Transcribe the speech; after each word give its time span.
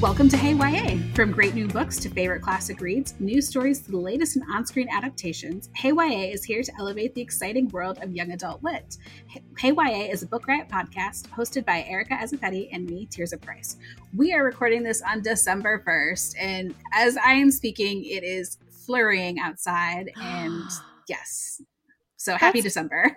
Welcome 0.00 0.28
to 0.28 0.36
Hey 0.36 0.52
YA. 0.52 0.98
From 1.14 1.32
great 1.32 1.54
new 1.54 1.66
books 1.66 1.98
to 2.00 2.10
favorite 2.10 2.42
classic 2.42 2.82
reads, 2.82 3.14
news 3.18 3.48
stories 3.48 3.80
to 3.80 3.90
the 3.90 3.96
latest 3.96 4.36
in 4.36 4.42
on 4.42 4.66
screen 4.66 4.90
adaptations, 4.90 5.70
Hey 5.74 5.88
YA 5.88 6.30
is 6.32 6.44
here 6.44 6.62
to 6.62 6.72
elevate 6.78 7.14
the 7.14 7.22
exciting 7.22 7.68
world 7.68 7.98
of 8.02 8.14
young 8.14 8.32
adult 8.32 8.62
lit. 8.62 8.98
Hey 9.56 9.72
YA 9.72 10.10
is 10.12 10.22
a 10.22 10.26
Book 10.26 10.46
Riot 10.48 10.68
podcast 10.68 11.28
hosted 11.28 11.64
by 11.64 11.82
Erica 11.84 12.12
Ezeifedi 12.12 12.68
and 12.72 12.84
me, 12.90 13.06
Tirzah 13.06 13.40
Price. 13.40 13.78
We 14.14 14.34
are 14.34 14.44
recording 14.44 14.82
this 14.82 15.00
on 15.00 15.22
December 15.22 15.82
1st, 15.86 16.34
and 16.38 16.74
as 16.92 17.16
I 17.16 17.32
am 17.32 17.50
speaking, 17.50 18.04
it 18.04 18.22
is 18.22 18.58
flurrying 18.84 19.38
outside, 19.38 20.10
and 20.20 20.62
yes. 21.08 21.62
So 22.18 22.32
happy 22.32 22.60
That's- 22.60 22.64
December 22.64 23.16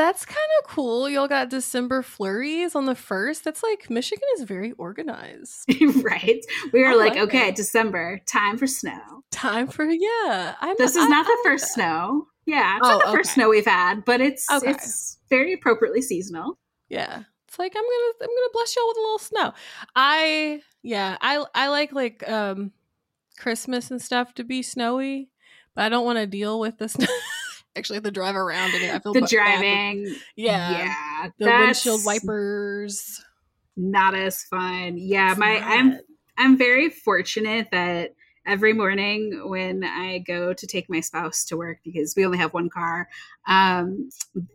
that's 0.00 0.24
kind 0.24 0.38
of 0.60 0.66
cool. 0.70 1.10
Y'all 1.10 1.28
got 1.28 1.50
December 1.50 2.02
flurries 2.02 2.74
on 2.74 2.86
the 2.86 2.94
first. 2.94 3.44
That's 3.44 3.62
like 3.62 3.90
Michigan 3.90 4.26
is 4.34 4.44
very 4.44 4.72
organized. 4.72 5.70
right. 6.02 6.40
We 6.72 6.84
are 6.84 6.96
like, 6.96 7.16
like, 7.16 7.22
okay, 7.24 7.48
it. 7.48 7.56
December, 7.56 8.18
time 8.26 8.56
for 8.56 8.66
snow. 8.66 9.24
Time 9.30 9.66
for 9.66 9.84
yeah. 9.84 10.54
I'm, 10.58 10.74
this 10.78 10.96
is 10.96 11.04
I, 11.04 11.08
not 11.08 11.26
I, 11.26 11.28
the 11.28 11.38
first 11.44 11.64
that. 11.64 11.72
snow. 11.74 12.28
Yeah, 12.46 12.78
it's 12.78 12.86
oh, 12.86 12.92
not 12.92 12.98
the 13.00 13.08
okay. 13.08 13.16
first 13.16 13.34
snow 13.34 13.50
we've 13.50 13.66
had, 13.66 14.06
but 14.06 14.22
it's 14.22 14.50
okay. 14.50 14.70
it's 14.70 15.18
very 15.28 15.52
appropriately 15.52 16.00
seasonal. 16.00 16.58
Yeah. 16.88 17.24
It's 17.46 17.58
like 17.58 17.74
I'm 17.76 17.82
gonna 17.82 18.12
I'm 18.22 18.28
gonna 18.28 18.52
bless 18.54 18.74
y'all 18.74 18.88
with 18.88 18.96
a 18.96 19.00
little 19.00 19.18
snow. 19.18 19.52
I 19.94 20.62
yeah, 20.82 21.18
I 21.20 21.44
I 21.54 21.68
like 21.68 21.92
like 21.92 22.26
um 22.26 22.72
Christmas 23.38 23.90
and 23.90 24.00
stuff 24.00 24.32
to 24.34 24.44
be 24.44 24.62
snowy, 24.62 25.28
but 25.74 25.84
I 25.84 25.88
don't 25.90 26.06
want 26.06 26.18
to 26.18 26.26
deal 26.26 26.58
with 26.58 26.78
the 26.78 26.88
snow 26.88 27.06
actually 27.80 27.96
have 27.96 28.04
to 28.04 28.10
drive 28.12 28.36
around 28.36 28.74
in 28.74 28.82
it. 28.82 28.94
I 28.94 28.98
feel 29.00 29.12
the 29.12 29.22
driving. 29.22 30.14
yeah. 30.36 30.70
Yeah. 30.70 31.28
The 31.38 31.46
windshield 31.46 32.04
wipers. 32.04 33.22
Not 33.76 34.14
as 34.14 34.44
fun. 34.44 34.96
Yeah, 34.98 35.30
it's 35.32 35.40
my 35.40 35.58
not. 35.58 35.62
I'm 35.68 36.00
I'm 36.36 36.56
very 36.58 36.90
fortunate 36.90 37.68
that 37.72 38.14
every 38.46 38.72
morning 38.72 39.48
when 39.48 39.84
I 39.84 40.18
go 40.18 40.52
to 40.52 40.66
take 40.66 40.88
my 40.88 41.00
spouse 41.00 41.44
to 41.46 41.56
work 41.56 41.78
because 41.84 42.14
we 42.16 42.24
only 42.24 42.38
have 42.38 42.54
one 42.54 42.70
car, 42.70 43.08
um, 43.46 44.10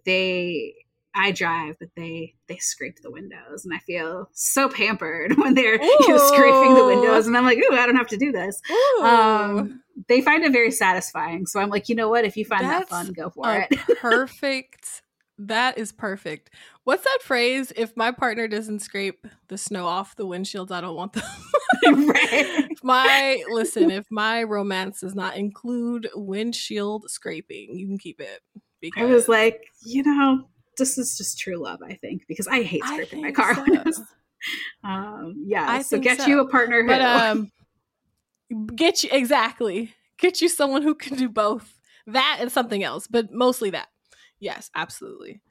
they 0.05 0.75
I 1.16 1.31
drive, 1.31 1.77
but 1.80 1.89
they 1.95 2.35
they 2.47 2.58
scrape 2.58 3.02
the 3.02 3.09
windows, 3.09 3.63
and 3.63 3.73
I 3.73 3.80
feel 3.80 4.30
so 4.33 4.67
pampered 4.67 5.33
when 5.38 5.53
they're 5.53 5.81
you 5.81 6.08
know, 6.08 6.17
scraping 6.17 6.75
the 6.75 6.85
windows, 6.85 7.25
and 7.25 7.38
I'm 7.38 7.45
like, 7.45 7.58
ooh, 7.58 7.75
I 7.75 7.85
don't 7.85 7.95
have 7.95 8.09
to 8.09 8.17
do 8.17 8.31
this. 8.31 8.61
Um, 9.02 9.81
they 10.09 10.21
find 10.21 10.43
it 10.43 10.52
very 10.52 10.71
satisfying, 10.71 11.45
so 11.45 11.59
I'm 11.59 11.69
like, 11.69 11.88
you 11.88 11.95
know 11.95 12.09
what? 12.09 12.25
If 12.25 12.36
you 12.36 12.43
find 12.43 12.66
That's 12.66 12.89
that 12.89 13.05
fun, 13.05 13.13
go 13.13 13.30
for 13.30 13.66
it. 13.69 13.80
perfect. 13.99 15.02
That 15.38 15.77
is 15.77 15.91
perfect. 15.91 16.49
What's 16.86 17.03
that 17.03 17.19
phrase? 17.21 17.73
If 17.75 17.95
my 17.97 18.11
partner 18.11 18.47
doesn't 18.47 18.80
scrape 18.80 19.27
the 19.47 19.58
snow 19.58 19.86
off 19.86 20.15
the 20.15 20.26
windshields, 20.26 20.71
I 20.71 20.80
don't 20.80 20.95
want 20.95 21.14
them. 21.14 21.23
right. 22.08 22.70
my 22.83 23.43
listen, 23.49 23.92
if 23.92 24.05
my 24.09 24.43
romance 24.43 25.02
does 25.02 25.15
not 25.15 25.36
include 25.36 26.09
windshield 26.14 27.09
scraping, 27.09 27.77
you 27.77 27.87
can 27.87 27.97
keep 27.97 28.21
it. 28.21 28.42
Because 28.82 29.03
I 29.03 29.05
was 29.05 29.27
like, 29.27 29.61
you 29.86 30.03
know, 30.03 30.47
this 30.77 30.97
is 30.97 31.17
just 31.17 31.39
true 31.39 31.58
love, 31.58 31.80
I 31.83 31.95
think, 31.95 32.23
because 32.27 32.47
I 32.47 32.63
hate 32.63 32.83
scraping 32.83 33.19
I 33.19 33.30
my 33.30 33.31
car. 33.31 33.55
So. 34.83 34.89
um, 34.89 35.33
yeah, 35.47 35.65
I 35.67 35.81
so 35.81 35.97
get 35.97 36.19
so. 36.19 36.27
you 36.27 36.39
a 36.39 36.47
partner 36.47 36.83
who. 36.83 36.87
But, 36.89 37.02
um, 37.02 37.52
get 38.75 39.02
you 39.02 39.09
exactly 39.11 39.95
get 40.17 40.41
you 40.41 40.49
someone 40.49 40.81
who 40.81 40.95
can 40.95 41.17
do 41.17 41.30
both 41.30 41.80
that 42.08 42.37
and 42.39 42.52
something 42.52 42.83
else, 42.83 43.08
but 43.08 43.31
mostly 43.31 43.69
that. 43.71 43.87
Yes, 44.39 44.69
absolutely. 44.75 45.41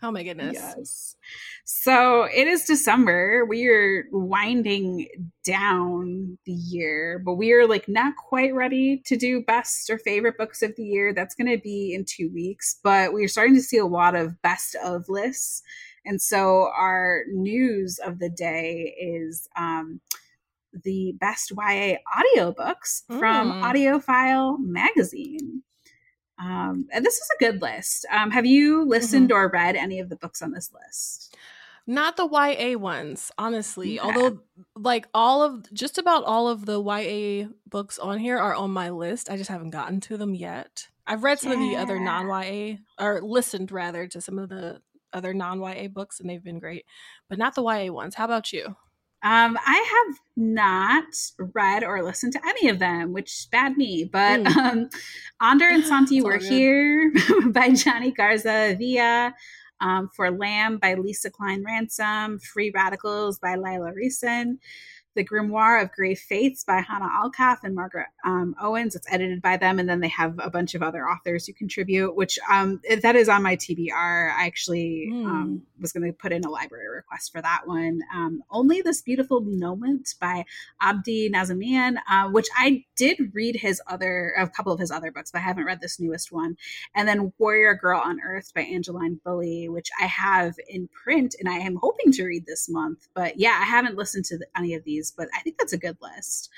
Oh 0.00 0.12
my 0.12 0.22
goodness. 0.22 0.54
Yes. 0.54 1.16
So 1.64 2.22
it 2.24 2.46
is 2.46 2.64
December. 2.64 3.44
We 3.44 3.66
are 3.66 4.04
winding 4.12 5.08
down 5.44 6.38
the 6.46 6.52
year, 6.52 7.20
but 7.24 7.34
we 7.34 7.52
are 7.52 7.66
like 7.66 7.88
not 7.88 8.14
quite 8.16 8.54
ready 8.54 9.02
to 9.06 9.16
do 9.16 9.42
best 9.42 9.90
or 9.90 9.98
favorite 9.98 10.38
books 10.38 10.62
of 10.62 10.76
the 10.76 10.84
year. 10.84 11.12
That's 11.12 11.34
going 11.34 11.50
to 11.50 11.58
be 11.58 11.94
in 11.94 12.04
two 12.04 12.30
weeks, 12.32 12.78
but 12.84 13.12
we're 13.12 13.28
starting 13.28 13.56
to 13.56 13.62
see 13.62 13.78
a 13.78 13.86
lot 13.86 14.14
of 14.14 14.40
best 14.40 14.76
of 14.76 15.08
lists. 15.08 15.62
And 16.04 16.22
so 16.22 16.70
our 16.76 17.24
news 17.32 17.98
of 17.98 18.20
the 18.20 18.30
day 18.30 18.94
is 19.00 19.48
um, 19.56 20.00
the 20.84 21.14
best 21.20 21.50
YA 21.50 21.96
audiobooks 22.16 23.02
mm. 23.10 23.18
from 23.18 23.52
AudioFile 23.62 24.58
magazine. 24.60 25.62
Um, 26.38 26.88
and 26.92 27.04
this 27.04 27.14
is 27.14 27.28
a 27.34 27.44
good 27.44 27.62
list. 27.62 28.06
Um, 28.10 28.30
have 28.30 28.46
you 28.46 28.84
listened 28.84 29.30
mm-hmm. 29.30 29.38
or 29.38 29.50
read 29.50 29.76
any 29.76 29.98
of 29.98 30.08
the 30.08 30.16
books 30.16 30.42
on 30.42 30.52
this 30.52 30.70
list? 30.72 31.36
Not 31.86 32.18
the 32.18 32.28
YA 32.28 32.78
ones, 32.78 33.32
honestly. 33.38 33.98
Although, 33.98 34.40
like 34.76 35.08
all 35.14 35.42
of 35.42 35.72
just 35.72 35.96
about 35.96 36.24
all 36.24 36.46
of 36.46 36.66
the 36.66 36.80
YA 36.80 37.48
books 37.66 37.98
on 37.98 38.18
here 38.18 38.38
are 38.38 38.54
on 38.54 38.70
my 38.70 38.90
list. 38.90 39.30
I 39.30 39.38
just 39.38 39.48
haven't 39.48 39.70
gotten 39.70 40.00
to 40.02 40.18
them 40.18 40.34
yet. 40.34 40.88
I've 41.06 41.24
read 41.24 41.38
some 41.38 41.52
yeah. 41.52 41.58
of 41.58 41.70
the 41.70 41.76
other 41.76 41.98
non 41.98 42.28
YA, 42.28 42.76
or 43.00 43.22
listened 43.22 43.72
rather 43.72 44.06
to 44.06 44.20
some 44.20 44.38
of 44.38 44.50
the 44.50 44.82
other 45.14 45.32
non 45.32 45.60
YA 45.60 45.88
books, 45.88 46.20
and 46.20 46.28
they've 46.28 46.44
been 46.44 46.58
great, 46.58 46.84
but 47.28 47.38
not 47.38 47.54
the 47.54 47.64
YA 47.64 47.90
ones. 47.90 48.14
How 48.14 48.26
about 48.26 48.52
you? 48.52 48.76
Um, 49.22 49.58
I 49.66 50.06
have 50.06 50.16
not 50.36 51.04
read 51.52 51.82
or 51.82 52.04
listened 52.04 52.34
to 52.34 52.46
any 52.46 52.68
of 52.68 52.78
them, 52.78 53.12
which 53.12 53.48
bad 53.50 53.76
me. 53.76 54.08
But 54.10 54.44
mm. 54.44 54.56
um, 54.56 54.88
Ander 55.40 55.68
and 55.68 55.84
Santi 55.86 56.20
were 56.20 56.38
good. 56.38 56.48
here 56.48 57.12
by 57.46 57.70
Jonny 57.70 58.12
Garza 58.12 58.76
Villa. 58.78 59.34
Um, 59.80 60.10
for 60.12 60.32
Lamb 60.32 60.78
by 60.78 60.94
Lesa 60.94 61.30
Cline-Ransome, 61.30 62.40
Free 62.40 62.72
Radicals 62.74 63.38
by 63.38 63.54
Lila 63.54 63.92
Reason, 63.94 64.58
the 65.18 65.24
Grimoire 65.24 65.82
of 65.82 65.90
Grave 65.90 66.20
Fates 66.20 66.62
by 66.62 66.80
Hanna 66.80 67.08
Alkaf 67.08 67.58
and 67.64 67.74
Margaret 67.74 68.06
um, 68.24 68.54
Owens. 68.62 68.94
It's 68.94 69.12
edited 69.12 69.42
by 69.42 69.56
them, 69.56 69.80
and 69.80 69.88
then 69.88 69.98
they 69.98 70.08
have 70.08 70.38
a 70.38 70.48
bunch 70.48 70.76
of 70.76 70.82
other 70.82 71.08
authors 71.08 71.44
who 71.44 71.52
contribute, 71.52 72.14
which 72.14 72.38
um, 72.48 72.80
that 73.02 73.16
is 73.16 73.28
on 73.28 73.42
my 73.42 73.56
TBR. 73.56 74.32
I 74.32 74.46
actually 74.46 75.10
mm. 75.12 75.26
um, 75.26 75.62
was 75.80 75.92
going 75.92 76.06
to 76.06 76.12
put 76.12 76.30
in 76.30 76.44
a 76.44 76.48
library 76.48 76.88
request 76.88 77.32
for 77.32 77.42
that 77.42 77.62
one. 77.66 78.00
Um, 78.14 78.44
Only 78.48 78.80
This 78.80 79.02
Beautiful 79.02 79.40
Moment 79.40 80.14
by 80.20 80.44
Abdi 80.80 81.30
Nazemian, 81.30 81.96
uh, 82.08 82.28
which 82.30 82.46
I 82.56 82.84
did 82.94 83.18
read 83.34 83.56
his 83.56 83.82
other, 83.88 84.34
a 84.38 84.48
couple 84.48 84.72
of 84.72 84.78
his 84.78 84.92
other 84.92 85.10
books, 85.10 85.32
but 85.32 85.38
I 85.38 85.42
haven't 85.42 85.64
read 85.64 85.80
this 85.80 85.98
newest 85.98 86.30
one. 86.30 86.56
And 86.94 87.08
then 87.08 87.32
Warrior 87.38 87.74
Girl 87.74 88.00
Unearthed 88.04 88.54
by 88.54 88.60
Angeline 88.60 89.20
Boulley, 89.26 89.68
which 89.68 89.90
I 90.00 90.06
have 90.06 90.54
in 90.68 90.88
print 90.88 91.34
and 91.40 91.48
I 91.48 91.58
am 91.58 91.76
hoping 91.82 92.12
to 92.12 92.24
read 92.24 92.46
this 92.46 92.68
month. 92.68 93.08
But 93.14 93.36
yeah, 93.36 93.58
I 93.60 93.64
haven't 93.64 93.96
listened 93.96 94.24
to 94.26 94.38
any 94.56 94.74
of 94.74 94.84
these 94.84 95.07
but 95.16 95.28
I 95.34 95.40
think 95.40 95.58
that's 95.58 95.72
a 95.72 95.78
good 95.78 95.96
list. 96.00 96.50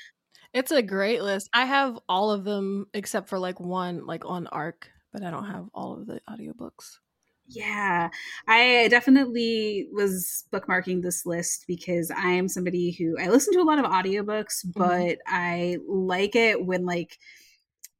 It's 0.52 0.72
a 0.72 0.82
great 0.82 1.22
list. 1.22 1.48
I 1.52 1.64
have 1.64 1.98
all 2.08 2.30
of 2.30 2.44
them 2.44 2.86
except 2.92 3.28
for 3.28 3.38
like 3.38 3.60
one, 3.60 4.06
like 4.06 4.24
on 4.24 4.46
Arc, 4.48 4.88
but 5.12 5.22
I 5.22 5.30
don't 5.30 5.46
have 5.46 5.68
all 5.74 5.94
of 5.94 6.06
the 6.06 6.20
audiobooks. 6.28 6.98
Yeah, 7.46 8.10
I 8.46 8.86
definitely 8.88 9.88
was 9.92 10.44
bookmarking 10.52 11.02
this 11.02 11.26
list 11.26 11.64
because 11.66 12.10
I 12.10 12.30
am 12.30 12.46
somebody 12.46 12.92
who 12.92 13.16
I 13.18 13.28
listen 13.28 13.52
to 13.54 13.60
a 13.60 13.64
lot 13.64 13.78
of 13.78 13.86
audiobooks, 13.86 14.64
mm-hmm. 14.64 14.78
but. 14.78 15.18
I 15.26 15.78
like 15.88 16.36
it 16.36 16.64
when 16.64 16.86
like 16.86 17.18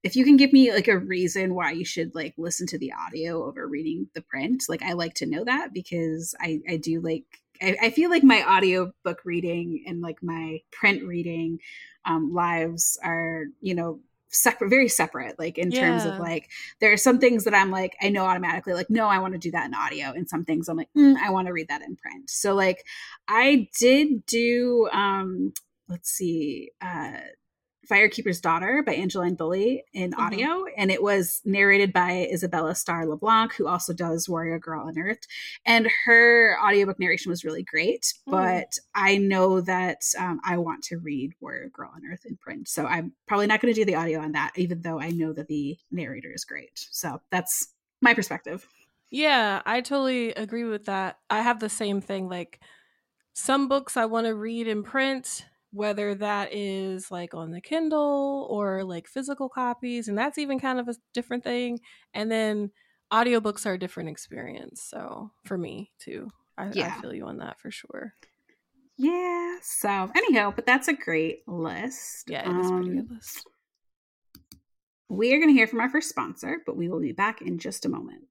if 0.02 0.17
you 0.17 0.25
can 0.25 0.37
give 0.37 0.52
me 0.52 0.73
like 0.73 0.88
a 0.88 0.99
reason 0.99 1.55
why 1.55 1.73
you 1.73 1.85
should 1.85 2.14
like 2.14 2.35
listen 2.38 2.67
to 2.69 2.79
the 2.79 2.93
audio 2.93 3.44
over 3.44 3.67
reading 3.67 4.08
the 4.14 4.23
print, 4.23 4.64
like 4.69 4.82
I 4.82 4.94
like 4.94 5.14
to 5.14 5.26
know 5.26 5.44
that 5.44 5.73
because 5.75 6.35
I 6.41 6.61
I 6.69 6.76
do 6.76 7.00
like 7.00 7.39
I, 7.61 7.77
I 7.83 7.91
feel 7.91 8.11
like 8.11 8.25
my 8.25 8.45
audiobook 8.45 9.25
reading 9.25 9.85
and 9.87 10.01
like 10.01 10.23
my 10.23 10.61
print 10.71 11.05
reading 11.05 11.59
um, 12.05 12.33
lives 12.33 12.99
are, 13.03 13.45
you 13.61 13.75
know, 13.75 14.01
separate 14.33 14.71
very 14.71 14.89
separate 14.89 15.37
like 15.39 15.59
in 15.59 15.73
yeah. 15.73 15.81
terms 15.81 16.05
of 16.05 16.19
like 16.21 16.49
there 16.81 16.93
are 16.93 16.97
some 16.97 17.19
things 17.19 17.45
that 17.45 17.55
i'm 17.55 17.71
like 17.71 17.97
i 18.01 18.09
know 18.09 18.25
automatically 18.25 18.73
like 18.73 18.89
no 18.89 19.07
i 19.07 19.19
want 19.19 19.33
to 19.33 19.39
do 19.39 19.51
that 19.51 19.67
in 19.67 19.75
audio 19.75 20.12
and 20.12 20.29
some 20.29 20.45
things 20.45 20.69
i'm 20.69 20.77
like 20.77 20.89
mm, 20.97 21.17
i 21.17 21.31
want 21.31 21.49
to 21.49 21.53
read 21.53 21.67
that 21.67 21.83
in 21.83 21.97
print 21.97 22.31
so 22.31 22.55
like 22.55 22.87
i 23.27 23.69
did 23.81 24.25
do 24.27 24.89
um 24.93 25.53
let's 25.89 26.11
see 26.11 26.71
uh 26.81 27.19
Firekeeper's 27.90 28.40
Daughter 28.40 28.82
by 28.87 28.94
Angeline 28.94 29.37
Boulley 29.37 29.82
in 29.92 30.12
mm-hmm. 30.12 30.20
audio, 30.20 30.64
and 30.76 30.90
it 30.90 31.02
was 31.02 31.40
narrated 31.44 31.92
by 31.92 32.28
Isabella 32.32 32.75
Starr 32.75 33.06
LeBlanc, 33.06 33.54
who 33.54 33.66
also 33.66 33.92
does 33.92 34.28
Warrior 34.28 34.58
Girl 34.58 34.87
Unearthed. 34.87 35.26
And 35.66 35.88
her 36.04 36.56
audiobook 36.64 37.00
narration 37.00 37.31
was 37.31 37.44
really 37.44 37.64
great, 37.64 38.14
mm. 38.28 38.32
but 38.32 38.78
I 38.94 39.19
know 39.19 39.60
that 39.62 40.02
um, 40.19 40.40
I 40.44 40.58
want 40.58 40.84
to 40.84 40.98
read 40.98 41.32
Warrior 41.40 41.70
Girl 41.70 41.90
Unearthed 41.96 42.26
in 42.26 42.37
print. 42.37 42.69
So 42.69 42.87
I'm 42.87 43.12
probably 43.26 43.48
not 43.48 43.60
going 43.60 43.75
to 43.75 43.81
do 43.81 43.84
the 43.84 43.96
audio 43.96 44.20
on 44.20 44.32
that, 44.32 44.52
even 44.56 44.82
though 44.82 45.00
I 45.00 45.10
know 45.10 45.32
that 45.32 45.48
the 45.48 45.76
narrator 45.90 46.32
is 46.32 46.44
great. 46.44 46.87
So 46.90 47.20
that's 47.31 47.75
my 48.00 48.14
perspective. 48.14 48.66
Yeah, 49.10 49.62
I 49.66 49.81
totally 49.81 50.31
agree 50.31 50.64
with 50.64 50.84
that. 50.84 51.19
I 51.28 51.42
have 51.42 51.58
the 51.58 51.69
same 51.69 52.00
thing. 52.00 52.28
Like 52.28 52.60
some 53.32 53.69
books 53.69 53.96
I 53.96 54.06
want 54.06 54.26
to 54.26 54.34
read 54.34 54.69
in 54.69 54.82
print, 54.84 55.46
whether 55.72 56.14
that 56.17 56.52
is 56.52 57.11
like 57.11 57.34
on 57.34 57.50
the 57.50 57.61
Kindle 57.61 58.46
or 58.50 58.84
like 58.84 59.06
physical 59.06 59.49
copies, 59.49 60.08
and 60.08 60.19
that's 60.19 60.38
even 60.38 60.58
kind 60.58 60.81
of 60.81 60.88
a 60.88 60.94
different 61.14 61.44
thing. 61.44 61.81
And 62.14 62.31
then 62.31 62.70
audiobooks 63.12 63.67
are 63.67 63.75
a 63.75 63.78
different 63.78 64.08
experience. 64.08 64.82
So 64.82 65.31
for 65.44 65.56
me 65.56 65.93
too, 65.99 66.31
I, 66.58 66.70
yeah. 66.72 66.94
I 66.96 67.00
feel 67.00 67.14
you 67.14 67.26
on 67.26 67.38
that 67.38 67.58
for 67.58 67.70
sure. 67.70 68.14
Yeah. 68.96 69.56
So 69.62 70.11
anyhow, 70.14 70.52
but 70.55 70.67
that's 70.67 70.88
a 70.88 70.93
great 70.93 71.49
list. 71.49 72.28
Yeah, 72.28 72.50
it 72.50 72.61
is 72.61 72.66
um, 72.66 72.82
pretty 72.82 72.96
good 72.96 73.11
list. 73.11 73.46
We 75.08 75.32
are 75.34 75.38
going 75.38 75.49
to 75.49 75.55
hear 75.55 75.66
from 75.66 75.81
our 75.81 75.88
first 75.88 76.08
sponsor, 76.08 76.58
but 76.66 76.76
we 76.76 76.88
will 76.88 77.00
be 77.00 77.12
back 77.12 77.43
in 77.43 77.58
just 77.58 77.84
a 77.84 77.88
moment. 77.88 78.25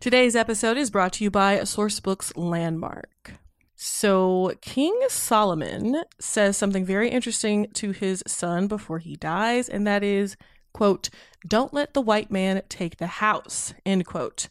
Today's 0.00 0.34
episode 0.34 0.78
is 0.78 0.90
brought 0.90 1.12
to 1.14 1.24
you 1.24 1.30
by 1.30 1.58
Sourcebooks 1.58 2.32
Landmark. 2.36 3.39
So, 3.82 4.52
King 4.60 4.94
Solomon 5.08 6.02
says 6.18 6.58
something 6.58 6.84
very 6.84 7.08
interesting 7.08 7.66
to 7.72 7.92
his 7.92 8.22
son 8.26 8.66
before 8.66 8.98
he 8.98 9.16
dies, 9.16 9.70
and 9.70 9.86
that 9.86 10.04
is, 10.04 10.36
quote, 10.74 11.08
don't 11.48 11.72
let 11.72 11.94
the 11.94 12.02
white 12.02 12.30
man 12.30 12.60
take 12.68 12.98
the 12.98 13.06
house, 13.06 13.72
end 13.86 14.04
quote. 14.04 14.50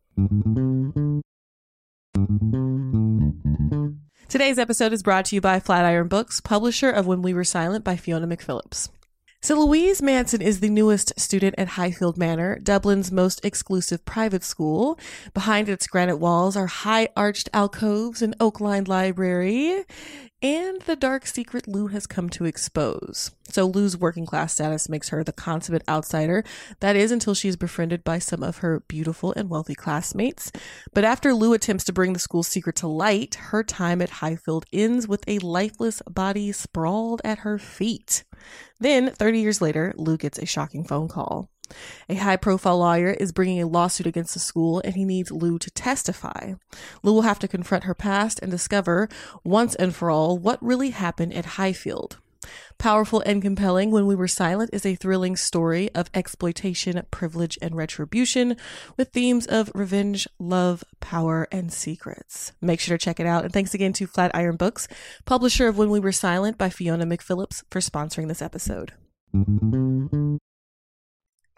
Today's 4.27 4.59
episode 4.59 4.91
is 4.93 5.03
brought 5.03 5.25
to 5.25 5.35
you 5.35 5.41
by 5.41 5.59
Flatiron 5.59 6.07
Books, 6.07 6.41
publisher 6.41 6.89
of 6.89 7.07
When 7.07 7.21
We 7.21 7.33
Were 7.33 7.43
Silent 7.43 7.85
by 7.85 7.95
Fiona 7.95 8.27
McPhillips. 8.27 8.89
So, 9.41 9.59
Louise 9.59 10.01
Manson 10.01 10.41
is 10.41 10.59
the 10.59 10.69
newest 10.69 11.19
student 11.19 11.55
at 11.57 11.69
Highfield 11.69 12.17
Manor, 12.17 12.59
Dublin's 12.59 13.11
most 13.11 13.43
exclusive 13.43 14.05
private 14.05 14.43
school. 14.43 14.99
Behind 15.33 15.67
its 15.67 15.87
granite 15.87 16.17
walls 16.17 16.55
are 16.55 16.67
high 16.67 17.07
arched 17.15 17.49
alcoves, 17.53 18.21
an 18.21 18.35
oak 18.39 18.59
lined 18.59 18.87
library, 18.87 19.83
and 20.41 20.81
the 20.81 20.95
dark 20.95 21.27
secret 21.27 21.67
Lou 21.67 21.87
has 21.87 22.07
come 22.07 22.29
to 22.31 22.45
expose. 22.45 23.31
So 23.49 23.65
Lou's 23.67 23.95
working 23.95 24.25
class 24.25 24.53
status 24.53 24.89
makes 24.89 25.09
her 25.09 25.23
the 25.23 25.33
consummate 25.33 25.83
outsider. 25.87 26.43
That 26.79 26.95
is 26.95 27.11
until 27.11 27.35
she's 27.35 27.55
befriended 27.55 28.03
by 28.03 28.17
some 28.19 28.41
of 28.41 28.57
her 28.57 28.79
beautiful 28.87 29.33
and 29.33 29.49
wealthy 29.49 29.75
classmates. 29.75 30.51
But 30.93 31.03
after 31.03 31.33
Lou 31.33 31.53
attempts 31.53 31.83
to 31.85 31.93
bring 31.93 32.13
the 32.13 32.19
school's 32.19 32.47
secret 32.47 32.75
to 32.77 32.87
light, 32.87 33.35
her 33.35 33.63
time 33.63 34.01
at 34.01 34.09
Highfield 34.09 34.65
ends 34.73 35.07
with 35.07 35.23
a 35.27 35.39
lifeless 35.39 36.01
body 36.09 36.51
sprawled 36.51 37.21
at 37.23 37.39
her 37.39 37.59
feet. 37.59 38.23
Then, 38.79 39.11
30 39.11 39.39
years 39.39 39.61
later, 39.61 39.93
Lou 39.95 40.17
gets 40.17 40.39
a 40.39 40.47
shocking 40.47 40.83
phone 40.83 41.07
call. 41.07 41.50
A 42.09 42.15
high 42.15 42.37
profile 42.37 42.79
lawyer 42.79 43.11
is 43.11 43.31
bringing 43.31 43.61
a 43.61 43.67
lawsuit 43.67 44.07
against 44.07 44.33
the 44.33 44.39
school 44.39 44.81
and 44.83 44.95
he 44.95 45.05
needs 45.05 45.31
Lou 45.31 45.57
to 45.59 45.71
testify. 45.71 46.53
Lou 47.03 47.13
will 47.13 47.21
have 47.21 47.39
to 47.39 47.47
confront 47.47 47.85
her 47.85 47.95
past 47.95 48.39
and 48.41 48.51
discover, 48.51 49.09
once 49.43 49.75
and 49.75 49.95
for 49.95 50.09
all, 50.09 50.37
what 50.37 50.63
really 50.63 50.91
happened 50.91 51.33
at 51.33 51.45
Highfield. 51.45 52.17
Powerful 52.77 53.21
and 53.25 53.41
compelling 53.41 53.91
When 53.91 54.07
We 54.07 54.15
Were 54.15 54.27
Silent 54.27 54.71
is 54.73 54.85
a 54.85 54.95
thrilling 54.95 55.35
story 55.35 55.93
of 55.93 56.09
exploitation, 56.13 57.01
privilege, 57.11 57.57
and 57.61 57.75
retribution 57.75 58.57
with 58.97 59.09
themes 59.09 59.45
of 59.45 59.71
revenge, 59.75 60.27
love, 60.39 60.83
power, 60.99 61.47
and 61.51 61.71
secrets. 61.71 62.53
Make 62.59 62.79
sure 62.79 62.97
to 62.97 63.03
check 63.03 63.19
it 63.19 63.27
out. 63.27 63.43
And 63.43 63.53
thanks 63.53 63.73
again 63.73 63.93
to 63.93 64.07
Flatiron 64.07 64.55
Books, 64.55 64.87
publisher 65.25 65.67
of 65.67 65.77
When 65.77 65.91
We 65.91 65.99
Were 65.99 66.11
Silent 66.11 66.57
by 66.57 66.69
Fiona 66.69 67.05
McPhillips, 67.05 67.63
for 67.69 67.79
sponsoring 67.79 68.27
this 68.27 68.41
episode. 68.41 68.93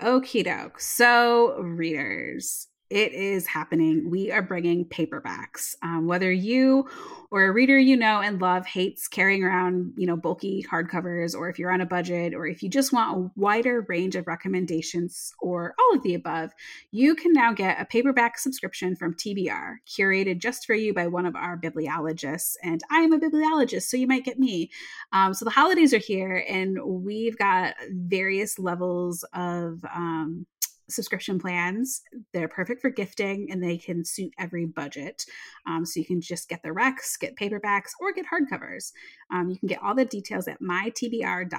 Okie 0.01 0.43
doke. 0.43 0.79
So, 0.79 1.55
readers, 1.59 2.67
it 2.93 3.11
is 3.13 3.47
happening. 3.47 4.07
We 4.07 4.31
are 4.31 4.43
bringing 4.43 4.85
paperbacks. 4.85 5.73
Um, 5.81 6.05
whether 6.05 6.31
you 6.31 6.87
or 7.31 7.45
a 7.45 7.51
reader 7.51 7.75
you 7.75 7.97
know 7.97 8.21
and 8.21 8.39
love 8.39 8.67
hates 8.67 9.07
carrying 9.07 9.43
around, 9.43 9.93
you 9.97 10.05
know, 10.05 10.15
bulky 10.15 10.63
hardcovers, 10.69 11.35
or 11.35 11.49
if 11.49 11.57
you're 11.57 11.71
on 11.71 11.81
a 11.81 11.87
budget, 11.87 12.35
or 12.35 12.45
if 12.45 12.61
you 12.61 12.69
just 12.69 12.93
want 12.93 13.17
a 13.17 13.31
wider 13.35 13.83
range 13.89 14.15
of 14.15 14.27
recommendations, 14.27 15.33
or 15.39 15.73
all 15.79 15.97
of 15.97 16.03
the 16.03 16.13
above, 16.13 16.51
you 16.91 17.15
can 17.15 17.33
now 17.33 17.51
get 17.51 17.81
a 17.81 17.85
paperback 17.85 18.37
subscription 18.37 18.95
from 18.95 19.15
TBR, 19.15 19.77
curated 19.87 20.37
just 20.37 20.63
for 20.63 20.75
you 20.75 20.93
by 20.93 21.07
one 21.07 21.25
of 21.25 21.35
our 21.35 21.57
bibliologists. 21.57 22.53
And 22.61 22.83
I 22.91 22.99
am 22.99 23.11
a 23.11 23.19
bibliologist, 23.19 23.89
so 23.89 23.97
you 23.97 24.05
might 24.05 24.23
get 24.23 24.37
me. 24.37 24.69
Um, 25.11 25.33
so 25.33 25.45
the 25.45 25.51
holidays 25.51 25.95
are 25.95 25.97
here, 25.97 26.45
and 26.47 26.77
we've 26.85 27.39
got 27.39 27.73
various 27.89 28.59
levels 28.59 29.25
of 29.33 29.83
um, 29.95 30.45
subscription 30.89 31.39
plans. 31.39 32.01
They're 32.33 32.47
perfect 32.47 32.81
for 32.81 32.89
gifting 32.89 33.49
and 33.51 33.63
they 33.63 33.77
can 33.77 34.03
suit 34.05 34.33
every 34.39 34.65
budget. 34.65 35.25
Um, 35.67 35.85
so 35.85 35.99
you 35.99 36.05
can 36.05 36.21
just 36.21 36.49
get 36.49 36.61
the 36.63 36.73
Rex, 36.73 37.17
get 37.17 37.35
paperbacks, 37.35 37.91
or 37.99 38.13
get 38.13 38.25
hardcovers. 38.25 38.91
Um, 39.31 39.49
you 39.49 39.57
can 39.57 39.67
get 39.67 39.79
all 39.83 39.95
the 39.95 40.05
details 40.05 40.47
at 40.47 40.61
mytbr.co. 40.61 41.49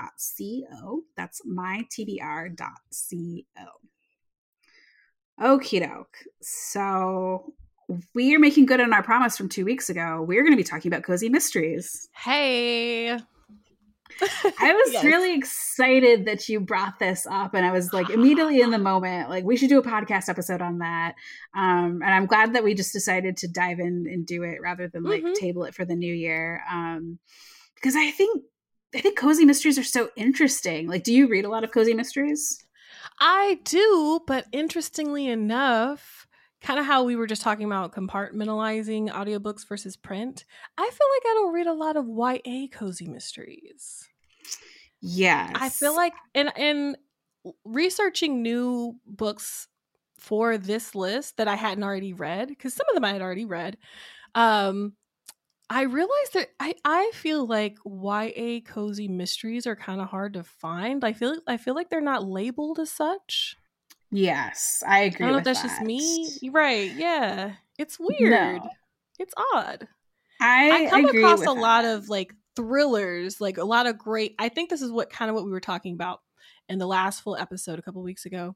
That's 1.17 1.41
mytbr.co. 1.47 2.55
Okie 5.41 5.81
doke. 5.81 6.17
So 6.41 7.55
we 8.15 8.35
are 8.35 8.39
making 8.39 8.67
good 8.67 8.81
on 8.81 8.93
our 8.93 9.03
promise 9.03 9.37
from 9.37 9.49
two 9.49 9.65
weeks 9.65 9.91
ago. 9.91 10.25
We're 10.27 10.43
going 10.43 10.53
to 10.53 10.57
be 10.57 10.65
talking 10.65 10.93
about 10.93 11.03
cozy 11.03 11.29
mysteries. 11.29 12.09
Hey. 12.15 13.19
I 14.23 14.73
was 14.73 14.93
yes. 14.93 15.05
really 15.05 15.35
excited 15.35 16.27
that 16.27 16.49
you 16.49 16.61
brought 16.61 16.99
this 16.99 17.27
up, 17.27 17.55
and 17.55 17.65
I 17.65 17.73
was 17.73 17.93
like 17.93 18.11
immediately 18.11 18.61
in 18.61 18.71
the 18.71 18.79
moment, 18.79 19.31
like 19.31 19.45
we 19.45 19.57
should 19.57 19.69
do 19.69 19.79
a 19.79 19.83
podcast 19.83 20.29
episode 20.29 20.63
on 20.63 20.79
that. 20.79 21.15
Um, 21.55 22.01
and 22.03 22.15
I'm 22.15 22.27
glad 22.27 22.55
that 22.55 22.65
we 22.65 22.75
just 22.75 22.93
decided 22.93 23.37
to 23.39 23.49
dive 23.49 23.81
in 23.81 24.07
and 24.09 24.27
do 24.27 24.43
it 24.43 24.59
rather 24.63 24.89
than 24.89 25.03
like 25.03 25.23
mm-hmm. 25.23 25.33
table 25.35 25.65
it 25.65 25.75
for 25.75 25.85
the 25.85 25.97
new 25.97 26.13
year. 26.13 26.63
Um, 26.71 27.19
because 27.75 27.97
I 27.97 28.11
think 28.11 28.45
I 28.95 29.01
think 29.01 29.19
cozy 29.19 29.45
mysteries 29.45 29.79
are 29.79 29.85
so 29.85 30.11
interesting. 30.17 30.89
Like, 30.89 31.03
do 31.03 31.13
you 31.13 31.29
read 31.29 31.45
a 31.45 31.51
lot 31.51 31.65
of 31.65 31.73
cozy 31.73 31.95
mysteries? 31.95 32.65
I 33.21 33.59
do, 33.65 34.21
but 34.27 34.47
interestingly 34.53 35.29
enough, 35.29 36.24
kind 36.65 36.81
of 36.81 36.87
how 36.87 37.05
we 37.05 37.17
were 37.17 37.29
just 37.29 37.43
talking 37.43 37.67
about 37.67 37.93
compartmentalizing 37.95 39.11
audiobooks 39.11 39.69
versus 39.69 39.97
print, 39.97 40.47
I 40.79 40.83
feel 40.91 41.09
like 41.15 41.23
I 41.27 41.35
don't 41.35 41.55
read 41.55 41.69
a 41.69 41.75
lot 41.75 41.97
of 41.97 42.09
YA 42.09 42.69
cozy 42.73 43.09
mysteries. 43.09 44.11
Yes. 45.01 45.55
I 45.55 45.71
feel 45.71 45.95
like 45.95 46.15
in 46.35 46.51
in 46.57 46.97
researching 47.65 48.43
new 48.43 48.99
books 49.07 49.69
for 50.19 50.57
this 50.59 50.95
list 50.95 51.37
that 51.37 51.49
I 51.49 51.55
hadn't 51.57 51.85
already 51.85 52.13
read, 52.13 52.49
because 52.49 52.75
some 52.75 52.89
of 52.89 52.95
them 52.95 53.05
I 53.05 53.13
had 53.13 53.23
already 53.23 53.45
read, 53.45 53.77
um, 54.35 54.95
I 55.71 55.83
realized 55.83 56.35
that 56.35 56.51
I, 56.61 56.75
I 56.85 57.13
feel 57.15 57.47
like 57.47 57.79
YA 57.87 58.61
cozy 58.61 59.09
mysteries 59.09 59.67
are 59.67 59.77
kind 59.77 60.01
of 60.01 60.09
hard 60.09 60.35
to 60.35 60.45
find. 60.45 61.05
I 61.05 61.15
feel 61.15 61.41
I 61.49 61.59
feel 61.59 61.75
like 61.75 61.91
they're 61.91 62.01
not 62.03 62.25
labeled 62.29 62.81
as 62.81 62.93
such. 62.93 63.59
Yes, 64.15 64.85
I 64.87 65.01
agree. 65.01 65.27
I 65.27 65.29
don't 65.29 65.33
know 65.33 65.39
if 65.39 65.45
that's 65.45 65.63
that. 65.63 65.69
just 65.69 65.83
me. 65.83 66.31
Right? 66.53 66.93
Yeah, 66.93 67.55
It's 67.79 67.99
weird. 67.99 68.31
No. 68.31 68.71
It's 69.19 69.35
odd. 69.53 69.89
I, 70.41 70.87
I 70.87 70.91
come 70.91 71.07
across 71.07 71.41
a 71.41 71.47
that. 71.47 71.55
lot 71.55 71.85
of 71.85 72.09
like 72.09 72.33
thrillers, 72.55 73.41
like 73.41 73.59
a 73.59 73.65
lot 73.65 73.87
of 73.87 73.99
great. 73.99 74.37
I 74.39 74.49
think 74.49 74.71
this 74.71 74.83
is 74.83 74.93
what 74.93 75.11
kind 75.11 75.31
of 75.31 75.35
what 75.35 75.45
we 75.45 75.51
were 75.51 75.61
talking 75.61 75.95
about 75.95 76.21
in 76.69 76.79
the 76.79 76.87
last 76.87 77.23
full 77.23 77.37
episode 77.37 77.79
a 77.79 77.83
couple 77.83 78.03
weeks 78.03 78.25
ago. 78.25 78.55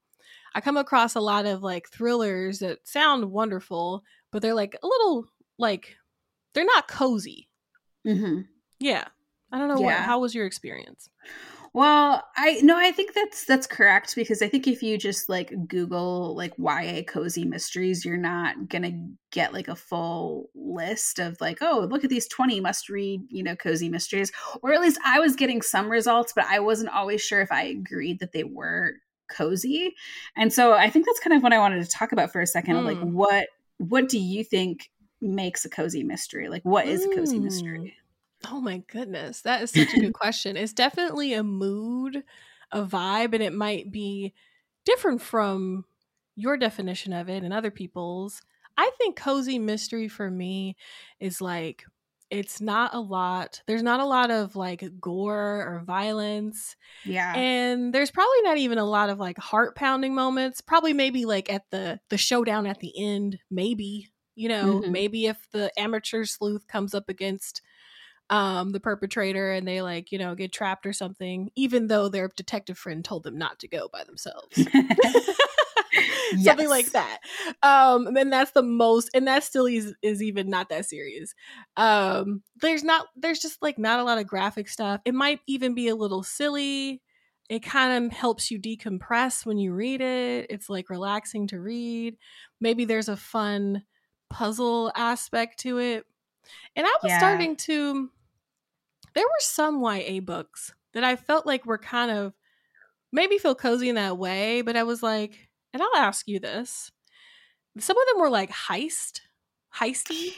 I 0.55 0.61
come 0.61 0.77
across 0.77 1.17
a 1.17 1.21
lot 1.21 1.45
of 1.45 1.63
like 1.63 1.89
thrillers 1.89 2.61
that 2.61 2.87
sound 2.87 3.25
wonderful, 3.31 4.05
but 4.31 4.43
they're 4.43 4.55
like 4.55 4.77
a 4.81 4.87
little 4.87 5.27
like 5.59 5.97
they're 6.55 6.65
not 6.65 6.87
cozy. 6.87 7.49
Mm-hmm. 8.07 8.43
Yeah, 8.79 9.05
I 9.51 9.59
don't 9.59 9.69
know. 9.69 9.81
Yeah. 9.81 9.87
What, 9.87 9.95
how 9.97 10.21
was 10.21 10.35
your 10.37 10.47
experience? 10.47 11.09
Well, 11.75 12.25
I 12.37 12.61
no, 12.63 12.77
I 12.77 12.93
think 12.93 13.15
that's 13.15 13.45
that's 13.45 13.67
correct 13.67 14.15
because 14.15 14.43
I 14.43 14.49
think 14.49 14.67
if 14.67 14.83
you 14.83 14.97
just 14.99 15.29
like 15.29 15.53
Google 15.69 16.35
like 16.35 16.55
YA 16.59 17.03
cozy 17.03 17.45
mysteries, 17.45 18.05
you're 18.05 18.17
not 18.17 18.69
gonna 18.69 18.93
get 19.31 19.53
like 19.53 19.69
a 19.69 19.77
full 19.77 20.51
list 20.55 21.19
of 21.19 21.41
like, 21.41 21.59
oh, 21.61 21.87
look 21.91 22.05
at 22.05 22.11
these 22.11 22.29
20 22.29 22.61
must 22.61 22.89
read, 22.89 23.21
you 23.29 23.43
know, 23.43 23.55
cozy 23.55 23.89
mysteries. 23.89 24.33
Or 24.63 24.73
at 24.73 24.81
least 24.81 24.99
I 25.05 25.21
was 25.21 25.37
getting 25.37 25.63
some 25.63 25.91
results, 25.91 26.33
but 26.35 26.47
I 26.47 26.61
wasn't 26.61 26.95
always 26.95 27.21
sure 27.21 27.41
if 27.41 27.53
I 27.53 27.65
agreed 27.65 28.21
that 28.21 28.33
they 28.33 28.45
were 28.45 28.95
cozy. 29.29 29.95
And 30.37 30.53
so 30.53 30.73
I 30.73 30.89
think 30.91 31.07
that's 31.07 31.21
kind 31.21 31.37
of 31.37 31.43
what 31.43 31.53
I 31.53 31.59
wanted 31.59 31.85
to 31.85 31.91
talk 31.91 32.13
about 32.13 32.33
for 32.33 32.41
a 32.41 32.47
second. 32.47 32.77
Mm. 32.77 32.85
Like 32.85 33.01
what 33.01 33.49
what 33.79 34.09
do 34.09 34.19
you 34.19 34.43
think 34.43 34.91
makes 35.21 35.65
a 35.65 35.71
cozy 35.71 36.03
mystery? 36.03 36.49
Like 36.49 36.65
what 36.65 36.87
is 36.87 37.05
a 37.05 37.15
cozy 37.15 37.39
mystery? 37.39 37.95
Oh 38.51 38.61
my 38.61 38.79
goodness. 38.89 39.43
That 39.43 39.63
is 39.63 39.71
such 39.71 39.93
a 39.95 40.01
good 40.01 40.13
question. 40.15 40.57
It's 40.57 40.73
definitely 40.73 41.35
a 41.35 41.43
mood, 41.43 42.23
a 42.73 42.83
vibe, 42.83 43.35
and 43.35 43.43
it 43.43 43.53
might 43.53 43.91
be 43.91 44.35
different 44.85 45.21
from 45.21 45.85
your 46.37 46.57
definition 46.57 47.13
of 47.13 47.29
it 47.29 47.43
and 47.43 47.53
other 47.53 47.71
people's. 47.71 48.41
I 48.77 48.91
think 48.97 49.17
cozy 49.17 49.59
mystery 49.59 50.09
for 50.09 50.31
me 50.31 50.77
is 51.19 51.41
like 51.41 51.85
it's 52.31 52.61
not 52.61 52.95
a 52.95 53.01
lot. 53.01 53.63
There's 53.67 53.83
not 53.83 54.01
a 54.01 54.05
lot 54.05 54.31
of 54.31 54.55
like 54.55 54.85
gore 55.01 55.65
or 55.67 55.83
violence. 55.85 56.77
Yeah. 57.05 57.35
And 57.35 57.93
there's 57.93 58.11
probably 58.11 58.43
not 58.43 58.59
even 58.59 58.79
a 58.79 58.85
lot 58.85 59.11
of 59.11 59.19
like 59.19 59.39
heart 59.39 59.75
pounding 59.75 60.15
moments. 60.15 60.61
Probably 60.61 60.93
maybe 60.93 61.25
like 61.25 61.51
at 61.51 61.65
the 61.71 62.01
the 62.11 62.19
showdown 62.19 62.67
at 62.67 62.81
the 62.81 62.93
end, 62.97 63.39
maybe. 63.51 64.09
You 64.35 64.49
know, 64.49 64.81
mm-hmm. 64.81 64.93
maybe 64.93 65.27
if 65.27 65.37
the 65.51 65.73
amateur 65.79 66.25
sleuth 66.25 66.69
comes 66.69 66.95
up 66.95 67.09
against 67.09 67.63
um 68.31 68.71
the 68.71 68.81
perpetrator 68.81 69.53
and 69.53 69.67
they 69.67 69.81
like 69.81 70.13
you 70.13 70.19
know 70.19 70.35
get 70.35 70.53
trapped 70.53 70.85
or 70.87 70.93
something 70.93 71.51
even 71.57 71.87
though 71.87 72.09
their 72.09 72.29
detective 72.37 72.77
friend 72.77 73.05
told 73.05 73.23
them 73.25 73.39
not 73.39 73.59
to 73.59 73.69
go 73.69 73.89
by 73.93 74.05
themselves. 74.05 74.57
Something 76.43 76.69
like 76.69 76.91
that. 76.93 77.21
Um 77.63 78.17
and 78.17 78.33
that's 78.33 78.51
the 78.51 78.63
most 78.63 79.11
and 79.15 79.27
that 79.27 79.45
still 79.45 79.67
is, 79.67 79.95
is 80.03 80.23
even 80.23 80.51
not 80.51 80.69
that 80.69 80.87
serious. 80.87 81.35
Um 81.77 82.43
there's 82.61 82.85
not 82.85 83.07
there's 83.17 83.39
just 83.39 83.63
like 83.63 83.79
not 83.79 84.01
a 84.01 84.05
lot 84.05 84.19
of 84.19 84.27
graphic 84.27 84.69
stuff. 84.69 85.01
It 85.05 85.15
might 85.15 85.41
even 85.47 85.75
be 85.75 85.89
a 85.89 85.97
little 85.97 86.23
silly. 86.23 87.03
It 87.49 87.63
kind 87.63 88.05
of 88.05 88.13
helps 88.13 88.51
you 88.51 88.61
decompress 88.61 89.47
when 89.47 89.57
you 89.57 89.73
read 89.73 90.03
it. 90.03 90.49
It's 90.51 90.69
like 90.69 90.91
relaxing 90.91 91.47
to 91.49 91.59
read. 91.59 92.19
Maybe 92.61 92.85
there's 92.85 93.09
a 93.09 93.17
fun 93.17 93.85
puzzle 94.29 94.93
aspect 94.95 95.61
to 95.61 95.79
it. 95.79 96.05
And 96.77 96.87
I 96.87 96.91
was 97.03 97.11
yeah. 97.11 97.19
starting 97.19 97.57
to 97.57 98.11
there 99.19 99.27
were 99.27 99.41
some 99.41 99.83
YA 99.83 100.21
books 100.21 100.73
that 100.95 101.03
I 101.03 101.17
felt 101.17 101.45
like 101.45 101.67
were 101.67 101.77
kind 101.77 102.13
of 102.13 102.35
maybe 103.11 103.37
feel 103.39 103.57
cozy 103.57 103.89
in 103.89 103.97
that 103.97 104.17
way, 104.17 104.63
but 104.63 104.77
I 104.77 104.85
was 104.85 105.03
like, 105.03 105.49
and 105.73 105.83
I'll 105.83 105.97
ask 105.97 106.29
you 106.29 106.39
this. 106.39 106.93
Some 107.81 107.99
of 107.99 108.07
them 108.07 108.21
were 108.21 108.31
like 108.31 108.51
heist, 108.51 109.23
heisty. 109.75 110.35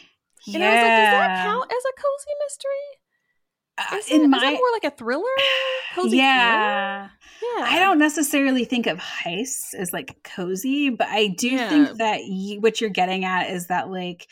And 0.47 0.55
yeah. 0.55 0.71
I 0.71 0.73
was 0.73 0.83
like, 0.83 0.97
does 0.97 1.13
that 1.13 1.45
count 1.45 1.71
as 1.71 1.83
a 1.85 2.01
cozy 2.01 2.35
mystery? 2.47 2.97
Uh, 3.77 3.97
is, 3.99 4.11
in 4.11 4.25
it, 4.25 4.29
my, 4.29 4.39
is 4.39 4.43
that 4.45 4.53
more 4.55 4.73
like 4.73 4.85
a 4.85 4.97
thriller? 4.97 5.29
Cozy 5.95 6.17
yeah. 6.17 7.09
Thriller? 7.09 7.59
Yeah. 7.59 7.65
I 7.67 7.79
don't 7.81 7.99
necessarily 7.99 8.65
think 8.65 8.87
of 8.87 8.99
heists 8.99 9.75
as 9.77 9.93
like 9.93 10.23
cozy, 10.23 10.89
but 10.89 11.09
I 11.09 11.27
do 11.27 11.49
yeah. 11.49 11.69
think 11.69 11.99
that 11.99 12.25
you, 12.25 12.61
what 12.61 12.81
you're 12.81 12.89
getting 12.89 13.27
at 13.27 13.51
is 13.51 13.67
that 13.67 13.91
like 13.91 14.27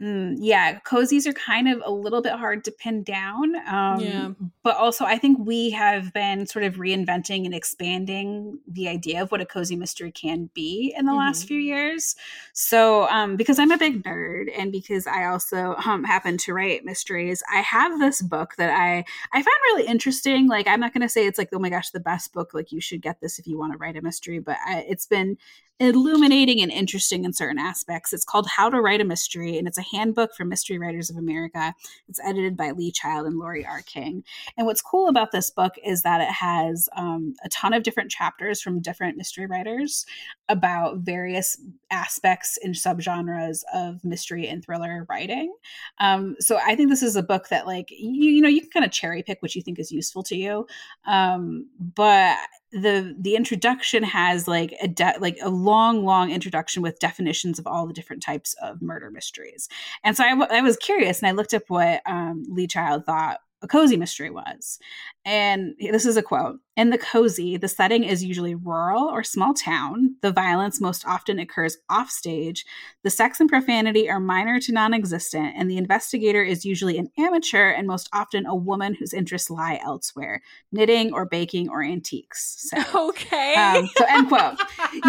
Mm, 0.00 0.36
yeah, 0.40 0.78
cozies 0.80 1.26
are 1.26 1.32
kind 1.32 1.68
of 1.68 1.80
a 1.82 1.90
little 1.90 2.20
bit 2.20 2.32
hard 2.32 2.64
to 2.64 2.70
pin 2.70 3.02
down. 3.02 3.56
Um, 3.66 4.00
yeah. 4.00 4.30
But 4.62 4.76
also, 4.76 5.06
I 5.06 5.16
think 5.16 5.38
we 5.40 5.70
have 5.70 6.12
been 6.12 6.46
sort 6.46 6.66
of 6.66 6.74
reinventing 6.74 7.46
and 7.46 7.54
expanding 7.54 8.58
the 8.68 8.88
idea 8.88 9.22
of 9.22 9.32
what 9.32 9.40
a 9.40 9.46
cozy 9.46 9.74
mystery 9.74 10.12
can 10.12 10.50
be 10.52 10.94
in 10.94 11.06
the 11.06 11.12
mm-hmm. 11.12 11.18
last 11.18 11.48
few 11.48 11.58
years. 11.58 12.14
So, 12.52 13.08
um, 13.08 13.36
because 13.36 13.58
I'm 13.58 13.70
a 13.70 13.78
big 13.78 14.02
nerd 14.02 14.50
and 14.54 14.70
because 14.70 15.06
I 15.06 15.24
also 15.24 15.76
um, 15.86 16.04
happen 16.04 16.36
to 16.38 16.52
write 16.52 16.84
mysteries, 16.84 17.42
I 17.50 17.60
have 17.60 17.98
this 17.98 18.20
book 18.20 18.56
that 18.58 18.68
I 18.70 19.02
I 19.32 19.36
found 19.36 19.46
really 19.46 19.86
interesting. 19.86 20.46
Like, 20.46 20.68
I'm 20.68 20.80
not 20.80 20.92
going 20.92 21.02
to 21.02 21.08
say 21.08 21.26
it's 21.26 21.38
like, 21.38 21.48
oh 21.54 21.58
my 21.58 21.70
gosh, 21.70 21.88
the 21.88 22.00
best 22.00 22.34
book. 22.34 22.52
Like, 22.52 22.70
you 22.70 22.82
should 22.82 23.00
get 23.00 23.22
this 23.22 23.38
if 23.38 23.46
you 23.46 23.58
want 23.58 23.72
to 23.72 23.78
write 23.78 23.96
a 23.96 24.02
mystery, 24.02 24.40
but 24.40 24.58
I, 24.66 24.84
it's 24.86 25.06
been 25.06 25.38
illuminating 25.78 26.62
and 26.62 26.72
interesting 26.72 27.24
in 27.24 27.32
certain 27.32 27.58
aspects. 27.58 28.12
It's 28.12 28.24
called 28.24 28.46
How 28.46 28.70
to 28.70 28.80
Write 28.80 29.00
a 29.00 29.04
Mystery, 29.04 29.58
and 29.58 29.68
it's 29.68 29.76
a 29.78 29.84
handbook 29.92 30.34
for 30.34 30.44
mystery 30.44 30.78
writers 30.78 31.10
of 31.10 31.16
America. 31.16 31.74
It's 32.08 32.20
edited 32.24 32.56
by 32.56 32.70
Lee 32.70 32.90
Child 32.90 33.26
and 33.26 33.38
Laurie 33.38 33.66
R. 33.66 33.82
King. 33.82 34.24
And 34.56 34.66
what's 34.66 34.80
cool 34.80 35.08
about 35.08 35.32
this 35.32 35.50
book 35.50 35.74
is 35.84 36.02
that 36.02 36.22
it 36.22 36.30
has 36.30 36.88
um, 36.96 37.34
a 37.44 37.48
ton 37.50 37.74
of 37.74 37.82
different 37.82 38.10
chapters 38.10 38.62
from 38.62 38.80
different 38.80 39.18
mystery 39.18 39.46
writers 39.46 40.06
about 40.48 40.98
various 40.98 41.60
aspects 41.90 42.58
and 42.62 42.74
subgenres 42.74 43.62
of 43.74 44.02
mystery 44.04 44.48
and 44.48 44.64
thriller 44.64 45.06
writing. 45.10 45.54
Um, 45.98 46.36
so 46.40 46.58
I 46.64 46.74
think 46.74 46.88
this 46.88 47.02
is 47.02 47.16
a 47.16 47.22
book 47.22 47.48
that, 47.48 47.66
like, 47.66 47.90
you, 47.90 48.30
you 48.30 48.40
know, 48.40 48.48
you 48.48 48.62
can 48.62 48.70
kind 48.70 48.86
of 48.86 48.92
cherry 48.92 49.22
pick 49.22 49.42
what 49.42 49.54
you 49.54 49.62
think 49.62 49.78
is 49.78 49.92
useful 49.92 50.22
to 50.24 50.36
you. 50.36 50.66
Um, 51.06 51.68
but 51.78 52.38
the 52.72 53.14
the 53.18 53.36
introduction 53.36 54.02
has 54.02 54.48
like 54.48 54.74
a 54.82 54.88
de- 54.88 55.16
like 55.20 55.38
a 55.42 55.50
long 55.50 56.04
long 56.04 56.30
introduction 56.30 56.82
with 56.82 56.98
definitions 56.98 57.58
of 57.58 57.66
all 57.66 57.86
the 57.86 57.92
different 57.92 58.22
types 58.22 58.54
of 58.62 58.82
murder 58.82 59.10
mysteries. 59.10 59.68
And 60.02 60.16
so 60.16 60.24
I, 60.24 60.30
w- 60.30 60.48
I 60.50 60.60
was 60.62 60.76
curious 60.76 61.20
and 61.20 61.28
i 61.28 61.32
looked 61.32 61.54
up 61.54 61.62
what 61.68 62.02
um, 62.06 62.44
lee 62.48 62.66
child 62.66 63.06
thought 63.06 63.40
a 63.66 63.68
cozy 63.68 63.96
mystery 63.96 64.30
was. 64.30 64.78
And 65.24 65.74
this 65.80 66.06
is 66.06 66.16
a 66.16 66.22
quote 66.22 66.60
In 66.76 66.90
the 66.90 66.98
cozy, 66.98 67.56
the 67.56 67.66
setting 67.66 68.04
is 68.04 68.22
usually 68.22 68.54
rural 68.54 69.02
or 69.02 69.24
small 69.24 69.54
town. 69.54 70.14
The 70.22 70.30
violence 70.30 70.80
most 70.80 71.04
often 71.04 71.40
occurs 71.40 71.76
offstage. 71.90 72.64
The 73.02 73.10
sex 73.10 73.40
and 73.40 73.48
profanity 73.48 74.08
are 74.08 74.20
minor 74.20 74.60
to 74.60 74.72
non 74.72 74.94
existent. 74.94 75.54
And 75.56 75.68
the 75.68 75.78
investigator 75.78 76.44
is 76.44 76.64
usually 76.64 76.96
an 76.96 77.10
amateur 77.18 77.70
and 77.70 77.88
most 77.88 78.08
often 78.12 78.46
a 78.46 78.54
woman 78.54 78.94
whose 78.94 79.12
interests 79.12 79.50
lie 79.50 79.80
elsewhere 79.84 80.42
knitting 80.70 81.12
or 81.12 81.26
baking 81.26 81.68
or 81.68 81.82
antiques. 81.82 82.70
So, 82.70 83.08
okay. 83.08 83.54
Um, 83.54 83.90
so, 83.96 84.04
end 84.08 84.28
quote. 84.28 84.40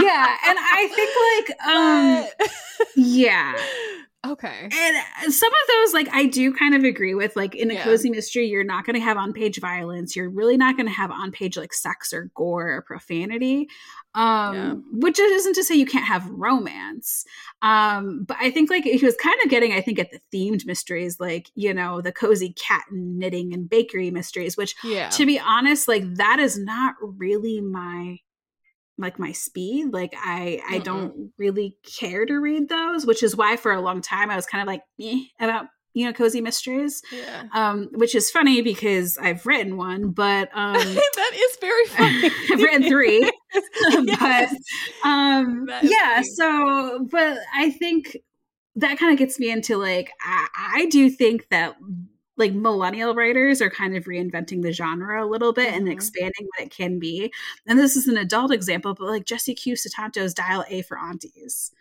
yeah. 0.01 0.35
And 0.47 0.57
I 0.59 0.89
think, 0.95 1.47
like, 1.47 1.69
um, 1.69 2.87
yeah. 2.95 3.55
Okay. 4.25 4.69
And 4.71 5.33
some 5.33 5.51
of 5.51 5.67
those, 5.67 5.93
like, 5.93 6.09
I 6.11 6.25
do 6.25 6.51
kind 6.53 6.75
of 6.75 6.83
agree 6.83 7.13
with. 7.13 7.35
Like, 7.35 7.55
in 7.55 7.71
a 7.71 7.75
yeah. 7.75 7.83
cozy 7.83 8.09
mystery, 8.09 8.47
you're 8.47 8.63
not 8.63 8.85
going 8.85 8.95
to 8.95 9.01
have 9.01 9.15
on 9.15 9.31
page 9.31 9.59
violence. 9.61 10.15
You're 10.15 10.29
really 10.29 10.57
not 10.57 10.75
going 10.75 10.87
to 10.87 10.93
have 10.93 11.11
on 11.11 11.31
page, 11.31 11.55
like, 11.55 11.71
sex 11.71 12.11
or 12.11 12.29
gore 12.35 12.67
or 12.69 12.81
profanity. 12.81 13.67
Um, 14.15 14.55
yeah. 14.55 14.73
Which 14.91 15.19
isn't 15.19 15.53
to 15.53 15.63
say 15.63 15.75
you 15.75 15.85
can't 15.85 16.07
have 16.07 16.27
romance. 16.29 17.25
Um, 17.61 18.25
but 18.27 18.37
I 18.41 18.49
think, 18.49 18.69
like, 18.69 18.83
he 18.83 19.05
was 19.05 19.15
kind 19.15 19.37
of 19.45 19.49
getting, 19.49 19.71
I 19.71 19.81
think, 19.81 19.99
at 19.99 20.09
the 20.11 20.19
themed 20.33 20.65
mysteries, 20.65 21.19
like, 21.19 21.49
you 21.55 21.73
know, 21.73 22.01
the 22.01 22.11
cozy 22.11 22.53
cat 22.53 22.83
and 22.89 23.19
knitting 23.19 23.53
and 23.53 23.69
bakery 23.69 24.11
mysteries, 24.11 24.57
which, 24.57 24.75
yeah. 24.83 25.09
to 25.09 25.25
be 25.25 25.39
honest, 25.39 25.87
like, 25.87 26.15
that 26.15 26.39
is 26.39 26.57
not 26.57 26.95
really 27.01 27.61
my 27.61 28.17
like 28.97 29.19
my 29.19 29.31
speed 29.31 29.93
like 29.93 30.13
i 30.17 30.61
i 30.69 30.79
Mm-mm. 30.79 30.83
don't 30.83 31.31
really 31.37 31.75
care 31.83 32.25
to 32.25 32.35
read 32.35 32.69
those 32.69 33.05
which 33.05 33.23
is 33.23 33.35
why 33.35 33.55
for 33.55 33.71
a 33.71 33.81
long 33.81 34.01
time 34.01 34.29
i 34.29 34.35
was 34.35 34.45
kind 34.45 34.61
of 34.61 34.67
like 34.67 34.81
eh, 34.99 35.19
about 35.39 35.67
you 35.93 36.05
know 36.05 36.13
cozy 36.13 36.41
mysteries 36.41 37.01
yeah. 37.11 37.43
um 37.53 37.89
which 37.93 38.13
is 38.13 38.29
funny 38.29 38.61
because 38.61 39.17
i've 39.17 39.45
written 39.45 39.77
one 39.77 40.11
but 40.11 40.49
um 40.53 40.73
that 40.75 41.31
is 41.33 41.57
very 41.59 41.85
funny 41.87 42.31
i've 42.51 42.61
written 42.61 42.87
three 42.87 43.31
yes. 44.03 44.53
but 45.03 45.07
um 45.07 45.67
yeah 45.81 46.15
funny. 46.15 46.27
so 46.35 47.07
but 47.11 47.37
i 47.55 47.71
think 47.71 48.17
that 48.75 48.99
kind 48.99 49.11
of 49.11 49.17
gets 49.17 49.39
me 49.39 49.49
into 49.49 49.75
like 49.75 50.11
I, 50.21 50.47
I 50.75 50.85
do 50.85 51.09
think 51.09 51.47
that 51.49 51.75
like 52.37 52.53
millennial 52.53 53.15
writers 53.15 53.61
are 53.61 53.69
kind 53.69 53.95
of 53.95 54.05
reinventing 54.05 54.61
the 54.61 54.71
genre 54.71 55.23
a 55.23 55.27
little 55.27 55.53
bit 55.53 55.69
mm-hmm. 55.69 55.77
and 55.77 55.89
expanding 55.89 56.47
what 56.55 56.65
it 56.65 56.71
can 56.71 56.99
be. 56.99 57.33
And 57.65 57.77
this 57.77 57.95
is 57.95 58.07
an 58.07 58.17
adult 58.17 58.51
example, 58.51 58.93
but 58.93 59.07
like 59.07 59.25
Jesse 59.25 59.55
Q. 59.55 59.73
Sutanto's 59.73 60.33
Dial 60.33 60.63
A 60.69 60.83
for 60.83 60.97
Aunties. 60.97 61.71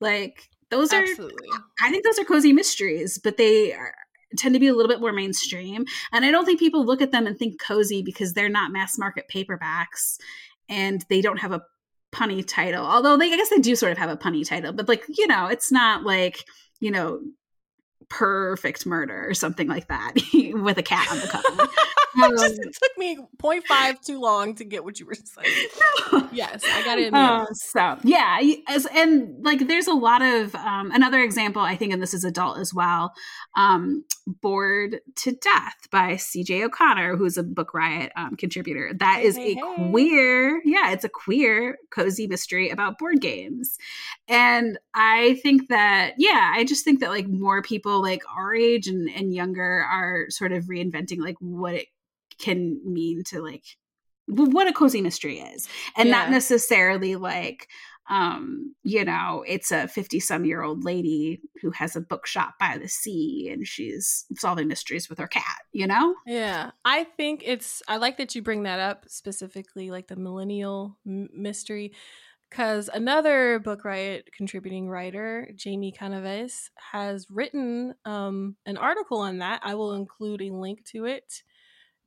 Like 0.00 0.48
those 0.70 0.92
are 0.92 1.02
Absolutely. 1.02 1.48
I 1.82 1.90
think 1.90 2.04
those 2.04 2.18
are 2.18 2.24
cozy 2.24 2.52
mysteries, 2.52 3.18
but 3.18 3.36
they 3.36 3.72
are, 3.72 3.94
tend 4.36 4.54
to 4.54 4.60
be 4.60 4.68
a 4.68 4.74
little 4.74 4.88
bit 4.88 5.00
more 5.00 5.12
mainstream. 5.12 5.84
And 6.12 6.24
I 6.24 6.30
don't 6.30 6.44
think 6.44 6.58
people 6.58 6.84
look 6.84 7.00
at 7.00 7.12
them 7.12 7.26
and 7.26 7.38
think 7.38 7.60
cozy 7.60 8.02
because 8.02 8.34
they're 8.34 8.48
not 8.48 8.72
mass 8.72 8.98
market 8.98 9.26
paperbacks 9.32 10.18
and 10.68 11.04
they 11.08 11.20
don't 11.20 11.38
have 11.38 11.52
a 11.52 11.62
punny 12.12 12.44
title. 12.46 12.84
Although 12.84 13.16
they 13.16 13.32
I 13.32 13.36
guess 13.36 13.50
they 13.50 13.58
do 13.58 13.76
sort 13.76 13.92
of 13.92 13.98
have 13.98 14.10
a 14.10 14.16
punny 14.16 14.46
title, 14.46 14.72
but 14.72 14.88
like, 14.88 15.04
you 15.08 15.26
know, 15.26 15.46
it's 15.46 15.70
not 15.70 16.02
like, 16.04 16.44
you 16.80 16.90
know, 16.90 17.20
perfect 18.08 18.86
murder 18.86 19.28
or 19.28 19.34
something 19.34 19.68
like 19.68 19.88
that 19.88 20.14
with 20.54 20.78
a 20.78 20.82
cat 20.82 21.10
on 21.10 21.18
the 21.18 21.26
cover. 21.26 21.70
Um, 22.22 22.32
it, 22.34 22.38
just, 22.38 22.58
it 22.60 22.76
took 22.82 22.98
me 22.98 23.18
0.5 23.42 24.00
too 24.00 24.20
long 24.20 24.54
to 24.56 24.64
get 24.64 24.84
what 24.84 24.98
you 25.00 25.06
were 25.06 25.14
saying. 25.14 25.68
No. 26.12 26.28
Yes, 26.32 26.62
I 26.68 26.84
got 26.84 26.98
it. 26.98 27.14
Uh, 27.14 27.46
so 27.52 27.98
yeah, 28.04 28.38
as, 28.68 28.86
and 28.86 29.44
like 29.44 29.66
there's 29.66 29.86
a 29.86 29.94
lot 29.94 30.22
of 30.22 30.54
um, 30.54 30.90
another 30.92 31.20
example. 31.20 31.62
I 31.62 31.76
think, 31.76 31.92
and 31.92 32.02
this 32.02 32.14
is 32.14 32.24
adult 32.24 32.58
as 32.58 32.74
well. 32.74 33.14
Um, 33.56 34.04
Bored 34.26 35.00
to 35.16 35.32
Death 35.32 35.88
by 35.90 36.16
C.J. 36.16 36.64
O'Connor, 36.64 37.16
who's 37.16 37.38
a 37.38 37.42
Book 37.42 37.72
Riot 37.74 38.12
um, 38.16 38.36
contributor. 38.36 38.92
That 38.98 39.22
is 39.22 39.36
hey, 39.36 39.52
a 39.52 39.54
hey. 39.54 39.90
queer, 39.90 40.62
yeah, 40.64 40.90
it's 40.92 41.04
a 41.04 41.08
queer 41.08 41.78
cozy 41.90 42.26
mystery 42.26 42.70
about 42.70 42.98
board 42.98 43.20
games, 43.20 43.78
and 44.28 44.78
I 44.94 45.38
think 45.42 45.68
that 45.68 46.14
yeah, 46.18 46.52
I 46.54 46.64
just 46.64 46.84
think 46.84 47.00
that 47.00 47.10
like 47.10 47.28
more 47.28 47.62
people 47.62 48.02
like 48.02 48.22
our 48.36 48.54
age 48.54 48.88
and 48.88 49.08
and 49.08 49.32
younger 49.32 49.84
are 49.90 50.26
sort 50.28 50.52
of 50.52 50.64
reinventing 50.64 51.18
like 51.18 51.36
what 51.40 51.74
it 51.74 51.86
can 52.38 52.80
mean 52.84 53.22
to 53.24 53.42
like 53.42 53.64
what 54.28 54.66
a 54.66 54.72
cozy 54.72 55.00
mystery 55.00 55.38
is. 55.38 55.68
And 55.96 56.08
yeah. 56.08 56.16
not 56.16 56.30
necessarily 56.30 57.16
like 57.16 57.68
um 58.08 58.72
you 58.84 59.04
know 59.04 59.42
it's 59.48 59.72
a 59.72 59.88
50 59.88 60.20
some 60.20 60.44
year 60.44 60.62
old 60.62 60.84
lady 60.84 61.40
who 61.60 61.72
has 61.72 61.96
a 61.96 62.00
bookshop 62.00 62.54
by 62.60 62.78
the 62.80 62.88
sea 62.88 63.50
and 63.52 63.66
she's 63.66 64.26
solving 64.36 64.68
mysteries 64.68 65.08
with 65.08 65.18
her 65.18 65.26
cat 65.26 65.58
you 65.72 65.88
know? 65.88 66.14
Yeah. 66.24 66.70
I 66.84 67.04
think 67.04 67.42
it's 67.44 67.82
i 67.88 67.96
like 67.96 68.16
that 68.18 68.34
you 68.34 68.42
bring 68.42 68.62
that 68.62 68.78
up 68.78 69.06
specifically 69.08 69.90
like 69.90 70.06
the 70.06 70.14
millennial 70.14 70.96
m- 71.04 71.28
mystery 71.34 71.92
because 72.48 72.88
another 72.94 73.58
book 73.58 73.84
riot 73.84 74.30
contributing 74.32 74.88
writer 74.88 75.50
jamie 75.56 75.90
canaves 75.90 76.70
has 76.92 77.26
written 77.28 77.94
um, 78.04 78.54
an 78.66 78.76
article 78.76 79.18
on 79.18 79.38
that. 79.38 79.60
I 79.64 79.74
will 79.74 79.94
include 79.94 80.42
a 80.42 80.50
link 80.50 80.84
to 80.92 81.06
it 81.06 81.42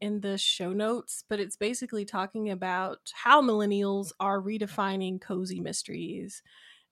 in 0.02 0.22
the 0.22 0.38
show 0.38 0.72
notes, 0.72 1.24
but 1.30 1.40
it's 1.40 1.56
basically 1.56 2.06
talking 2.06 2.50
about 2.50 3.00
how 3.14 3.42
millennials 3.42 4.12
are 4.20 4.42
redefining 4.42 5.20
cozy 5.20 5.60
mysteries. 5.60 6.42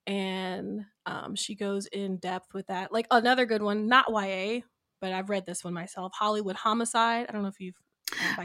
And 0.06 0.86
um, 1.06 1.36
she 1.36 1.56
goes 1.56 1.88
in 1.88 2.18
depth 2.18 2.54
with 2.54 2.68
that. 2.68 2.92
Like 2.92 3.08
another 3.12 3.46
good 3.46 3.62
one, 3.62 3.88
not 3.88 4.10
YA, 4.10 4.62
but 5.02 5.14
I've 5.14 5.30
read 5.30 5.46
this 5.46 5.64
one 5.64 5.74
myself 5.74 6.14
Hollywood 6.18 6.56
Homicide. 6.56 7.26
I 7.28 7.32
don't 7.32 7.42
know 7.42 7.50
if 7.50 7.60
you've. 7.60 7.76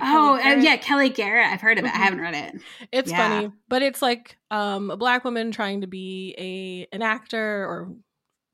Oh, 0.03 0.35
uh, 0.35 0.57
yeah, 0.57 0.77
Kellye 0.77 1.15
Garrett. 1.15 1.47
I've 1.47 1.61
heard 1.61 1.79
of 1.79 1.85
it. 1.85 1.89
Mm-hmm. 1.89 2.01
I 2.01 2.05
haven't 2.05 2.21
read 2.21 2.35
it. 2.35 2.61
It's 2.91 3.13
yeah. 3.13 3.29
funny, 3.29 3.53
but 3.69 3.83
it's 3.83 4.03
like 4.03 4.37
um, 4.51 4.91
a 4.91 4.97
black 4.97 5.25
woman 5.25 5.53
trying 5.53 5.83
to 5.83 5.87
be 5.87 6.35
a 6.37 6.95
an 6.95 7.01
actor 7.01 7.65
or 7.65 7.95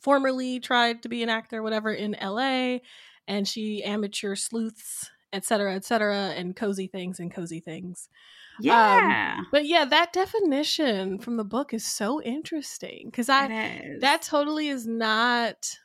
formerly 0.03 0.61
tried 0.61 1.03
to 1.03 1.09
be 1.09 1.23
an 1.23 1.31
actor, 1.31 1.63
whatever, 1.63 1.93
in 1.93 2.15
LA, 2.23 2.79
and 3.27 3.49
she 3.49 3.83
amateur 3.83 4.35
sleuths 4.35 5.11
etc 5.33 5.75
etc 5.75 6.33
and 6.37 6.57
cozy 6.57 6.87
things 6.87 7.21
and 7.21 7.33
cozy 7.33 7.61
things 7.61 8.09
um, 8.59 8.65
yeah 8.65 9.37
um, 9.39 9.47
but 9.53 9.67
yeah 9.67 9.85
that 9.85 10.13
definition 10.13 11.19
from 11.19 11.37
the 11.37 11.45
book 11.45 11.75
is 11.75 11.85
so 11.85 12.23
interesting 12.23 13.03
because 13.07 13.29
i 13.29 13.97
that 14.01 14.23
totally 14.23 14.69
is 14.69 14.87
not 14.87 15.77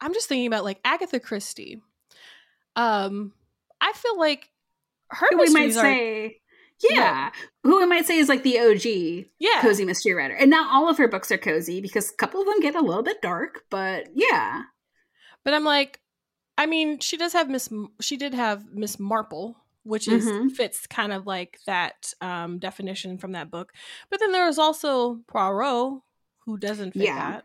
i'm 0.00 0.12
just 0.12 0.28
thinking 0.28 0.46
about 0.46 0.64
like 0.64 0.80
agatha 0.84 1.20
christie 1.20 1.80
um 2.74 3.32
i 3.80 3.92
feel 3.92 4.18
like 4.18 4.50
her 5.08 5.28
we 5.38 5.48
might 5.50 5.72
say 5.72 6.40
yeah. 6.90 7.30
Who 7.62 7.78
we 7.78 7.86
might 7.86 8.06
say 8.06 8.18
is 8.18 8.28
like 8.28 8.42
the 8.42 8.58
OG 8.58 9.26
yeah. 9.38 9.62
cozy 9.62 9.84
mystery 9.84 10.14
writer. 10.14 10.34
And 10.34 10.50
not 10.50 10.74
all 10.74 10.88
of 10.88 10.98
her 10.98 11.08
books 11.08 11.30
are 11.32 11.38
cozy 11.38 11.80
because 11.80 12.10
a 12.10 12.16
couple 12.16 12.40
of 12.40 12.46
them 12.46 12.60
get 12.60 12.74
a 12.74 12.80
little 12.80 13.02
bit 13.02 13.22
dark, 13.22 13.64
but 13.70 14.08
yeah. 14.14 14.62
But 15.44 15.54
I'm 15.54 15.64
like, 15.64 16.00
I 16.58 16.66
mean, 16.66 16.98
she 17.00 17.16
does 17.16 17.32
have 17.32 17.50
Miss. 17.50 17.68
She 18.00 18.16
did 18.16 18.34
have 18.34 18.72
Miss 18.72 18.98
Marple, 18.98 19.56
which 19.82 20.08
is 20.08 20.26
mm-hmm. 20.26 20.48
fits 20.48 20.86
kind 20.86 21.12
of 21.12 21.26
like 21.26 21.58
that 21.66 22.12
um, 22.20 22.58
definition 22.58 23.18
from 23.18 23.32
that 23.32 23.50
book. 23.50 23.72
But 24.10 24.20
then 24.20 24.32
there 24.32 24.46
was 24.46 24.58
also 24.58 25.20
Poirot, 25.26 26.00
who 26.44 26.58
doesn't 26.58 26.92
fit 26.92 27.04
yeah. 27.04 27.30
that. 27.30 27.44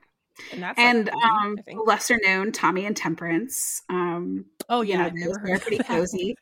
And, 0.51 0.63
that's 0.63 0.79
and 0.79 1.05
like 1.05 1.15
um, 1.23 1.57
lesser 1.85 2.19
known 2.23 2.51
Tommy 2.51 2.85
and 2.85 2.95
Temperance. 2.95 3.81
Um, 3.89 4.45
oh 4.69 4.81
yeah, 4.81 5.11
you 5.13 5.25
know, 5.25 5.35
they're 5.43 5.59
pretty 5.59 5.77
cozy. 5.83 6.35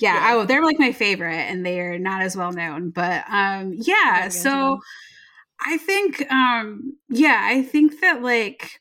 yeah, 0.00 0.14
yeah. 0.14 0.34
Oh, 0.34 0.44
they're 0.44 0.62
like 0.64 0.78
my 0.78 0.92
favorite, 0.92 1.34
and 1.34 1.66
they're 1.66 1.98
not 1.98 2.22
as 2.22 2.36
well 2.36 2.52
known. 2.52 2.90
But 2.90 3.24
um, 3.28 3.74
yeah, 3.76 4.28
so 4.28 4.80
I 5.60 5.76
think 5.76 6.30
um, 6.30 6.96
yeah, 7.08 7.40
I 7.42 7.62
think 7.62 8.00
that 8.00 8.22
like 8.22 8.80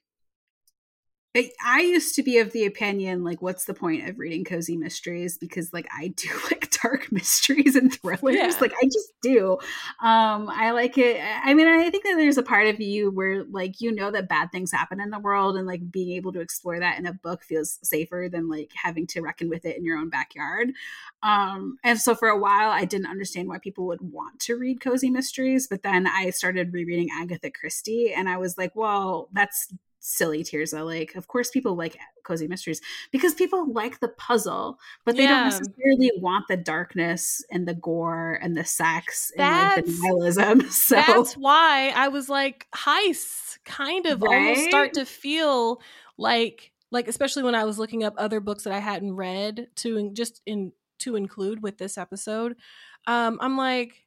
I 1.33 1.79
used 1.79 2.15
to 2.15 2.23
be 2.23 2.39
of 2.39 2.51
the 2.51 2.65
opinion, 2.65 3.23
like, 3.23 3.41
what's 3.41 3.63
the 3.63 3.73
point 3.73 4.07
of 4.09 4.19
reading 4.19 4.43
cozy 4.43 4.75
mysteries? 4.75 5.37
Because, 5.37 5.71
like, 5.71 5.87
I 5.97 6.09
do 6.09 6.27
like 6.51 6.69
dark 6.83 7.09
mysteries 7.09 7.77
and 7.77 7.93
thrillers. 7.93 8.35
Yeah. 8.35 8.53
Like, 8.59 8.73
I 8.73 8.85
just 8.85 9.13
do. 9.21 9.53
Um, 10.01 10.49
I 10.49 10.71
like 10.71 10.97
it. 10.97 11.21
I 11.21 11.53
mean, 11.53 11.67
I 11.67 11.89
think 11.89 12.03
that 12.03 12.15
there's 12.17 12.37
a 12.37 12.43
part 12.43 12.67
of 12.67 12.81
you 12.81 13.11
where, 13.11 13.45
like, 13.45 13.79
you 13.79 13.93
know 13.93 14.11
that 14.11 14.27
bad 14.27 14.51
things 14.51 14.73
happen 14.73 14.99
in 14.99 15.09
the 15.09 15.19
world, 15.19 15.55
and 15.55 15.65
like 15.65 15.89
being 15.89 16.11
able 16.17 16.33
to 16.33 16.41
explore 16.41 16.79
that 16.79 16.99
in 16.99 17.05
a 17.05 17.13
book 17.13 17.43
feels 17.43 17.79
safer 17.81 18.27
than 18.29 18.49
like 18.49 18.71
having 18.75 19.07
to 19.07 19.21
reckon 19.21 19.47
with 19.47 19.63
it 19.63 19.77
in 19.77 19.85
your 19.85 19.97
own 19.97 20.09
backyard. 20.09 20.71
Um, 21.23 21.77
and 21.81 21.97
so 21.97 22.13
for 22.13 22.27
a 22.27 22.37
while, 22.37 22.71
I 22.71 22.83
didn't 22.83 23.07
understand 23.07 23.47
why 23.47 23.59
people 23.59 23.87
would 23.87 24.01
want 24.01 24.41
to 24.41 24.57
read 24.57 24.81
cozy 24.81 25.09
mysteries, 25.09 25.67
but 25.67 25.83
then 25.83 26.07
I 26.07 26.31
started 26.31 26.73
rereading 26.73 27.07
Agatha 27.13 27.51
Christie, 27.51 28.11
and 28.13 28.27
I 28.27 28.35
was 28.35 28.57
like, 28.57 28.75
well, 28.75 29.29
that's 29.31 29.73
silly 30.01 30.43
Tirzah. 30.43 30.85
Like, 30.85 31.15
of 31.15 31.27
course, 31.27 31.49
people 31.49 31.75
like 31.75 31.97
cozy 32.23 32.47
mysteries 32.47 32.81
because 33.11 33.33
people 33.33 33.71
like 33.71 33.99
the 34.01 34.09
puzzle, 34.09 34.79
but 35.05 35.15
they 35.15 35.23
yeah. 35.23 35.49
don't 35.49 35.61
necessarily 35.61 36.11
want 36.17 36.47
the 36.49 36.57
darkness 36.57 37.43
and 37.49 37.67
the 37.67 37.75
gore 37.75 38.37
and 38.41 38.57
the 38.57 38.65
sex 38.65 39.31
that's, 39.37 39.77
and 39.77 39.87
like 39.87 39.95
the 39.95 40.01
nihilism. 40.01 40.61
So 40.71 40.95
that's 40.95 41.35
why 41.35 41.93
I 41.95 42.09
was 42.09 42.27
like, 42.27 42.67
heists 42.75 43.59
kind 43.63 44.05
of 44.07 44.21
right? 44.21 44.35
almost 44.35 44.65
start 44.65 44.93
to 44.93 45.05
feel 45.05 45.81
like, 46.17 46.71
like 46.91 47.07
especially 47.07 47.43
when 47.43 47.55
I 47.55 47.63
was 47.63 47.77
looking 47.79 48.03
up 48.03 48.15
other 48.17 48.39
books 48.39 48.63
that 48.63 48.73
I 48.73 48.79
hadn't 48.79 49.15
read 49.15 49.67
to 49.77 50.11
just 50.11 50.41
in 50.45 50.73
to 50.99 51.15
include 51.15 51.61
with 51.63 51.77
this 51.77 51.97
episode. 51.97 52.55
Um, 53.07 53.39
I'm 53.41 53.57
like, 53.57 54.00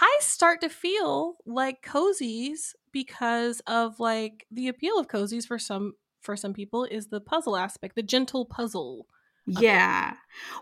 heists 0.00 0.28
start 0.30 0.60
to 0.60 0.68
feel 0.68 1.36
like 1.46 1.84
cozies 1.84 2.74
because 2.92 3.60
of 3.66 4.00
like 4.00 4.46
the 4.50 4.68
appeal 4.68 4.98
of 4.98 5.08
cozies 5.08 5.46
for 5.46 5.58
some 5.58 5.94
for 6.20 6.36
some 6.36 6.54
people 6.54 6.84
is 6.84 7.08
the 7.08 7.20
puzzle 7.20 7.56
aspect, 7.56 7.94
the 7.96 8.02
gentle 8.02 8.46
puzzle. 8.46 9.06
Yeah. 9.46 10.14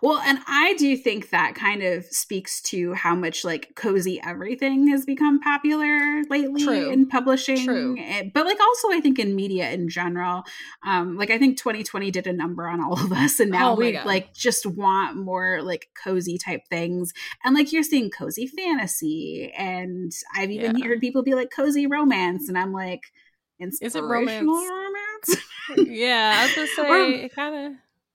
Well, 0.02 0.18
and 0.18 0.40
I 0.46 0.74
do 0.74 0.96
think 0.96 1.30
that 1.30 1.54
kind 1.54 1.82
of 1.82 2.04
speaks 2.06 2.60
to 2.62 2.92
how 2.94 3.14
much 3.14 3.44
like 3.44 3.74
cozy 3.74 4.20
everything 4.22 4.88
has 4.88 5.06
become 5.06 5.40
popular 5.40 6.22
lately 6.28 6.64
True. 6.64 6.90
in 6.90 7.06
publishing. 7.06 7.64
True. 7.64 7.96
Eh, 7.98 8.24
but 8.34 8.44
like 8.44 8.60
also 8.60 8.90
I 8.90 9.00
think 9.00 9.18
in 9.18 9.36
media 9.36 9.70
in 9.70 9.88
general. 9.88 10.42
Um 10.84 11.16
like 11.16 11.30
I 11.30 11.38
think 11.38 11.56
2020 11.58 12.10
did 12.10 12.26
a 12.26 12.32
number 12.32 12.66
on 12.66 12.82
all 12.82 12.94
of 12.94 13.12
us 13.12 13.40
and 13.40 13.50
now 13.50 13.72
oh 13.72 13.76
we 13.76 13.92
God. 13.92 14.04
like 14.04 14.34
just 14.34 14.66
want 14.66 15.16
more 15.16 15.62
like 15.62 15.88
cozy 16.02 16.36
type 16.36 16.62
things. 16.68 17.12
And 17.44 17.54
like 17.54 17.72
you're 17.72 17.82
seeing 17.82 18.10
cozy 18.10 18.46
fantasy 18.46 19.52
and 19.56 20.12
I've 20.34 20.50
even 20.50 20.76
yeah. 20.76 20.86
heard 20.86 21.00
people 21.00 21.22
be 21.22 21.34
like 21.34 21.50
cozy 21.50 21.86
romance 21.86 22.48
and 22.48 22.58
I'm 22.58 22.72
like 22.72 23.12
inspirational 23.60 23.86
Is 23.86 23.94
it 23.94 24.02
romance? 24.02 24.46
romance? 24.48 25.88
yeah, 25.88 26.34
I 26.36 26.44
was 26.46 26.54
gonna 26.54 26.66
say 26.76 26.88
or, 26.88 27.24
it 27.24 27.34
kind 27.34 27.54
of 27.54 27.72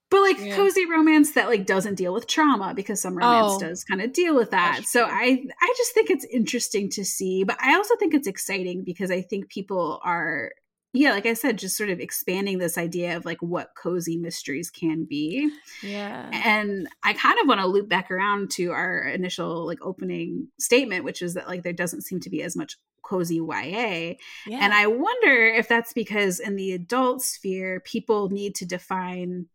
but 0.10 0.22
like 0.22 0.40
yeah. 0.40 0.56
cozy 0.56 0.86
romance 0.90 1.32
that 1.34 1.48
like 1.48 1.66
doesn't 1.66 1.96
deal 1.96 2.14
with 2.14 2.28
trauma 2.28 2.74
because 2.74 3.02
some 3.02 3.18
romance 3.18 3.54
oh, 3.56 3.60
does 3.60 3.84
kind 3.84 4.02
of 4.02 4.14
deal 4.14 4.36
with 4.36 4.52
that 4.52 4.82
so 4.86 5.06
i 5.06 5.44
i 5.62 5.74
just 5.78 5.94
think 5.94 6.10
it's 6.10 6.26
interesting 6.26 6.90
to 6.90 7.04
see 7.04 7.44
but 7.44 7.58
i 7.62 7.76
also 7.76 7.96
think 7.98 8.14
it's 8.14 8.28
exciting 8.28 8.84
because 8.84 9.12
i 9.12 9.22
think 9.22 9.50
people 9.50 10.00
are 10.04 10.52
yeah 10.94 11.12
like 11.12 11.26
i 11.26 11.34
said 11.34 11.58
just 11.58 11.78
sort 11.78 11.90
of 11.90 12.00
expanding 12.00 12.58
this 12.58 12.78
idea 12.78 13.18
of 13.18 13.26
like 13.26 13.42
what 13.42 13.70
cozy 13.76 14.18
mysteries 14.18 14.70
can 14.70 15.06
be 15.06 15.50
yeah 15.84 16.30
and 16.32 16.88
i 17.04 17.14
kind 17.14 17.38
of 17.42 17.48
want 17.48 17.60
to 17.60 17.68
loop 17.68 17.90
back 17.90 18.10
around 18.10 18.50
to 18.50 18.72
our 18.72 19.04
initial 19.04 19.66
like 19.66 19.80
opening 19.82 20.48
statement 20.60 21.04
which 21.04 21.22
is 21.22 21.34
that 21.34 21.48
like 21.48 21.64
there 21.64 21.74
doesn't 21.74 22.02
seem 22.02 22.20
to 22.20 22.30
be 22.30 22.42
as 22.42 22.56
much 22.56 22.78
cozy 23.08 23.36
YA. 23.36 24.16
Yeah. 24.46 24.60
And 24.60 24.74
I 24.74 24.88
wonder 24.88 25.48
if 25.48 25.68
that's 25.70 25.94
because 25.94 26.40
in 26.40 26.58
the 26.58 26.74
adult 26.74 27.22
sphere, 27.22 27.80
people 27.80 28.30
need 28.30 28.56
to 28.56 28.66
define 28.66 29.46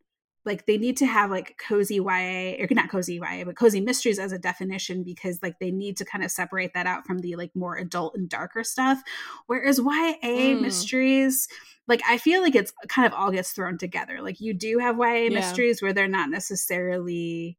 like 0.44 0.66
they 0.66 0.76
need 0.76 0.96
to 0.96 1.06
have 1.06 1.30
like 1.30 1.56
cozy 1.58 1.96
YA 1.96 2.62
or 2.62 2.66
not 2.70 2.90
cozy 2.90 3.14
YA, 3.14 3.44
but 3.44 3.56
cozy 3.56 3.80
mysteries 3.80 4.18
as 4.18 4.32
a 4.32 4.38
definition 4.38 5.02
because 5.02 5.38
like 5.42 5.58
they 5.60 5.70
need 5.70 5.96
to 5.98 6.04
kind 6.04 6.24
of 6.24 6.30
separate 6.30 6.74
that 6.74 6.86
out 6.86 7.06
from 7.06 7.20
the 7.20 7.36
like 7.36 7.54
more 7.54 7.76
adult 7.76 8.14
and 8.16 8.28
darker 8.28 8.64
stuff. 8.64 9.02
Whereas 9.46 9.78
YA 9.78 10.16
mm. 10.22 10.60
mysteries, 10.60 11.46
like 11.86 12.02
I 12.08 12.18
feel 12.18 12.42
like 12.42 12.56
it's 12.56 12.72
kind 12.88 13.06
of 13.06 13.12
all 13.12 13.30
gets 13.30 13.52
thrown 13.52 13.78
together. 13.78 14.20
Like 14.20 14.40
you 14.40 14.52
do 14.52 14.78
have 14.78 14.98
YA 14.98 15.12
yeah. 15.12 15.28
mysteries 15.28 15.80
where 15.80 15.92
they're 15.92 16.08
not 16.08 16.30
necessarily 16.30 17.58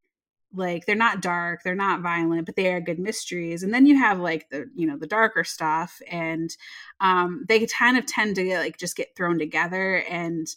like 0.55 0.85
they're 0.85 0.95
not 0.95 1.21
dark 1.21 1.63
they're 1.63 1.73
not 1.73 2.01
violent 2.01 2.45
but 2.45 2.55
they 2.55 2.71
are 2.71 2.79
good 2.79 2.99
mysteries 2.99 3.63
and 3.63 3.73
then 3.73 3.85
you 3.85 3.97
have 3.97 4.19
like 4.19 4.47
the 4.49 4.69
you 4.75 4.85
know 4.85 4.97
the 4.97 5.07
darker 5.07 5.43
stuff 5.43 5.99
and 6.09 6.55
um 7.01 7.43
they 7.47 7.65
kind 7.65 7.97
of 7.97 8.05
tend 8.05 8.35
to 8.35 8.57
like 8.57 8.77
just 8.77 8.95
get 8.95 9.15
thrown 9.15 9.39
together 9.39 10.03
and 10.09 10.55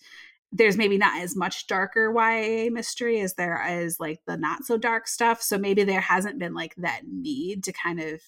there's 0.52 0.76
maybe 0.76 0.96
not 0.96 1.20
as 1.20 1.36
much 1.36 1.66
darker 1.66 2.12
YA 2.14 2.70
mystery 2.70 3.20
as 3.20 3.34
there 3.34 3.62
is 3.68 3.98
like 3.98 4.20
the 4.26 4.36
not 4.36 4.64
so 4.64 4.76
dark 4.76 5.08
stuff. 5.08 5.42
So 5.42 5.58
maybe 5.58 5.84
there 5.84 6.00
hasn't 6.00 6.38
been 6.38 6.54
like 6.54 6.74
that 6.76 7.02
need 7.06 7.64
to 7.64 7.72
kind 7.72 8.00
of 8.00 8.20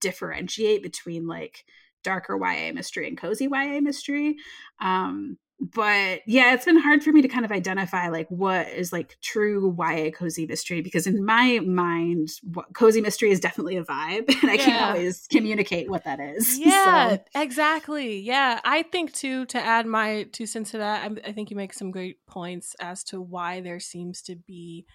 differentiate 0.00 0.82
between 0.82 1.26
like 1.26 1.64
darker 2.02 2.36
YA 2.36 2.72
mystery 2.72 3.08
and 3.08 3.18
cozy 3.18 3.48
YA 3.50 3.80
mystery. 3.80 4.36
Um, 4.80 5.38
but 5.58 6.20
yeah, 6.26 6.52
it's 6.52 6.66
been 6.66 6.78
hard 6.78 7.02
for 7.02 7.12
me 7.12 7.22
to 7.22 7.28
kind 7.28 7.44
of 7.44 7.50
identify 7.50 8.08
like 8.08 8.28
what 8.28 8.68
is 8.68 8.92
like 8.92 9.16
true 9.22 9.74
YA 9.78 10.10
cozy 10.10 10.46
mystery 10.46 10.82
because 10.82 11.06
in 11.06 11.24
my 11.24 11.60
mind, 11.60 12.28
what, 12.42 12.74
cozy 12.74 13.00
mystery 13.00 13.30
is 13.30 13.40
definitely 13.40 13.76
a 13.76 13.84
vibe, 13.84 14.28
and 14.42 14.50
I 14.50 14.54
yeah. 14.54 14.64
can't 14.64 14.82
always 14.82 15.26
communicate 15.28 15.90
what 15.90 16.04
that 16.04 16.20
is. 16.20 16.58
Yeah, 16.66 17.16
so. 17.16 17.24
exactly. 17.40 18.20
Yeah, 18.20 18.60
I 18.64 18.82
think 18.82 19.12
too. 19.12 19.46
To 19.46 19.58
add 19.58 19.86
my 19.86 20.24
two 20.32 20.46
cents 20.46 20.72
to 20.72 20.78
that, 20.78 21.10
I, 21.10 21.28
I 21.28 21.32
think 21.32 21.50
you 21.50 21.56
make 21.56 21.72
some 21.72 21.90
great 21.90 22.24
points 22.26 22.74
as 22.80 23.04
to 23.04 23.20
why 23.20 23.60
there 23.60 23.80
seems 23.80 24.22
to 24.22 24.36
be 24.36 24.86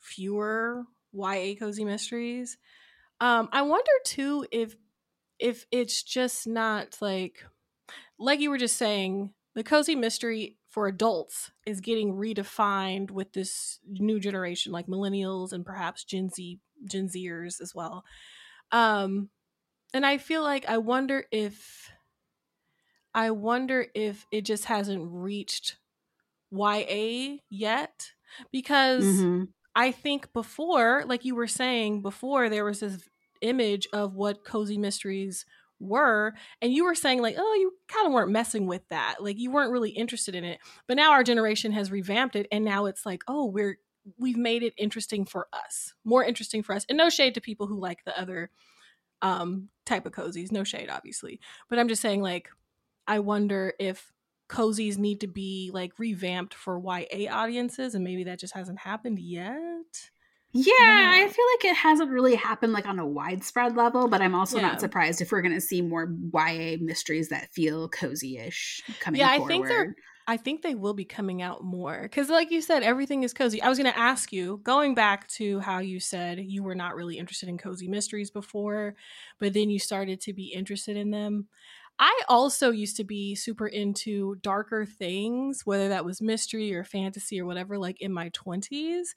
fewer 0.00 0.84
YA 1.12 1.54
cozy 1.58 1.84
mysteries. 1.84 2.58
Um, 3.20 3.48
I 3.52 3.62
wonder 3.62 3.90
too 4.04 4.46
if 4.50 4.74
if 5.38 5.66
it's 5.70 6.02
just 6.02 6.46
not 6.46 6.96
like 7.00 7.44
like 8.18 8.40
you 8.40 8.50
were 8.50 8.58
just 8.58 8.76
saying 8.76 9.30
the 9.54 9.62
cozy 9.62 9.94
mystery 9.94 10.56
for 10.68 10.86
adults 10.86 11.50
is 11.66 11.80
getting 11.80 12.14
redefined 12.14 13.10
with 13.10 13.32
this 13.32 13.78
new 13.86 14.18
generation 14.18 14.72
like 14.72 14.86
millennials 14.86 15.52
and 15.52 15.64
perhaps 15.64 16.04
gen 16.04 16.30
z 16.30 16.58
gen 16.84 17.08
zers 17.08 17.60
as 17.60 17.74
well 17.74 18.04
um 18.70 19.28
and 19.94 20.06
i 20.06 20.18
feel 20.18 20.42
like 20.42 20.68
i 20.68 20.78
wonder 20.78 21.24
if 21.30 21.90
i 23.14 23.30
wonder 23.30 23.86
if 23.94 24.26
it 24.32 24.44
just 24.44 24.64
hasn't 24.64 25.06
reached 25.10 25.76
ya 26.50 26.82
yet 27.50 28.12
because 28.50 29.04
mm-hmm. 29.04 29.44
i 29.74 29.90
think 29.90 30.32
before 30.32 31.04
like 31.06 31.24
you 31.24 31.34
were 31.34 31.46
saying 31.46 32.02
before 32.02 32.48
there 32.48 32.64
was 32.64 32.80
this 32.80 33.08
image 33.42 33.88
of 33.92 34.14
what 34.14 34.44
cozy 34.44 34.78
mysteries 34.78 35.44
were 35.82 36.32
and 36.60 36.72
you 36.72 36.84
were 36.84 36.94
saying 36.94 37.20
like 37.20 37.34
oh 37.38 37.54
you 37.54 37.72
kind 37.88 38.06
of 38.06 38.12
weren't 38.12 38.30
messing 38.30 38.66
with 38.66 38.82
that 38.88 39.16
like 39.20 39.38
you 39.38 39.50
weren't 39.50 39.72
really 39.72 39.90
interested 39.90 40.34
in 40.34 40.44
it 40.44 40.58
but 40.86 40.96
now 40.96 41.12
our 41.12 41.24
generation 41.24 41.72
has 41.72 41.90
revamped 41.90 42.36
it 42.36 42.46
and 42.52 42.64
now 42.64 42.86
it's 42.86 43.04
like 43.04 43.22
oh 43.28 43.46
we're 43.46 43.78
we've 44.18 44.36
made 44.36 44.62
it 44.62 44.74
interesting 44.76 45.24
for 45.24 45.48
us 45.52 45.94
more 46.04 46.24
interesting 46.24 46.62
for 46.62 46.74
us 46.74 46.86
and 46.88 46.98
no 46.98 47.08
shade 47.08 47.34
to 47.34 47.40
people 47.40 47.66
who 47.66 47.78
like 47.78 48.04
the 48.04 48.18
other 48.18 48.50
um 49.20 49.68
type 49.84 50.06
of 50.06 50.12
cozies 50.12 50.52
no 50.52 50.64
shade 50.64 50.88
obviously 50.90 51.40
but 51.68 51.78
i'm 51.78 51.88
just 51.88 52.02
saying 52.02 52.22
like 52.22 52.48
i 53.06 53.18
wonder 53.18 53.74
if 53.78 54.12
cozies 54.48 54.98
need 54.98 55.20
to 55.20 55.26
be 55.26 55.70
like 55.72 55.98
revamped 55.98 56.54
for 56.54 56.78
ya 56.78 57.32
audiences 57.32 57.94
and 57.94 58.04
maybe 58.04 58.24
that 58.24 58.38
just 58.38 58.54
hasn't 58.54 58.78
happened 58.78 59.18
yet 59.18 60.10
yeah, 60.54 60.72
mm-hmm. 60.72 61.24
I 61.24 61.28
feel 61.28 61.44
like 61.54 61.64
it 61.72 61.76
hasn't 61.76 62.10
really 62.10 62.34
happened 62.34 62.74
like 62.74 62.86
on 62.86 62.98
a 62.98 63.06
widespread 63.06 63.74
level, 63.74 64.06
but 64.06 64.20
I'm 64.20 64.34
also 64.34 64.58
yeah. 64.58 64.68
not 64.68 64.80
surprised 64.80 65.22
if 65.22 65.32
we're 65.32 65.40
going 65.40 65.54
to 65.54 65.60
see 65.62 65.80
more 65.80 66.14
YA 66.32 66.76
mysteries 66.78 67.30
that 67.30 67.50
feel 67.52 67.88
cozy-ish 67.88 68.82
coming 69.00 69.20
yeah, 69.20 69.36
forward. 69.36 69.44
I 69.44 69.48
think 69.48 69.68
they're 69.68 69.96
I 70.24 70.36
think 70.36 70.62
they 70.62 70.76
will 70.76 70.94
be 70.94 71.04
coming 71.04 71.42
out 71.42 71.64
more 71.64 72.06
cuz 72.08 72.28
like 72.28 72.50
you 72.50 72.60
said 72.60 72.82
everything 72.82 73.22
is 73.22 73.32
cozy. 73.32 73.62
I 73.62 73.68
was 73.68 73.78
going 73.78 73.90
to 73.90 73.98
ask 73.98 74.32
you 74.32 74.60
going 74.62 74.94
back 74.94 75.26
to 75.28 75.58
how 75.60 75.78
you 75.78 75.98
said 75.98 76.38
you 76.38 76.62
were 76.62 76.74
not 76.74 76.94
really 76.94 77.18
interested 77.18 77.48
in 77.48 77.56
cozy 77.56 77.88
mysteries 77.88 78.30
before, 78.30 78.94
but 79.40 79.54
then 79.54 79.70
you 79.70 79.78
started 79.78 80.20
to 80.20 80.34
be 80.34 80.52
interested 80.52 80.96
in 80.98 81.10
them. 81.10 81.48
I 81.98 82.20
also 82.28 82.70
used 82.70 82.96
to 82.98 83.04
be 83.04 83.34
super 83.34 83.66
into 83.66 84.36
darker 84.42 84.84
things, 84.84 85.62
whether 85.64 85.88
that 85.88 86.04
was 86.04 86.20
mystery 86.20 86.74
or 86.74 86.84
fantasy 86.84 87.40
or 87.40 87.46
whatever 87.46 87.78
like 87.78 88.00
in 88.00 88.12
my 88.12 88.30
20s 88.30 89.14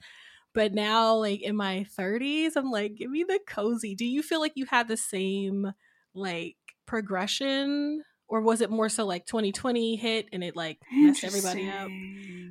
but 0.55 0.73
now 0.73 1.13
like 1.15 1.41
in 1.41 1.55
my 1.55 1.85
30s 1.99 2.53
i'm 2.55 2.71
like 2.71 2.95
give 2.95 3.11
me 3.11 3.23
the 3.23 3.39
cozy. 3.47 3.93
Do 3.93 4.05
you 4.05 4.23
feel 4.23 4.39
like 4.39 4.53
you 4.55 4.65
had 4.65 4.87
the 4.87 4.97
same 4.97 5.71
like 6.15 6.55
progression? 6.85 8.03
Or 8.27 8.41
was 8.41 8.61
it 8.61 8.71
more 8.71 8.89
so 8.89 9.05
like 9.05 9.27
2020 9.27 9.97
hit 9.97 10.25
and 10.33 10.43
it 10.43 10.55
like 10.55 10.79
messed 10.91 11.23
everybody 11.23 11.69
up? 11.69 11.89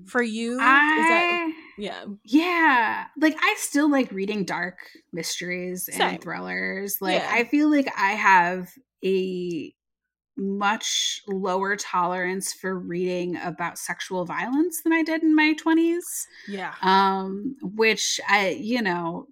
For 0.07 0.23
you 0.23 0.59
I, 0.61 0.61
that, 0.61 1.53
yeah. 1.79 2.05
Yeah. 2.25 3.05
Like 3.21 3.37
i 3.41 3.57
still 3.59 3.91
like 3.91 4.13
reading 4.13 4.45
dark 4.45 4.79
mysteries 5.13 5.89
and 5.89 5.97
Same. 5.97 6.21
thrillers. 6.21 6.99
Like 7.01 7.21
yeah. 7.21 7.31
i 7.33 7.45
feel 7.45 7.69
like 7.71 7.93
i 7.99 8.13
have 8.13 8.71
a 9.05 9.75
much 10.37 11.23
lower 11.29 11.77
tolerance 11.77 12.53
for 12.53 12.79
reading 12.79 13.37
about 13.37 13.79
sexual 13.79 14.25
violence 14.25 14.83
than 14.83 14.93
I 14.93 15.03
did 15.03 15.23
in 15.23 15.35
my 15.35 15.55
20s. 15.55 16.27
Yeah. 16.49 16.75
Um 16.83 17.57
which 17.63 18.21
I 18.29 18.51
you 18.51 18.83
know 18.83 19.29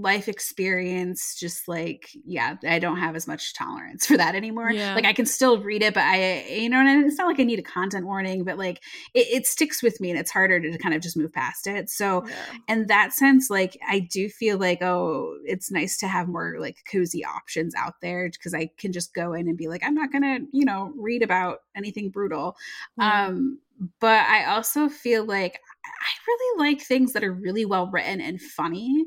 life 0.00 0.28
experience 0.28 1.34
just 1.34 1.68
like 1.68 2.10
yeah 2.24 2.56
i 2.66 2.78
don't 2.78 2.98
have 2.98 3.16
as 3.16 3.26
much 3.26 3.54
tolerance 3.54 4.06
for 4.06 4.16
that 4.16 4.34
anymore 4.34 4.70
yeah. 4.70 4.94
like 4.94 5.04
i 5.04 5.12
can 5.12 5.26
still 5.26 5.58
read 5.58 5.82
it 5.82 5.94
but 5.94 6.02
i 6.02 6.44
you 6.48 6.68
know 6.68 6.78
and 6.80 7.06
it's 7.06 7.18
not 7.18 7.26
like 7.26 7.40
i 7.40 7.44
need 7.44 7.58
a 7.58 7.62
content 7.62 8.06
warning 8.06 8.44
but 8.44 8.58
like 8.58 8.82
it, 9.14 9.26
it 9.28 9.46
sticks 9.46 9.82
with 9.82 10.00
me 10.00 10.10
and 10.10 10.18
it's 10.18 10.30
harder 10.30 10.60
to, 10.60 10.76
kind 10.78 10.94
of 10.94 11.00
just 11.00 11.16
move 11.16 11.32
past 11.32 11.66
it 11.66 11.88
so 11.88 12.24
yeah. 12.26 12.74
in 12.74 12.86
that 12.86 13.12
sense 13.12 13.48
like 13.50 13.78
i 13.88 13.98
do 13.98 14.28
feel 14.28 14.58
like 14.58 14.82
oh 14.82 15.36
it's 15.44 15.70
nice 15.70 15.96
to 15.96 16.06
have 16.06 16.28
more 16.28 16.56
like 16.58 16.78
cozy 16.90 17.24
options 17.24 17.74
out 17.74 17.94
there 18.02 18.28
because 18.30 18.54
i 18.54 18.68
can 18.78 18.92
just 18.92 19.14
go 19.14 19.32
in 19.32 19.48
and 19.48 19.56
be 19.56 19.68
like 19.68 19.82
i'm 19.84 19.94
not 19.94 20.12
gonna 20.12 20.38
you 20.52 20.64
know 20.64 20.92
read 20.96 21.22
about 21.22 21.58
anything 21.74 22.10
brutal 22.10 22.56
um 22.98 23.58
but 24.00 24.26
i 24.26 24.44
also 24.46 24.88
feel 24.88 25.24
like 25.24 25.60
I 25.86 26.08
really 26.26 26.68
like 26.68 26.82
things 26.82 27.12
that 27.12 27.24
are 27.24 27.32
really 27.32 27.64
well 27.64 27.90
written 27.90 28.20
and 28.20 28.40
funny. 28.40 29.06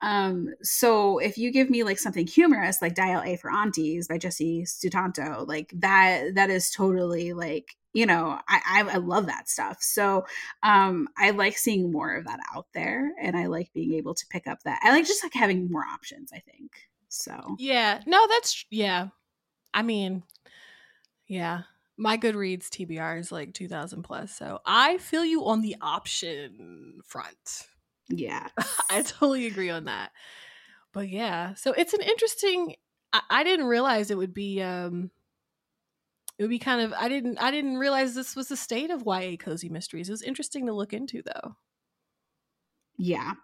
Um, 0.00 0.54
so 0.62 1.18
if 1.18 1.38
you 1.38 1.50
give 1.50 1.70
me 1.70 1.82
like 1.82 1.98
something 1.98 2.26
humorous, 2.26 2.80
like 2.80 2.94
Dial 2.94 3.22
A 3.22 3.36
for 3.36 3.50
Aunties 3.50 4.08
by 4.08 4.18
Jesse 4.18 4.62
Sutanto, 4.62 5.46
like 5.46 5.72
that, 5.76 6.34
that 6.34 6.50
is 6.50 6.70
totally 6.70 7.32
like, 7.32 7.76
you 7.92 8.06
know, 8.06 8.38
I, 8.48 8.60
I, 8.66 8.94
I 8.94 8.96
love 8.98 9.26
that 9.26 9.48
stuff. 9.48 9.78
So 9.80 10.24
um, 10.62 11.08
I 11.16 11.30
like 11.30 11.56
seeing 11.56 11.90
more 11.90 12.14
of 12.14 12.26
that 12.26 12.40
out 12.54 12.66
there 12.74 13.12
and 13.20 13.36
I 13.36 13.46
like 13.46 13.72
being 13.72 13.94
able 13.94 14.14
to 14.14 14.26
pick 14.28 14.46
up 14.46 14.62
that. 14.64 14.80
I 14.82 14.92
like 14.92 15.06
just 15.06 15.24
like 15.24 15.34
having 15.34 15.70
more 15.70 15.84
options, 15.84 16.32
I 16.32 16.40
think. 16.40 16.72
So 17.08 17.56
yeah, 17.58 18.00
no, 18.06 18.26
that's, 18.28 18.64
yeah. 18.70 19.08
I 19.74 19.82
mean, 19.82 20.22
yeah 21.26 21.62
my 21.98 22.16
Goodreads 22.16 22.68
TBR 22.68 23.18
is 23.18 23.32
like 23.32 23.52
2000 23.52 24.02
plus. 24.02 24.32
So 24.32 24.60
I 24.64 24.98
feel 24.98 25.24
you 25.24 25.44
on 25.44 25.60
the 25.60 25.76
option 25.80 27.00
front. 27.04 27.66
Yeah. 28.08 28.48
I 28.90 29.02
totally 29.02 29.46
agree 29.46 29.70
on 29.70 29.84
that. 29.84 30.12
But 30.92 31.08
yeah, 31.08 31.54
so 31.54 31.72
it's 31.72 31.94
an 31.94 32.00
interesting 32.02 32.76
I, 33.12 33.22
I 33.30 33.44
didn't 33.44 33.66
realize 33.66 34.10
it 34.10 34.18
would 34.18 34.34
be 34.34 34.62
um 34.62 35.10
it 36.38 36.42
would 36.44 36.50
be 36.50 36.58
kind 36.58 36.80
of 36.80 36.92
I 36.92 37.08
didn't 37.08 37.38
I 37.38 37.50
didn't 37.50 37.78
realize 37.78 38.14
this 38.14 38.36
was 38.36 38.48
the 38.48 38.56
state 38.56 38.90
of 38.90 39.04
YA 39.06 39.36
cozy 39.36 39.68
mysteries. 39.68 40.08
It 40.08 40.12
was 40.12 40.22
interesting 40.22 40.66
to 40.66 40.72
look 40.72 40.92
into 40.92 41.22
though. 41.22 41.56
Yeah. 42.96 43.34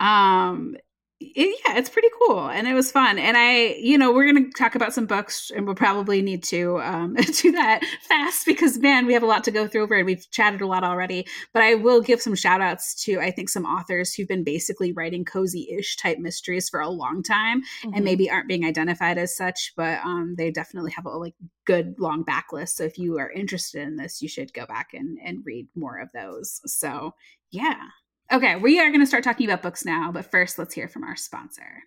Um 0.00 0.76
it, 1.20 1.60
yeah, 1.66 1.76
it's 1.76 1.88
pretty 1.88 2.08
cool 2.20 2.48
and 2.48 2.68
it 2.68 2.74
was 2.74 2.92
fun. 2.92 3.18
And 3.18 3.36
I, 3.36 3.74
you 3.80 3.98
know, 3.98 4.12
we're 4.12 4.30
going 4.30 4.44
to 4.44 4.56
talk 4.56 4.76
about 4.76 4.92
some 4.92 5.06
books 5.06 5.50
and 5.54 5.66
we'll 5.66 5.74
probably 5.74 6.22
need 6.22 6.44
to 6.44 6.80
um, 6.80 7.14
do 7.40 7.50
that 7.52 7.80
fast 8.02 8.46
because, 8.46 8.78
man, 8.78 9.04
we 9.04 9.14
have 9.14 9.24
a 9.24 9.26
lot 9.26 9.42
to 9.44 9.50
go 9.50 9.66
through 9.66 9.82
over 9.82 9.96
and 9.96 10.06
we've 10.06 10.30
chatted 10.30 10.60
a 10.60 10.66
lot 10.66 10.84
already. 10.84 11.26
But 11.52 11.64
I 11.64 11.74
will 11.74 12.00
give 12.00 12.22
some 12.22 12.36
shout 12.36 12.60
outs 12.60 12.94
to, 13.04 13.18
I 13.18 13.32
think, 13.32 13.48
some 13.48 13.64
authors 13.64 14.14
who've 14.14 14.28
been 14.28 14.44
basically 14.44 14.92
writing 14.92 15.24
cozy 15.24 15.68
ish 15.76 15.96
type 15.96 16.18
mysteries 16.18 16.68
for 16.68 16.78
a 16.78 16.88
long 16.88 17.24
time 17.24 17.62
mm-hmm. 17.62 17.94
and 17.94 18.04
maybe 18.04 18.30
aren't 18.30 18.48
being 18.48 18.64
identified 18.64 19.18
as 19.18 19.36
such, 19.36 19.72
but 19.76 19.98
um, 20.04 20.36
they 20.38 20.52
definitely 20.52 20.92
have 20.92 21.06
a 21.06 21.10
like 21.10 21.34
good 21.64 21.96
long 21.98 22.24
backlist. 22.24 22.70
So 22.70 22.84
if 22.84 22.96
you 22.96 23.18
are 23.18 23.30
interested 23.30 23.82
in 23.82 23.96
this, 23.96 24.22
you 24.22 24.28
should 24.28 24.54
go 24.54 24.66
back 24.66 24.90
and, 24.94 25.18
and 25.24 25.44
read 25.44 25.66
more 25.74 25.98
of 25.98 26.10
those. 26.14 26.60
So, 26.64 27.14
yeah. 27.50 27.88
Okay, 28.30 28.56
we 28.56 28.78
are 28.78 28.88
going 28.88 29.00
to 29.00 29.06
start 29.06 29.24
talking 29.24 29.46
about 29.46 29.62
books 29.62 29.86
now, 29.86 30.12
but 30.12 30.30
first, 30.30 30.58
let's 30.58 30.74
hear 30.74 30.86
from 30.86 31.02
our 31.02 31.16
sponsor. 31.16 31.84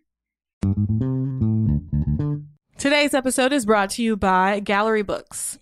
Today's 2.80 3.14
episode 3.14 3.54
is 3.54 3.68
brought 3.68 3.92
to 3.92 4.04
you 4.04 4.18
by 4.18 4.60
Gallery 4.60 5.04
Books. 5.04 5.60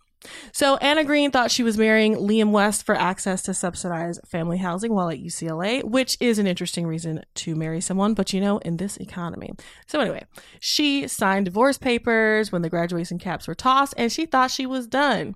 So 0.53 0.77
Anna 0.77 1.03
Green 1.03 1.31
thought 1.31 1.51
she 1.51 1.63
was 1.63 1.77
marrying 1.77 2.15
Liam 2.15 2.51
West 2.51 2.85
for 2.85 2.95
access 2.95 3.41
to 3.43 3.53
subsidized 3.53 4.21
family 4.25 4.57
housing 4.57 4.93
while 4.93 5.09
at 5.09 5.19
UCLA, 5.19 5.83
which 5.83 6.17
is 6.21 6.39
an 6.39 6.47
interesting 6.47 6.87
reason 6.87 7.23
to 7.35 7.55
marry 7.55 7.81
someone, 7.81 8.13
but 8.13 8.31
you 8.31 8.39
know, 8.39 8.59
in 8.59 8.77
this 8.77 8.95
economy. 8.97 9.51
So 9.85 9.99
anyway, 9.99 10.25
she 10.61 11.09
signed 11.09 11.45
divorce 11.45 11.77
papers 11.77 12.53
when 12.53 12.61
the 12.61 12.69
graduation 12.69 13.19
caps 13.19 13.49
were 13.49 13.55
tossed 13.55 13.93
and 13.97 14.11
she 14.11 14.25
thought 14.25 14.51
she 14.51 14.65
was 14.65 14.87
done. 14.87 15.35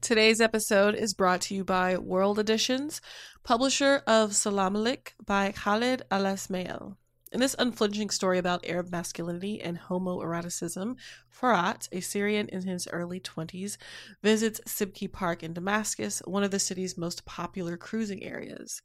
Today's 0.00 0.40
episode 0.40 0.94
is 0.94 1.14
brought 1.14 1.40
to 1.42 1.54
you 1.56 1.64
by 1.64 1.96
World 1.96 2.38
Editions, 2.38 3.00
publisher 3.42 4.04
of 4.06 4.30
Selamlik 4.30 5.14
by 5.26 5.50
Khaled 5.50 6.02
Alesmael. 6.08 6.94
In 7.32 7.40
this 7.40 7.56
unflinching 7.58 8.10
story 8.10 8.38
about 8.38 8.64
Arab 8.64 8.92
masculinity 8.92 9.60
and 9.60 9.80
homoeroticism, 9.80 10.94
Farat, 11.28 11.88
a 11.90 12.00
Syrian 12.00 12.46
in 12.48 12.62
his 12.62 12.86
early 12.92 13.18
20s, 13.18 13.76
visits 14.22 14.60
Sibki 14.68 15.10
Park 15.10 15.42
in 15.42 15.54
Damascus, 15.54 16.22
one 16.24 16.44
of 16.44 16.52
the 16.52 16.60
city's 16.60 16.96
most 16.96 17.24
popular 17.24 17.76
cruising 17.76 18.22
areas. 18.22 18.80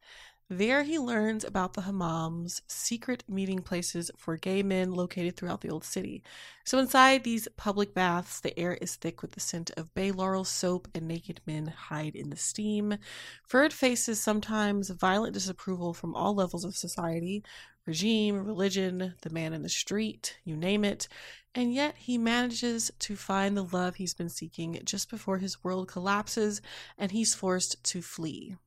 There, 0.49 0.83
he 0.83 0.99
learns 0.99 1.43
about 1.43 1.73
the 1.73 1.81
hammams, 1.81 2.61
secret 2.67 3.23
meeting 3.27 3.63
places 3.63 4.11
for 4.15 4.37
gay 4.37 4.61
men 4.61 4.91
located 4.91 5.35
throughout 5.35 5.61
the 5.61 5.69
old 5.69 5.83
city. 5.83 6.21
So, 6.63 6.77
inside 6.77 7.23
these 7.23 7.47
public 7.57 7.95
baths, 7.95 8.39
the 8.39 8.57
air 8.59 8.75
is 8.75 8.95
thick 8.95 9.23
with 9.23 9.31
the 9.31 9.39
scent 9.39 9.71
of 9.77 9.93
bay 9.95 10.11
laurel 10.11 10.43
soap, 10.43 10.87
and 10.93 11.07
naked 11.07 11.41
men 11.47 11.67
hide 11.67 12.15
in 12.15 12.29
the 12.29 12.37
steam. 12.37 12.97
Ferd 13.43 13.73
faces 13.73 14.19
sometimes 14.19 14.89
violent 14.91 15.33
disapproval 15.33 15.95
from 15.95 16.15
all 16.15 16.35
levels 16.35 16.63
of 16.63 16.75
society 16.75 17.43
regime, 17.87 18.45
religion, 18.45 19.15
the 19.21 19.29
man 19.31 19.53
in 19.53 19.63
the 19.63 19.69
street, 19.69 20.37
you 20.43 20.55
name 20.55 20.85
it. 20.85 21.07
And 21.55 21.73
yet, 21.73 21.95
he 21.97 22.17
manages 22.19 22.91
to 22.99 23.15
find 23.15 23.57
the 23.57 23.63
love 23.63 23.95
he's 23.95 24.13
been 24.13 24.29
seeking 24.29 24.79
just 24.85 25.09
before 25.09 25.39
his 25.39 25.63
world 25.63 25.87
collapses 25.87 26.61
and 26.99 27.11
he's 27.11 27.33
forced 27.33 27.83
to 27.85 28.01
flee. 28.03 28.57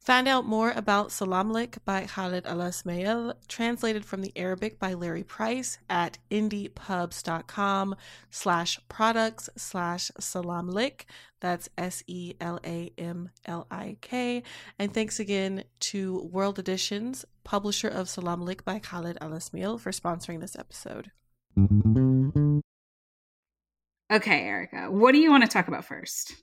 Find 0.00 0.26
out 0.26 0.46
more 0.46 0.72
about 0.74 1.08
Selamlik 1.08 1.78
by 1.84 2.06
Khaled 2.06 2.44
Alesmael, 2.44 3.34
translated 3.48 4.04
from 4.04 4.22
the 4.22 4.32
Arabic 4.36 4.78
by 4.78 4.94
Leri 4.94 5.26
Price 5.26 5.78
at 5.90 6.18
indiepubs.com 6.30 7.94
slash 8.30 8.80
products 8.88 9.50
slash 9.56 10.10
Selamlik. 10.20 11.02
That's 11.40 11.68
S 11.76 12.02
E 12.06 12.34
L 12.40 12.58
A 12.64 12.92
M 12.98 13.30
L 13.44 13.66
I 13.70 13.96
K. 14.00 14.42
And 14.78 14.92
thanks 14.92 15.20
again 15.20 15.64
to 15.80 16.28
World 16.32 16.58
Editions, 16.58 17.24
publisher 17.44 17.88
of 17.88 18.06
Selamlik 18.06 18.64
by 18.64 18.78
Khaled 18.78 19.18
Alesmael, 19.20 19.78
for 19.78 19.92
sponsoring 19.92 20.40
this 20.40 20.56
episode. 20.56 21.10
Okay, 24.10 24.40
Erica, 24.40 24.90
what 24.90 25.12
do 25.12 25.18
you 25.18 25.30
want 25.30 25.44
to 25.44 25.48
talk 25.48 25.68
about 25.68 25.84
first? 25.84 26.34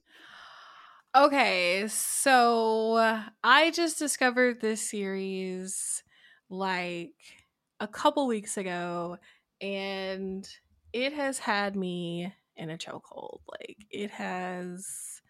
Okay, 1.15 1.88
so 1.88 3.21
I 3.41 3.71
just 3.71 3.97
discovered 3.97 4.60
this 4.60 4.82
series 4.82 6.04
like 6.49 7.13
a 7.80 7.88
couple 7.88 8.28
weeks 8.28 8.58
ago, 8.58 9.17
and 9.62 10.45
it 10.91 11.13
has 11.13 11.39
had 11.39 11.78
me 11.78 12.34
in 12.58 12.69
a 12.69 12.78
chokehold. 12.78 13.39
Like 13.47 13.86
it 13.89 14.12
has, 14.12 15.21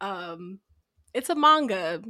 um, 0.00 0.60
it's 1.14 1.30
a 1.30 1.36
manga 1.36 2.02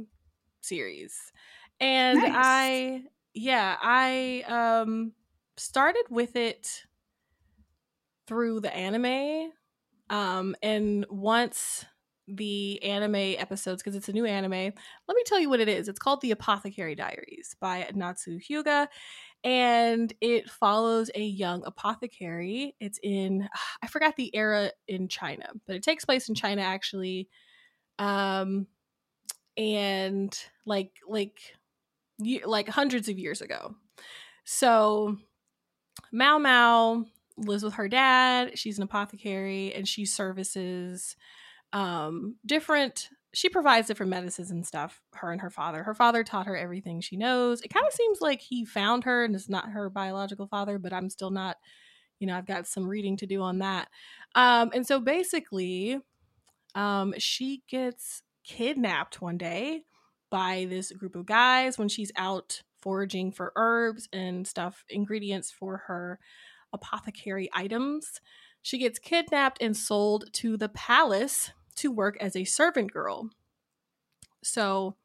series, 0.61 1.33
and 1.79 2.25
Nice. 2.25 2.31
I, 2.31 3.05
yeah, 3.33 3.77
I 3.81 4.43
um 4.47 5.13
started 5.57 6.05
with 6.09 6.35
it 6.35 6.85
through 8.27 8.59
the 8.59 8.73
anime, 8.75 9.51
um, 10.09 10.55
and 10.61 11.05
once 11.09 11.85
the 12.27 12.81
anime 12.83 13.15
episodes 13.15 13.81
because 13.81 13.95
it's 13.95 14.09
a 14.09 14.13
new 14.13 14.25
anime. 14.25 14.51
Let 14.51 15.15
me 15.15 15.23
tell 15.25 15.39
you 15.39 15.49
what 15.49 15.59
it 15.59 15.69
is. 15.69 15.87
It's 15.87 15.99
called 15.99 16.21
The 16.21 16.31
Apothecary 16.31 16.95
Diaries 16.95 17.55
by 17.59 17.89
Natsu 17.93 18.39
Hyuuga 18.39 18.87
and 19.43 20.13
it 20.19 20.49
follows 20.49 21.09
a 21.15 21.21
young 21.23 21.63
apothecary. 21.65 22.75
It's 22.79 22.99
in 23.01 23.47
I 23.81 23.87
forgot 23.87 24.15
the 24.15 24.35
era 24.35 24.71
in 24.87 25.07
China, 25.07 25.47
but 25.65 25.75
it 25.75 25.83
takes 25.83 26.05
place 26.05 26.27
in 26.29 26.35
China 26.35 26.61
actually. 26.61 27.29
Um 27.99 28.67
and 29.55 30.37
like 30.65 30.91
like 31.07 31.39
like 32.45 32.67
hundreds 32.67 33.09
of 33.09 33.17
years 33.17 33.41
ago. 33.41 33.75
So 34.43 35.17
Mao 36.11 36.37
Mao 36.37 37.05
lives 37.37 37.63
with 37.63 37.75
her 37.75 37.87
dad. 37.87 38.57
She's 38.57 38.77
an 38.77 38.83
apothecary 38.83 39.73
and 39.73 39.87
she 39.87 40.05
services 40.05 41.15
um 41.73 42.35
different 42.45 43.09
she 43.33 43.49
provides 43.49 43.87
different 43.87 44.09
medicines 44.09 44.51
and 44.51 44.65
stuff 44.65 45.01
her 45.13 45.31
and 45.31 45.41
her 45.41 45.49
father. 45.49 45.83
Her 45.83 45.93
father 45.93 46.23
taught 46.23 46.47
her 46.47 46.57
everything 46.57 47.01
she 47.01 47.17
knows. 47.17 47.61
It 47.61 47.73
kind 47.73 47.85
of 47.85 47.93
seems 47.93 48.21
like 48.21 48.41
he 48.41 48.65
found 48.65 49.03
her 49.03 49.25
and 49.25 49.35
is 49.35 49.49
not 49.49 49.69
her 49.69 49.89
biological 49.89 50.47
father 50.47 50.79
but 50.79 50.93
i'm 50.93 51.09
still 51.09 51.29
not 51.29 51.57
you 52.19 52.27
know 52.27 52.35
i've 52.37 52.47
got 52.47 52.67
some 52.67 52.87
reading 52.87 53.17
to 53.17 53.27
do 53.27 53.41
on 53.41 53.59
that. 53.59 53.89
Um 54.35 54.71
and 54.73 54.87
so 54.87 54.99
basically 54.99 55.99
um 56.75 57.13
she 57.17 57.63
gets 57.69 58.23
kidnapped 58.43 59.21
one 59.21 59.37
day 59.37 59.83
by 60.29 60.65
this 60.69 60.91
group 60.91 61.15
of 61.15 61.25
guys 61.25 61.77
when 61.77 61.89
she's 61.89 62.11
out 62.15 62.61
foraging 62.81 63.31
for 63.31 63.51
herbs 63.55 64.07
and 64.13 64.47
stuff 64.47 64.85
ingredients 64.89 65.51
for 65.51 65.77
her 65.87 66.19
apothecary 66.73 67.49
items. 67.53 68.21
She 68.61 68.77
gets 68.77 68.99
kidnapped 68.99 69.61
and 69.61 69.75
sold 69.75 70.25
to 70.33 70.57
the 70.57 70.69
palace 70.69 71.51
to 71.77 71.91
work 71.91 72.17
as 72.19 72.35
a 72.35 72.45
servant 72.45 72.91
girl. 72.91 73.29
So 74.43 74.95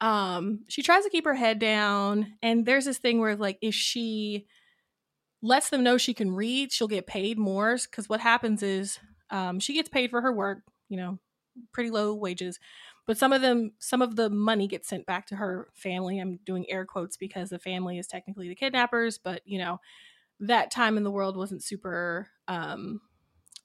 um 0.00 0.64
she 0.68 0.82
tries 0.82 1.04
to 1.04 1.10
keep 1.10 1.24
her 1.24 1.34
head 1.34 1.58
down 1.58 2.36
and 2.42 2.66
there's 2.66 2.86
this 2.86 2.98
thing 2.98 3.20
where 3.20 3.36
like 3.36 3.58
if 3.62 3.74
she 3.74 4.46
lets 5.42 5.70
them 5.70 5.84
know 5.84 5.98
she 5.98 6.14
can 6.14 6.32
read, 6.32 6.72
she'll 6.72 6.88
get 6.88 7.06
paid 7.06 7.38
more 7.38 7.78
cuz 7.92 8.08
what 8.08 8.20
happens 8.20 8.62
is 8.62 8.98
um 9.30 9.60
she 9.60 9.74
gets 9.74 9.88
paid 9.88 10.10
for 10.10 10.20
her 10.22 10.32
work, 10.32 10.64
you 10.88 10.96
know, 10.96 11.18
pretty 11.72 11.90
low 11.90 12.14
wages. 12.14 12.60
But 13.06 13.18
some 13.18 13.32
of 13.32 13.42
them 13.42 13.72
some 13.80 14.02
of 14.02 14.16
the 14.16 14.30
money 14.30 14.68
gets 14.68 14.88
sent 14.88 15.06
back 15.06 15.26
to 15.28 15.36
her 15.36 15.70
family. 15.74 16.18
I'm 16.20 16.38
doing 16.46 16.70
air 16.70 16.86
quotes 16.86 17.16
because 17.16 17.50
the 17.50 17.58
family 17.60 17.98
is 17.98 18.06
technically 18.08 18.48
the 18.48 18.56
kidnappers, 18.56 19.18
but 19.18 19.42
you 19.46 19.58
know, 19.58 19.80
that 20.40 20.70
time 20.72 20.96
in 20.98 21.04
the 21.04 21.10
world 21.12 21.36
wasn't 21.36 21.64
super 21.64 22.30
um 22.48 23.02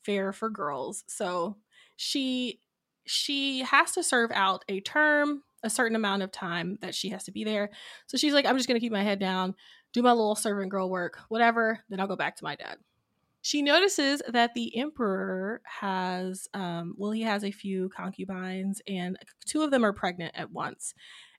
fair 0.06 0.34
for 0.34 0.50
girls. 0.50 1.04
So 1.08 1.58
she 1.96 2.60
she 3.06 3.60
has 3.64 3.92
to 3.92 4.04
serve 4.04 4.32
out 4.34 4.64
a 4.70 4.80
term 4.80 5.44
a 5.64 5.70
certain 5.70 5.96
amount 5.96 6.22
of 6.22 6.32
time 6.32 6.78
that 6.82 6.94
she 6.94 7.10
has 7.10 7.24
to 7.24 7.32
be 7.32 7.44
there. 7.44 7.70
So 8.08 8.18
she's 8.18 8.34
like 8.34 8.46
i'm 8.46 8.58
just 8.58 8.68
to 8.68 8.80
keep 8.80 8.92
my 8.92 9.04
head 9.04 9.20
down 9.20 9.56
do 9.94 10.02
my 10.02 10.12
little 10.12 10.36
servant 10.36 10.72
girl 10.72 10.90
work 10.90 11.20
whatever 11.30 11.80
then 11.90 12.00
i'll 12.00 12.08
go 12.08 12.16
back 12.16 12.36
to 12.38 12.44
my 12.44 12.56
dad. 12.56 12.78
She 13.42 13.62
notices 13.62 14.22
that 14.30 14.54
the 14.54 14.78
emperor 14.78 15.62
has 15.66 16.48
um, 16.54 16.96
well 16.98 17.12
he 17.12 17.24
has 17.24 17.44
a 17.44 17.52
few 17.52 17.90
concubines 17.90 18.82
and 18.88 19.18
two 19.46 19.64
of 19.64 19.72
them 19.72 19.86
are 19.86 19.94
pregnant 19.94 20.34
at 20.36 20.52
once. 20.52 20.94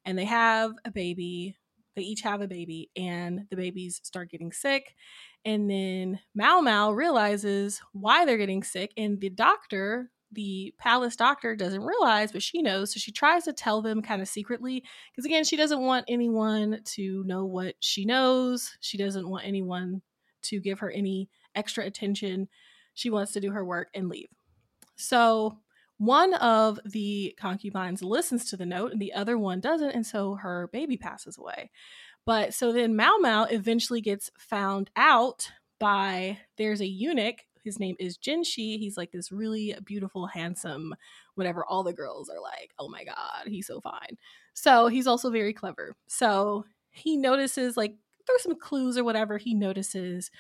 And 0.04 0.18
they 0.18 0.26
have 0.26 0.72
a 0.84 0.90
baby 0.90 1.56
they 1.96 2.02
each 2.02 2.22
have 2.22 2.40
a 2.40 2.48
baby 2.48 2.90
and 2.96 3.46
the 3.50 3.56
babies 3.56 4.00
start 4.02 4.30
getting 4.30 4.52
sick. 4.52 4.94
And 5.44 5.70
then 5.70 6.20
Mao 6.34 6.60
Mao 6.60 6.92
realizes 6.92 7.80
why 7.92 8.24
they're 8.24 8.38
getting 8.38 8.62
sick, 8.62 8.92
and 8.96 9.20
the 9.20 9.28
doctor 9.28 10.10
the 10.34 10.74
palace 10.78 11.16
doctor 11.16 11.56
doesn't 11.56 11.82
realize, 11.82 12.32
but 12.32 12.42
she 12.42 12.62
knows. 12.62 12.92
So 12.92 12.98
she 12.98 13.12
tries 13.12 13.44
to 13.44 13.52
tell 13.52 13.82
them 13.82 14.02
kind 14.02 14.20
of 14.20 14.28
secretly. 14.28 14.84
Because 15.10 15.24
again, 15.24 15.44
she 15.44 15.56
doesn't 15.56 15.80
want 15.80 16.04
anyone 16.08 16.80
to 16.84 17.24
know 17.24 17.44
what 17.44 17.76
she 17.80 18.04
knows. 18.04 18.76
She 18.80 18.98
doesn't 18.98 19.28
want 19.28 19.46
anyone 19.46 20.02
to 20.42 20.60
give 20.60 20.80
her 20.80 20.90
any 20.90 21.28
extra 21.54 21.84
attention. 21.84 22.48
She 22.94 23.10
wants 23.10 23.32
to 23.32 23.40
do 23.40 23.50
her 23.50 23.64
work 23.64 23.88
and 23.94 24.08
leave. 24.08 24.28
So 24.96 25.58
one 25.98 26.34
of 26.34 26.78
the 26.84 27.34
concubines 27.38 28.02
listens 28.02 28.50
to 28.50 28.56
the 28.56 28.66
note 28.66 28.92
and 28.92 29.00
the 29.00 29.12
other 29.12 29.38
one 29.38 29.60
doesn't. 29.60 29.90
And 29.90 30.06
so 30.06 30.34
her 30.36 30.68
baby 30.72 30.96
passes 30.96 31.38
away. 31.38 31.70
But 32.26 32.54
so 32.54 32.72
then 32.72 32.96
Mao 32.96 33.16
Mao 33.20 33.44
eventually 33.44 34.00
gets 34.00 34.30
found 34.38 34.90
out 34.96 35.50
by 35.78 36.38
there's 36.56 36.80
a 36.80 36.86
eunuch. 36.86 37.44
His 37.64 37.80
name 37.80 37.96
is 37.98 38.18
Jinshi. 38.18 38.78
He's 38.78 38.96
like 38.96 39.10
this 39.10 39.32
really 39.32 39.74
beautiful, 39.84 40.26
handsome, 40.26 40.94
whatever. 41.34 41.64
All 41.64 41.82
the 41.82 41.92
girls 41.92 42.28
are 42.28 42.40
like, 42.40 42.72
oh 42.78 42.88
my 42.88 43.04
God, 43.04 43.46
he's 43.46 43.66
so 43.66 43.80
fine. 43.80 44.18
So 44.52 44.86
he's 44.86 45.06
also 45.06 45.30
very 45.30 45.52
clever. 45.52 45.96
So 46.06 46.66
he 46.90 47.16
notices, 47.16 47.76
like, 47.76 47.96
through 48.26 48.38
some 48.38 48.58
clues 48.58 48.96
or 48.96 49.04
whatever, 49.04 49.38
he 49.38 49.54
notices 49.54 50.30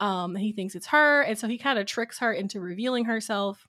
um, 0.00 0.34
he 0.34 0.52
thinks 0.52 0.74
it's 0.74 0.88
her. 0.88 1.22
And 1.22 1.38
so 1.38 1.48
he 1.48 1.58
kind 1.58 1.78
of 1.78 1.86
tricks 1.86 2.18
her 2.18 2.32
into 2.32 2.60
revealing 2.60 3.06
herself. 3.06 3.66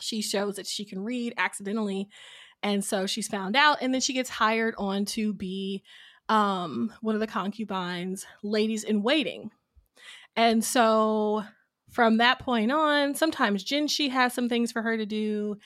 She 0.00 0.22
shows 0.22 0.56
that 0.56 0.66
she 0.66 0.84
can 0.84 1.00
read 1.00 1.34
accidentally. 1.36 2.08
And 2.62 2.84
so 2.84 3.06
she's 3.06 3.28
found 3.28 3.56
out. 3.56 3.78
And 3.80 3.92
then 3.92 4.00
she 4.00 4.14
gets 4.14 4.30
hired 4.30 4.74
on 4.78 5.04
to 5.06 5.32
be 5.32 5.82
um, 6.28 6.92
one 7.00 7.14
of 7.14 7.20
the 7.20 7.26
concubines, 7.26 8.26
ladies 8.42 8.84
in 8.84 9.02
waiting. 9.02 9.50
And 10.36 10.64
so 10.64 11.44
from 11.90 12.18
that 12.18 12.38
point 12.38 12.70
on, 12.70 13.14
sometimes 13.14 13.64
Jinshi 13.64 14.10
has 14.10 14.32
some 14.32 14.48
things 14.48 14.72
for 14.72 14.82
her 14.82 14.96
to 14.96 15.06
do. 15.06 15.56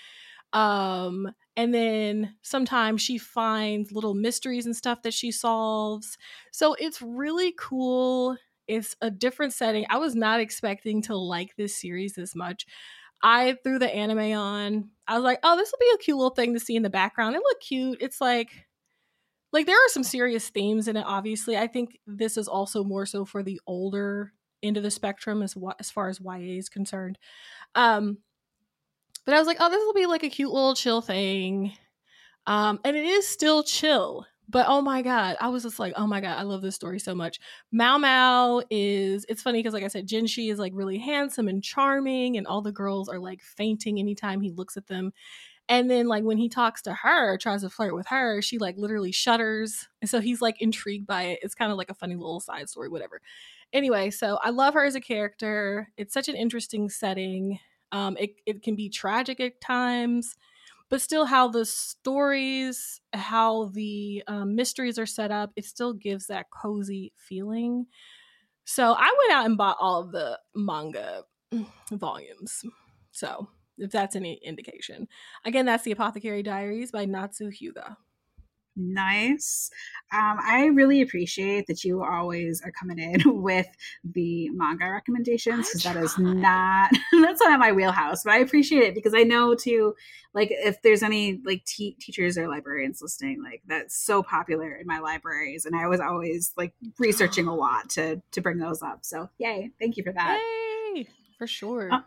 Um, 0.53 1.33
and 1.57 1.75
then 1.75 2.35
sometimes 2.43 3.03
she 3.03 3.19
finds 3.19 3.93
little 3.93 4.15
mysteries 4.15 4.67
and 4.67 4.77
stuff 4.77 5.03
that 5.03 5.15
she 5.15 5.31
solves. 5.31 6.17
So 6.51 6.75
it's 6.79 7.03
really 7.03 7.55
cool. 7.59 8.37
It's 8.69 8.97
a 9.01 9.11
different 9.11 9.53
setting. 9.53 9.85
I 9.91 9.99
was 9.99 10.15
not 10.15 10.41
expecting 10.41 11.03
to 11.03 11.17
like 11.17 11.57
this 11.57 11.79
series 11.81 12.15
this 12.15 12.35
much. 12.35 12.67
I 13.23 13.57
threw 13.63 13.79
the 13.79 13.95
anime 13.95 14.33
on. 14.33 14.91
I 15.07 15.15
was 15.15 15.25
like, 15.25 15.41
oh, 15.43 15.57
this 15.57 15.73
will 15.73 15.79
be 15.79 15.95
a 15.95 15.99
cute 15.99 16.17
little 16.17 16.35
thing 16.35 16.55
to 16.55 16.61
see 16.61 16.77
in 16.77 16.83
the 16.83 16.91
background. 16.91 17.37
It 17.37 17.43
looked 17.43 17.63
cute. 17.63 17.99
It's 18.01 18.21
like 18.21 18.67
like 19.53 19.67
there 19.67 19.77
are 19.77 19.89
some 19.89 20.03
serious 20.03 20.49
themes 20.49 20.89
in 20.89 20.97
it 20.97 21.05
obviously. 21.07 21.57
I 21.57 21.67
think 21.67 21.99
this 22.07 22.37
is 22.37 22.49
also 22.49 22.83
more 22.83 23.07
so 23.07 23.25
for 23.25 23.43
the 23.43 23.61
older 23.67 24.33
end 24.63 24.77
of 24.77 24.83
the 24.83 24.91
spectrum 24.91 25.43
as 25.43 25.57
as 25.79 25.91
far 25.91 26.09
as 26.09 26.21
YA 26.21 26.59
is 26.59 26.69
concerned. 26.69 27.19
Um 27.75 28.19
but 29.25 29.35
I 29.35 29.39
was 29.39 29.47
like, 29.47 29.59
oh, 29.61 29.71
this 29.71 29.85
will 29.85 29.95
be 29.95 30.07
like 30.07 30.25
a 30.25 30.29
cute 30.29 30.51
little 30.53 30.75
chill 30.75 31.01
thing. 31.01 31.75
Um, 32.47 32.81
and 32.85 32.97
it 32.97 33.05
is 33.05 33.29
still 33.29 33.63
chill. 33.63 34.27
But 34.49 34.67
oh 34.69 34.83
my 34.83 35.01
god, 35.03 35.37
I 35.41 35.49
was 35.49 35.63
just 35.63 35.79
like, 35.79 35.95
oh 35.97 36.07
my 36.07 36.21
god, 36.21 36.39
I 36.39 36.43
love 36.43 36.61
this 36.61 36.75
story 36.75 36.99
so 36.99 37.15
much. 37.15 37.39
Maomao 37.75 38.65
is 38.71 39.25
it's 39.29 39.41
funny 39.41 39.61
because 39.61 39.73
like 39.73 39.85
I 39.85 39.89
said, 39.89 40.09
Jinshi 40.09 40.51
is 40.51 40.59
like 40.59 40.73
really 40.75 40.99
handsome 40.99 41.49
and 41.49 41.63
charming, 41.63 42.37
and 42.37 42.47
all 42.47 42.61
the 42.61 42.73
girls 42.73 43.09
are 43.09 43.21
like 43.21 43.41
fainting 43.41 43.99
anytime 43.99 44.41
he 44.41 44.51
looks 44.51 44.77
at 44.77 44.89
them. 44.89 45.13
And 45.69 45.89
then 45.91 46.07
like 46.07 46.25
when 46.25 46.39
he 46.39 46.49
talks 46.49 46.83
to 46.83 46.93
her, 46.93 47.39
tries 47.39 47.63
to 47.63 47.71
flirt 47.71 47.95
with 47.95 48.09
her, 48.09 48.43
she 48.43 48.59
like 48.59 48.77
literally 48.77 49.13
shudders. 49.13 49.89
And 50.03 50.11
so 50.11 50.21
he's 50.21 50.43
like 50.43 50.61
intrigued 50.61 51.07
by 51.07 51.23
it. 51.23 51.39
It's 51.43 51.55
kind 51.55 51.71
of 51.71 51.79
like 51.79 51.91
a 51.91 51.95
funny 51.95 52.17
little 52.17 52.41
side 52.41 52.69
story, 52.69 52.89
whatever. 52.89 53.23
Anyway, 53.73 54.11
so 54.11 54.39
I 54.43 54.51
love 54.51 54.75
her 54.75 54.85
as 54.85 54.95
a 54.95 55.01
character. 55.01 55.89
It's 55.97 56.15
such 56.15 56.29
an 56.29 56.37
interesting 56.37 56.89
setting. 56.89 57.59
Um, 57.91 58.17
it, 58.19 58.31
it 58.47 58.63
can 58.63 58.77
be 58.77 58.89
tragic 58.89 59.41
at 59.41 59.61
times 59.61 60.37
but 60.93 61.01
still 61.01 61.25
how 61.25 61.49
the 61.49 61.65
stories 61.65 63.01
how 63.15 63.71
the 63.73 64.23
um, 64.27 64.55
mysteries 64.55 64.99
are 64.99 65.07
set 65.07 65.31
up 65.31 65.51
it 65.57 65.65
still 65.65 65.95
gives 65.95 66.27
that 66.27 66.51
cozy 66.51 67.15
feeling 67.17 67.87
so 68.67 68.93
i 68.93 69.15
went 69.19 69.33
out 69.33 69.47
and 69.47 69.57
bought 69.57 69.79
all 69.81 70.03
of 70.03 70.13
the 70.13 70.39
manga 70.55 71.23
volumes 71.93 72.63
so 73.11 73.49
if 73.79 73.91
that's 73.91 74.15
any 74.15 74.39
indication 74.45 75.09
again 75.47 75.65
that's 75.65 75.85
the 75.85 75.93
apothecary 75.93 76.43
diaries 76.43 76.93
by 76.93 77.07
natsu 77.07 77.51
hyuuga 77.51 77.97
nice. 78.77 79.71
Um, 80.13 80.39
I 80.41 80.67
really 80.67 81.03
appreciate 81.03 81.67
that 81.67 81.85
you 81.85 82.03
always 82.05 82.63
are 82.63 82.73
coming 82.73 82.99
in 82.99 83.21
with 83.43 83.67
the 84.05 84.51
manga 84.51 84.91
recommendations 84.91 85.69
because 85.69 85.83
that 85.83 85.97
is 85.97 86.19
not 86.19 86.91
that's 87.23 87.41
not 87.41 87.59
my 87.59 87.73
wheelhouse. 87.73 88.25
But 88.25 88.33
I 88.33 88.39
appreciate 88.39 88.83
it 88.83 88.95
because 88.95 89.15
I 89.15 89.23
know 89.23 89.55
too, 89.55 89.95
like 90.35 90.49
if 90.51 90.81
there's 90.83 91.03
any 91.03 91.41
like 91.45 91.65
te- 91.65 91.97
teachers 92.01 92.39
or 92.39 92.49
librarians 92.49 93.01
listening, 93.03 93.43
like 93.43 93.63
that's 93.67 93.97
so 93.97 94.23
popular 94.23 94.75
in 94.75 94.87
my 94.87 94.99
libraries, 94.99 95.67
and 95.67 95.77
I 95.77 95.89
was 95.89 96.01
always 96.01 96.53
like 96.57 96.75
researching 96.99 97.47
a 97.47 97.55
lot 97.55 97.91
to 97.91 98.23
to 98.33 98.41
bring 98.41 98.59
those 98.59 98.83
up. 98.83 99.05
So 99.05 99.29
yay, 99.39 99.71
thank 99.79 99.97
you 99.97 100.03
for 100.03 100.13
that. 100.13 100.39
Yay, 100.95 101.07
for 101.39 101.47
sure. 101.47 101.93
Uh, 101.93 102.01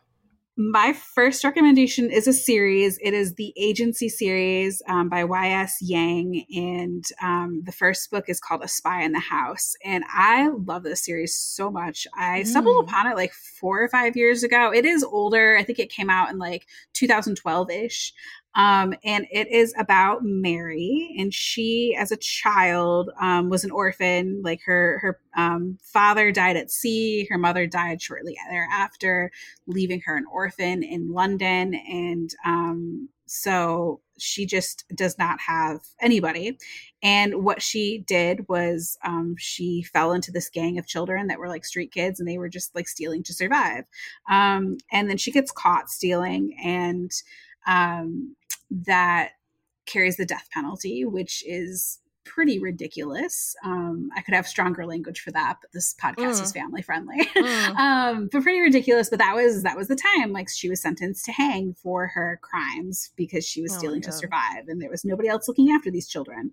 my 0.58 0.94
first 0.94 1.44
recommendation 1.44 2.10
is 2.10 2.28
a 2.28 2.34
series. 2.34 2.98
It 3.02 3.14
is 3.14 3.34
the 3.34 3.54
Agency 3.58 4.08
series 4.08 4.82
um, 4.88 5.10
by 5.10 5.26
Y.S. 5.26 5.82
Yang. 5.82 6.46
And 6.56 7.04
um, 7.22 7.62
the 7.66 7.74
first 7.74 8.10
book 8.10 8.26
is 8.30 8.40
called 8.40 8.64
A 8.64 8.68
Spy 8.70 9.04
in 9.04 9.12
the 9.12 9.20
House. 9.20 9.74
And 9.84 10.06
I 10.08 10.48
love 10.48 10.84
this 10.84 11.04
series 11.04 11.36
so 11.36 11.70
much. 11.70 12.08
I 12.18 12.42
mm. 12.42 12.48
stumbled 12.48 12.86
upon 12.86 13.08
it 13.08 13.18
like 13.18 13.34
four 13.34 13.84
or 13.84 13.90
five 13.90 14.16
years 14.16 14.44
ago. 14.44 14.72
It 14.74 14.86
is 14.86 15.04
older. 15.04 15.58
I 15.58 15.64
think 15.64 15.80
it 15.80 15.92
came 15.92 16.10
out 16.10 16.30
in 16.30 16.40
like 16.40 16.68
2012 16.94 17.72
ish. 17.72 18.14
Um, 18.56 18.94
and 19.04 19.28
it 19.32 19.50
is 19.50 19.74
about 19.78 20.20
Mary, 20.24 21.14
and 21.20 21.34
she, 21.34 21.96
as 22.00 22.12
a 22.12 22.18
child, 22.18 23.10
um, 23.20 23.50
was 23.50 23.66
an 23.66 23.72
orphan. 23.72 24.42
Like 24.44 24.62
her 24.66 25.00
her 25.02 25.20
um, 25.36 25.78
father 25.84 26.32
died 26.32 26.56
at 26.56 26.72
sea, 26.72 27.28
her 27.30 27.38
mother 27.38 27.68
died 27.68 28.02
shortly 28.02 28.38
thereafter, 28.50 29.32
leaving 29.68 30.02
her 30.06 30.16
an 30.16 30.26
orphan 30.32 30.84
in 30.84 31.12
London, 31.12 31.74
and 31.74 32.30
um, 32.46 33.10
so 33.26 34.02
she 34.18 34.46
just 34.46 34.86
does 34.96 35.18
not 35.18 35.40
have 35.42 35.82
anybody. 36.00 36.58
And 37.04 37.44
what 37.44 37.62
she 37.62 38.04
did 38.08 38.48
was 38.48 38.98
um, 39.04 39.36
she 39.38 39.84
fell 39.84 40.14
into 40.14 40.32
this 40.32 40.50
gang 40.50 40.80
of 40.80 40.88
children 40.88 41.28
that 41.28 41.40
were 41.40 41.50
like 41.50 41.66
street 41.66 41.92
kids, 41.92 42.20
and 42.20 42.30
they 42.30 42.38
were 42.38 42.50
just 42.50 42.74
like 42.74 42.88
stealing 42.88 43.24
to 43.24 43.34
survive. 43.34 43.84
Um, 44.30 44.78
and 44.92 45.10
then 45.10 45.18
she 45.18 45.32
gets 45.32 45.52
caught 45.52 45.90
stealing, 45.90 46.56
and 46.64 47.12
um, 47.66 48.36
that 48.70 49.32
carries 49.86 50.18
the 50.18 50.26
death 50.26 50.50
penalty, 50.52 51.06
which 51.06 51.44
is 51.46 52.00
pretty 52.26 52.60
ridiculous. 52.60 53.56
Um, 53.64 54.10
I 54.16 54.22
could 54.22 54.34
have 54.34 54.48
stronger 54.48 54.86
language 54.86 55.22
for 55.22 55.32
that, 55.32 55.58
but 55.62 55.72
this 55.72 55.94
podcast 55.94 56.40
mm. 56.40 56.44
is 56.44 56.52
family 56.52 56.82
friendly. 56.82 57.16
Mm. 57.46 57.76
um, 57.76 58.30
but 58.32 58.42
pretty 58.42 58.60
ridiculous. 58.60 59.10
But 59.10 59.20
that 59.20 59.36
was 59.36 59.62
that 59.64 59.78
was 59.78 59.88
the 59.88 59.96
time. 59.96 60.32
Like 60.32 60.50
she 60.50 60.68
was 60.68 60.82
sentenced 60.82 61.26
to 61.26 61.32
hang 61.32 61.76
for 61.76 62.08
her 62.08 62.40
crimes 62.42 63.12
because 63.16 63.46
she 63.46 63.62
was 63.62 63.74
oh 63.76 63.78
stealing 63.78 64.02
to 64.02 64.12
survive, 64.12 64.68
and 64.68 64.82
there 64.82 64.90
was 64.90 65.06
nobody 65.06 65.30
else 65.30 65.48
looking 65.48 65.70
after 65.70 65.92
these 65.92 66.08
children. 66.08 66.52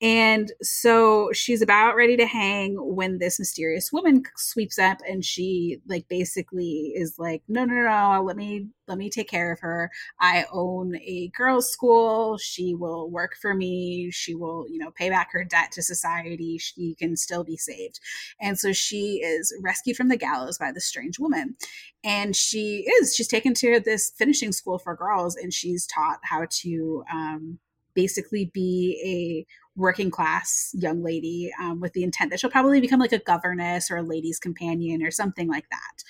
And 0.00 0.52
so 0.62 1.32
she's 1.32 1.60
about 1.60 1.96
ready 1.96 2.16
to 2.18 2.26
hang 2.26 2.76
when 2.76 3.18
this 3.18 3.38
mysterious 3.40 3.92
woman 3.92 4.22
sweeps 4.36 4.78
up 4.78 4.98
and 5.08 5.24
she 5.24 5.80
like 5.88 6.06
basically 6.08 6.92
is 6.94 7.18
like, 7.18 7.42
no, 7.48 7.64
no, 7.64 7.74
no, 7.74 8.22
let 8.22 8.36
me 8.36 8.68
let 8.88 8.98
me 8.98 9.10
take 9.10 9.28
care 9.28 9.52
of 9.52 9.60
her. 9.60 9.90
I 10.20 10.46
own 10.52 10.96
a 10.96 11.30
girls' 11.36 11.70
school. 11.70 12.38
She 12.38 12.74
will 12.74 13.10
work 13.10 13.36
for 13.40 13.54
me. 13.54 14.10
She 14.10 14.34
will, 14.34 14.66
you 14.68 14.78
know, 14.78 14.90
pay 14.90 15.10
back 15.10 15.32
her 15.32 15.44
debt 15.44 15.72
to 15.72 15.82
society. 15.82 16.58
She 16.58 16.94
can 16.94 17.16
still 17.16 17.44
be 17.44 17.56
saved. 17.56 18.00
And 18.40 18.58
so 18.58 18.72
she 18.72 19.20
is 19.22 19.54
rescued 19.62 19.96
from 19.96 20.08
the 20.08 20.16
gallows 20.16 20.58
by 20.58 20.72
this 20.72 20.86
strange 20.86 21.18
woman. 21.18 21.56
And 22.04 22.34
she 22.34 22.86
is, 23.00 23.14
she's 23.14 23.28
taken 23.28 23.54
to 23.54 23.80
this 23.80 24.10
finishing 24.16 24.52
school 24.52 24.78
for 24.78 24.94
girls 24.94 25.36
and 25.36 25.52
she's 25.52 25.86
taught 25.86 26.20
how 26.22 26.46
to 26.48 27.04
um, 27.12 27.58
basically 27.94 28.50
be 28.54 29.00
a 29.04 29.46
working 29.78 30.10
class 30.10 30.74
young 30.74 31.02
lady 31.02 31.50
um, 31.60 31.80
with 31.80 31.92
the 31.92 32.02
intent 32.02 32.30
that 32.30 32.40
she'll 32.40 32.50
probably 32.50 32.80
become 32.80 33.00
like 33.00 33.12
a 33.12 33.18
governess 33.18 33.90
or 33.90 33.96
a 33.96 34.02
lady's 34.02 34.38
companion 34.38 35.02
or 35.02 35.10
something 35.10 35.48
like 35.48 35.68
that. 35.70 36.02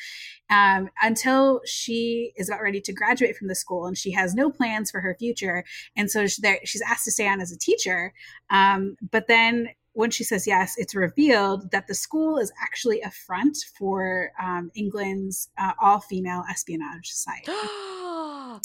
Um, 0.51 0.91
until 1.03 1.61
she 1.67 2.33
is 2.37 2.49
about 2.49 2.63
ready 2.63 2.81
to 2.81 2.93
graduate 2.93 3.37
from 3.37 3.49
the 3.49 3.55
school 3.55 3.87
and 3.87 3.99
she 3.99 4.13
has 4.13 4.35
no 4.35 4.51
plans 4.51 4.91
for 4.91 5.01
her 5.01 5.15
future. 5.19 5.65
And 5.97 6.11
so 6.11 6.27
she's 6.27 6.83
asked 6.83 7.05
to 7.05 7.13
stay 7.13 7.29
on 7.29 7.41
as 7.41 7.53
a 7.53 7.59
teacher. 7.59 8.15
Um, 8.49 8.97
but 9.11 9.27
then 9.29 9.69
when 9.93 10.11
she 10.11 10.25
says 10.25 10.47
yes, 10.47 10.75
it's 10.79 10.95
revealed 10.95 11.71
that 11.73 11.87
the 11.87 11.95
school 11.95 12.39
is 12.39 12.53
actually 12.63 13.01
a 13.03 13.11
front 13.11 13.59
for 13.77 14.31
um, 14.41 14.71
England's 14.75 15.51
uh, 15.59 15.73
all 15.83 16.01
female 16.01 16.45
espionage 16.49 17.09
society. 17.09 17.53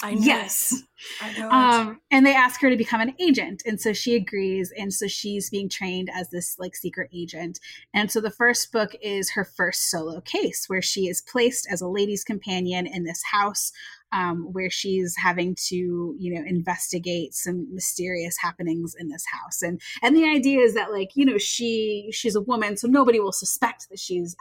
I 0.03 0.15
know. 0.15 0.21
Yes. 0.21 0.83
I 1.21 1.39
know. 1.39 1.49
Um, 1.49 2.01
and 2.11 2.25
they 2.25 2.35
ask 2.35 2.59
her 2.61 2.69
to 2.69 2.75
become 2.75 3.01
an 3.01 3.15
agent. 3.19 3.63
And 3.65 3.79
so 3.79 3.93
she 3.93 4.15
agrees. 4.15 4.71
And 4.77 4.93
so 4.93 5.07
she's 5.07 5.49
being 5.49 5.69
trained 5.69 6.09
as 6.13 6.29
this 6.29 6.57
like 6.59 6.75
secret 6.75 7.09
agent. 7.13 7.59
And 7.93 8.11
so 8.11 8.19
the 8.19 8.29
first 8.29 8.71
book 8.71 8.95
is 9.01 9.31
her 9.31 9.45
first 9.45 9.89
solo 9.89 10.21
case 10.21 10.65
where 10.67 10.81
she 10.81 11.07
is 11.07 11.21
placed 11.21 11.67
as 11.71 11.81
a 11.81 11.87
lady's 11.87 12.23
companion 12.23 12.85
in 12.85 13.05
this 13.05 13.23
house 13.23 13.71
um, 14.13 14.53
where 14.53 14.69
she's 14.69 15.15
having 15.17 15.55
to 15.67 16.15
you 16.17 16.33
know 16.33 16.43
investigate 16.45 17.33
some 17.33 17.67
mysterious 17.73 18.37
happenings 18.39 18.95
in 18.97 19.09
this 19.09 19.25
house. 19.31 19.61
And 19.61 19.81
and 20.01 20.15
the 20.15 20.25
idea 20.25 20.59
is 20.61 20.75
that 20.75 20.91
like 20.91 21.09
you 21.15 21.25
know 21.25 21.37
she 21.37 22.09
she's 22.11 22.35
a 22.35 22.41
woman 22.41 22.77
so 22.77 22.87
nobody 22.87 23.19
will 23.19 23.31
suspect 23.31 23.89
that 23.89 23.99
she's 23.99 24.35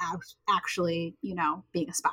actually 0.49 1.17
you 1.23 1.35
know 1.35 1.65
being 1.73 1.89
a 1.89 1.95
spy. 1.95 2.11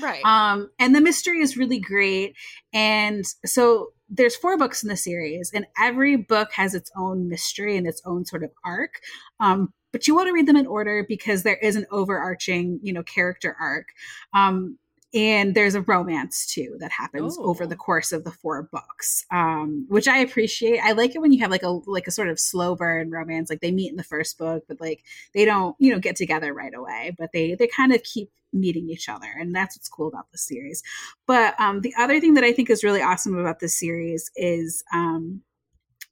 Right. 0.00 0.24
Um 0.24 0.70
and 0.78 0.94
the 0.94 1.00
mystery 1.00 1.40
is 1.40 1.56
really 1.56 1.78
great. 1.78 2.34
And 2.72 3.24
so 3.44 3.92
there's 4.08 4.36
four 4.36 4.58
books 4.58 4.82
in 4.82 4.88
the 4.88 4.96
series 4.96 5.50
and 5.54 5.66
every 5.80 6.16
book 6.16 6.52
has 6.52 6.74
its 6.74 6.90
own 6.96 7.28
mystery 7.28 7.76
and 7.76 7.86
its 7.86 8.02
own 8.04 8.24
sort 8.24 8.44
of 8.44 8.50
arc. 8.64 9.00
Um, 9.40 9.72
but 9.92 10.06
you 10.06 10.14
want 10.14 10.28
to 10.28 10.32
read 10.32 10.48
them 10.48 10.56
in 10.56 10.66
order 10.66 11.04
because 11.06 11.42
there 11.42 11.56
is 11.56 11.76
an 11.76 11.86
overarching 11.90 12.80
you 12.82 12.92
know 12.92 13.02
character 13.02 13.54
arc. 13.60 13.88
Um, 14.32 14.78
and 15.14 15.54
there's 15.54 15.74
a 15.74 15.82
romance 15.82 16.46
too 16.46 16.76
that 16.80 16.90
happens 16.90 17.36
over 17.38 17.66
the 17.66 17.76
course 17.76 18.12
of 18.12 18.24
the 18.24 18.30
four 18.30 18.62
books 18.64 19.24
um, 19.30 19.86
which 19.88 20.08
i 20.08 20.18
appreciate. 20.18 20.80
I 20.80 20.92
like 20.92 21.14
it 21.14 21.20
when 21.20 21.32
you 21.32 21.40
have 21.40 21.50
like 21.50 21.62
a 21.62 21.68
like 21.86 22.06
a 22.06 22.12
sort 22.12 22.28
of 22.28 22.40
slow 22.40 22.74
burn 22.74 23.10
romance 23.10 23.50
like 23.50 23.60
they 23.60 23.72
meet 23.72 23.90
in 23.90 23.96
the 23.96 24.04
first 24.04 24.38
book 24.38 24.64
but 24.68 24.80
like 24.80 25.02
they 25.34 25.44
don't 25.44 25.76
you 25.78 25.92
know 25.92 25.98
get 25.98 26.16
together 26.16 26.52
right 26.52 26.74
away 26.74 27.14
but 27.18 27.30
they 27.32 27.54
they 27.54 27.66
kind 27.66 27.92
of 27.92 28.02
keep 28.02 28.30
meeting 28.52 28.88
each 28.90 29.08
other 29.08 29.32
and 29.38 29.54
that's 29.54 29.76
what's 29.76 29.88
cool 29.88 30.08
about 30.08 30.30
the 30.30 30.38
series. 30.38 30.82
But 31.26 31.58
um, 31.58 31.80
the 31.80 31.94
other 31.98 32.20
thing 32.20 32.34
that 32.34 32.44
i 32.44 32.52
think 32.52 32.70
is 32.70 32.84
really 32.84 33.02
awesome 33.02 33.36
about 33.38 33.60
this 33.60 33.78
series 33.78 34.30
is 34.36 34.84
um, 34.92 35.42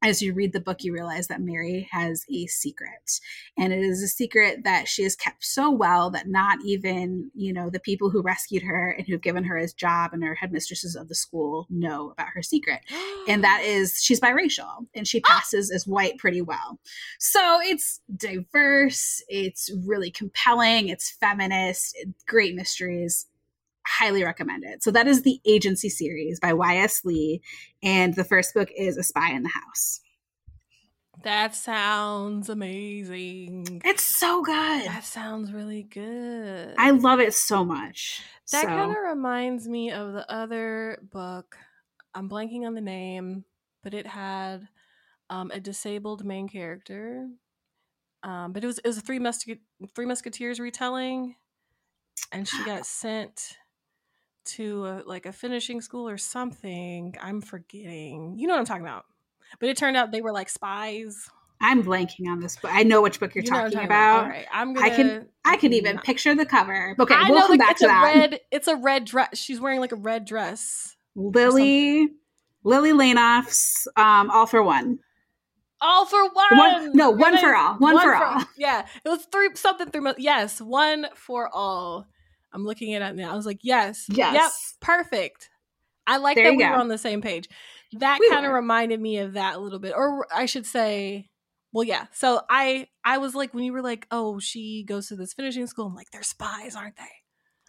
as 0.02 0.22
you 0.22 0.32
read 0.32 0.52
the 0.52 0.60
book, 0.60 0.82
you 0.82 0.92
realize 0.92 1.28
that 1.28 1.42
Mary 1.42 1.88
has 1.90 2.24
a 2.30 2.46
secret. 2.46 3.20
And 3.58 3.72
it 3.72 3.80
is 3.80 4.02
a 4.02 4.08
secret 4.08 4.64
that 4.64 4.88
she 4.88 5.02
has 5.02 5.14
kept 5.14 5.44
so 5.44 5.70
well 5.70 6.10
that 6.10 6.28
not 6.28 6.58
even, 6.64 7.30
you 7.34 7.52
know, 7.52 7.68
the 7.68 7.80
people 7.80 8.08
who 8.10 8.22
rescued 8.22 8.62
her 8.62 8.90
and 8.90 9.06
who've 9.06 9.20
given 9.20 9.44
her 9.44 9.56
his 9.56 9.74
job 9.74 10.12
and 10.12 10.24
her 10.24 10.34
headmistresses 10.34 10.96
of 10.96 11.08
the 11.08 11.14
school 11.14 11.66
know 11.68 12.10
about 12.10 12.28
her 12.34 12.42
secret. 12.42 12.80
and 13.28 13.44
that 13.44 13.62
is 13.62 14.00
she's 14.02 14.20
biracial 14.20 14.86
and 14.94 15.06
she 15.06 15.20
ah! 15.26 15.28
passes 15.28 15.70
as 15.70 15.86
white 15.86 16.18
pretty 16.18 16.40
well. 16.40 16.78
So 17.18 17.58
it's 17.62 18.00
diverse, 18.16 19.22
it's 19.28 19.70
really 19.86 20.10
compelling, 20.10 20.88
it's 20.88 21.10
feminist, 21.10 21.96
great 22.26 22.54
mysteries 22.54 23.26
highly 24.00 24.24
recommend 24.24 24.64
it. 24.64 24.82
So 24.82 24.90
that 24.92 25.06
is 25.06 25.22
the 25.22 25.40
Agency 25.44 25.90
series 25.90 26.40
by 26.40 26.54
Y.S. 26.54 27.04
Lee, 27.04 27.42
and 27.82 28.14
the 28.14 28.24
first 28.24 28.54
book 28.54 28.70
is 28.76 28.96
A 28.96 29.02
Spy 29.02 29.32
in 29.32 29.42
the 29.42 29.50
House. 29.50 30.00
That 31.22 31.54
sounds 31.54 32.48
amazing. 32.48 33.82
It's 33.84 34.04
so 34.04 34.42
good. 34.42 34.86
That 34.86 35.04
sounds 35.04 35.52
really 35.52 35.82
good. 35.82 36.74
I 36.78 36.92
love 36.92 37.20
it 37.20 37.34
so 37.34 37.62
much. 37.62 38.22
That 38.52 38.62
so. 38.62 38.68
kind 38.68 38.90
of 38.90 38.96
reminds 38.96 39.68
me 39.68 39.90
of 39.90 40.14
the 40.14 40.30
other 40.32 40.98
book. 41.12 41.56
I'm 42.14 42.28
blanking 42.28 42.66
on 42.66 42.74
the 42.74 42.80
name, 42.80 43.44
but 43.82 43.92
it 43.92 44.06
had 44.06 44.66
um, 45.28 45.50
a 45.52 45.60
disabled 45.60 46.24
main 46.24 46.48
character. 46.48 47.28
Um, 48.22 48.52
but 48.52 48.64
it 48.64 48.66
was 48.66 48.78
it 48.78 48.86
was 48.86 48.98
a 48.98 49.02
three 49.02 49.18
musket 49.18 49.58
three 49.94 50.06
musketeers 50.06 50.58
retelling, 50.58 51.36
and 52.32 52.48
she 52.48 52.64
got 52.64 52.86
sent 52.86 53.56
to 54.44 54.86
a, 54.86 55.02
like 55.06 55.26
a 55.26 55.32
finishing 55.32 55.80
school 55.80 56.08
or 56.08 56.18
something. 56.18 57.14
I'm 57.20 57.40
forgetting. 57.40 58.36
You 58.38 58.46
know 58.46 58.54
what 58.54 58.60
I'm 58.60 58.66
talking 58.66 58.84
about. 58.84 59.06
But 59.58 59.68
it 59.68 59.76
turned 59.76 59.96
out 59.96 60.12
they 60.12 60.22
were 60.22 60.32
like 60.32 60.48
spies. 60.48 61.28
I'm 61.62 61.82
blanking 61.82 62.26
on 62.28 62.40
this, 62.40 62.56
but 62.60 62.70
I 62.72 62.84
know 62.84 63.02
which 63.02 63.20
book 63.20 63.34
you're 63.34 63.44
you 63.44 63.50
talking, 63.50 63.72
talking, 63.72 63.86
about. 63.86 64.30
about. 64.30 64.44
I'm 64.50 64.72
gonna. 64.72 64.86
I 64.86 64.90
can. 64.90 65.26
I 65.44 65.56
can 65.56 65.72
even 65.74 65.96
not. 65.96 66.04
picture 66.04 66.34
the 66.34 66.46
cover. 66.46 66.96
Okay, 66.98 67.14
I 67.14 67.28
we'll 67.30 67.46
come 67.46 67.58
back 67.58 67.76
to 67.78 67.86
that. 67.86 68.14
Red. 68.14 68.40
It's 68.50 68.66
a 68.66 68.76
red 68.76 69.04
dress. 69.04 69.36
She's 69.36 69.60
wearing 69.60 69.80
like 69.80 69.92
a 69.92 69.96
red 69.96 70.24
dress. 70.24 70.96
Lily. 71.14 72.08
Lillie 72.62 72.92
Lainoff's 72.92 73.88
um, 73.96 74.30
All 74.30 74.46
for 74.46 74.62
One. 74.62 74.98
All 75.82 76.04
for 76.04 76.22
one. 76.24 76.58
one 76.58 76.92
no, 76.92 77.08
one 77.10 77.38
for 77.38 77.56
all. 77.56 77.74
One, 77.78 77.94
one 77.94 78.04
for, 78.04 78.16
for, 78.16 78.24
all. 78.24 78.44
Yeah, 78.58 78.86
it 79.02 79.08
was 79.08 79.24
three 79.32 79.48
something 79.54 79.90
three. 79.90 80.12
Yes, 80.18 80.60
one 80.60 81.06
for 81.14 81.48
all. 81.52 82.06
I'm 82.52 82.64
looking 82.64 82.94
at 82.94 83.02
it 83.02 83.16
now. 83.16 83.32
I 83.32 83.36
was 83.36 83.46
like, 83.46 83.60
yes, 83.62 84.06
yes, 84.10 84.34
yep, 84.34 84.50
perfect. 84.80 85.50
I 86.06 86.16
like 86.16 86.36
there 86.36 86.46
that 86.46 86.56
we 86.56 86.62
go. 86.64 86.70
were 86.70 86.76
on 86.76 86.88
the 86.88 86.98
same 86.98 87.22
page. 87.22 87.48
That 87.94 88.18
kind 88.30 88.46
of 88.46 88.52
reminded 88.52 89.00
me 89.00 89.18
of 89.18 89.34
that 89.34 89.56
a 89.56 89.58
little 89.58 89.78
bit, 89.78 89.94
or 89.96 90.26
I 90.32 90.46
should 90.46 90.66
say, 90.66 91.30
well, 91.72 91.84
yeah. 91.84 92.06
So 92.12 92.40
I, 92.48 92.88
I 93.04 93.18
was 93.18 93.34
like, 93.34 93.54
when 93.54 93.64
you 93.64 93.72
were 93.72 93.82
like, 93.82 94.06
oh, 94.10 94.38
she 94.38 94.84
goes 94.84 95.08
to 95.08 95.16
this 95.16 95.32
finishing 95.32 95.66
school. 95.66 95.86
I'm 95.86 95.94
like, 95.94 96.10
they're 96.10 96.22
spies, 96.22 96.74
aren't 96.74 96.96
they? 96.96 97.02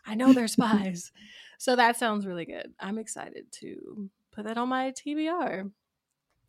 I 0.06 0.16
know 0.16 0.34
they're 0.34 0.48
spies. 0.48 1.12
so 1.58 1.76
that 1.76 1.98
sounds 1.98 2.26
really 2.26 2.46
good. 2.46 2.74
I'm 2.80 2.98
excited 2.98 3.52
to 3.60 4.10
put 4.32 4.46
that 4.46 4.58
on 4.58 4.70
my 4.70 4.92
TBR. 4.92 5.72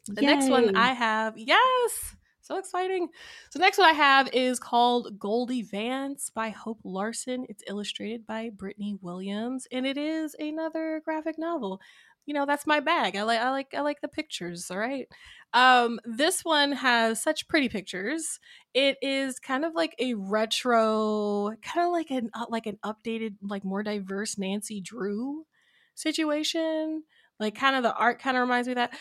The 0.09 0.23
Yay. 0.23 0.27
next 0.27 0.49
one 0.49 0.77
I 0.77 0.95
have, 0.95 1.37
yes, 1.37 2.17
so 2.43 2.59
exciting. 2.59 3.09
So 3.51 3.59
next 3.61 3.79
one 3.79 3.89
I 3.89 3.93
have 3.93 4.29
is 4.33 4.59
called 4.59 5.19
Goldie 5.19 5.63
Vance 5.63 6.31
by 6.31 6.51
Hope 6.51 6.81
Larson. 6.85 7.47
It's 7.49 7.63
illustrated 7.69 8.27
by 8.27 8.51
Brittney 8.51 8.99
Williams, 9.01 9.67
and 9.71 9.87
it 9.87 9.97
is 9.97 10.35
another 10.39 11.01
graphic 11.05 11.39
novel. 11.39 11.81
You 12.27 12.35
know, 12.35 12.47
that's 12.47 12.67
my 12.67 12.81
bag. 12.81 13.17
I 13.17 13.23
like 13.25 13.41
I 13.41 13.51
like 13.51 13.75
I 13.75 13.81
like 13.81 14.01
the 14.01 14.09
pictures, 14.09 14.71
all 14.71 14.79
right? 14.79 15.09
Um 15.55 16.01
this 16.05 16.45
one 16.45 16.73
has 16.73 17.23
such 17.23 17.49
pretty 17.49 17.69
pictures. 17.69 18.39
It 18.75 18.97
is 19.03 19.39
kind 19.39 19.65
of 19.65 19.75
like 19.75 19.95
a 19.99 20.15
retro, 20.15 21.53
kind 21.63 21.87
of 21.87 21.93
like 21.93 22.11
an 22.11 22.31
uh, 22.35 22.47
like 22.49 22.67
an 22.67 22.79
updated, 22.85 23.37
like 23.43 23.65
more 23.65 23.83
diverse 23.83 24.39
Nancy 24.39 24.81
Drew 24.81 25.47
situation. 25.95 27.03
Like 27.41 27.55
kind 27.57 27.75
of 27.77 27.83
the 27.83 27.95
art 27.95 28.21
kind 28.21 28.37
of 28.37 28.43
reminds 28.43 28.69
me 28.69 28.73
of 28.73 28.77
that. 28.77 28.97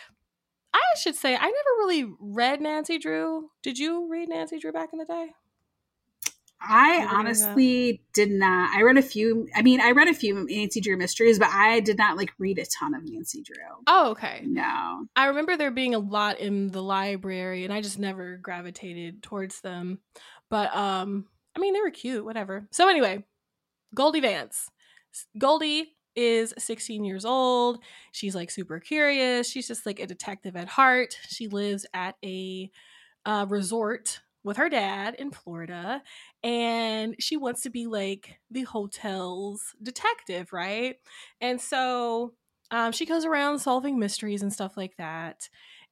I 0.74 0.80
should 0.98 1.14
say 1.14 1.34
I 1.34 1.44
never 1.44 1.76
really 1.78 2.12
read 2.18 2.60
Nancy 2.60 2.98
Drew. 2.98 3.50
Did 3.62 3.78
you 3.78 4.08
read 4.10 4.28
Nancy 4.28 4.58
Drew 4.58 4.72
back 4.72 4.90
in 4.92 4.98
the 4.98 5.04
day? 5.04 5.32
I 6.64 7.06
honestly 7.10 8.02
did 8.12 8.30
not. 8.30 8.70
I 8.74 8.82
read 8.82 8.96
a 8.96 9.02
few. 9.02 9.48
I 9.54 9.62
mean, 9.62 9.80
I 9.80 9.90
read 9.90 10.08
a 10.08 10.14
few 10.14 10.46
Nancy 10.48 10.80
Drew 10.80 10.96
mysteries, 10.96 11.38
but 11.38 11.48
I 11.48 11.80
did 11.80 11.98
not 11.98 12.16
like 12.16 12.32
read 12.38 12.58
a 12.58 12.64
ton 12.66 12.94
of 12.94 13.02
Nancy 13.04 13.42
Drew. 13.42 13.56
Oh, 13.86 14.10
okay. 14.10 14.42
No, 14.46 15.06
I 15.16 15.26
remember 15.26 15.56
there 15.56 15.70
being 15.70 15.94
a 15.94 15.98
lot 15.98 16.38
in 16.38 16.68
the 16.68 16.82
library, 16.82 17.64
and 17.64 17.72
I 17.72 17.80
just 17.80 17.98
never 17.98 18.36
gravitated 18.36 19.22
towards 19.22 19.60
them. 19.60 19.98
But 20.48 20.74
um, 20.76 21.26
I 21.56 21.58
mean, 21.58 21.74
they 21.74 21.80
were 21.80 21.90
cute. 21.90 22.24
Whatever. 22.24 22.68
So 22.70 22.88
anyway, 22.88 23.24
Goldie 23.94 24.20
Vance. 24.20 24.70
Goldie 25.36 25.96
is 26.14 26.54
16 26.58 27.04
years 27.04 27.24
old. 27.24 27.78
She's 28.12 28.34
like 28.34 28.50
super 28.50 28.80
curious. 28.80 29.48
She's 29.48 29.68
just 29.68 29.86
like 29.86 30.00
a 30.00 30.06
detective 30.06 30.56
at 30.56 30.68
heart. 30.68 31.16
She 31.28 31.48
lives 31.48 31.86
at 31.94 32.16
a 32.24 32.70
uh, 33.24 33.46
resort 33.48 34.20
with 34.44 34.56
her 34.56 34.68
dad 34.68 35.14
in 35.18 35.30
Florida 35.30 36.02
and 36.42 37.14
she 37.20 37.36
wants 37.36 37.62
to 37.62 37.70
be 37.70 37.86
like 37.86 38.40
the 38.50 38.62
hotel's 38.62 39.74
detective, 39.82 40.52
right? 40.52 40.96
And 41.40 41.60
so 41.60 42.34
um, 42.70 42.92
she 42.92 43.06
goes 43.06 43.24
around 43.24 43.60
solving 43.60 43.98
mysteries 43.98 44.42
and 44.42 44.52
stuff 44.52 44.76
like 44.76 44.96
that. 44.96 45.48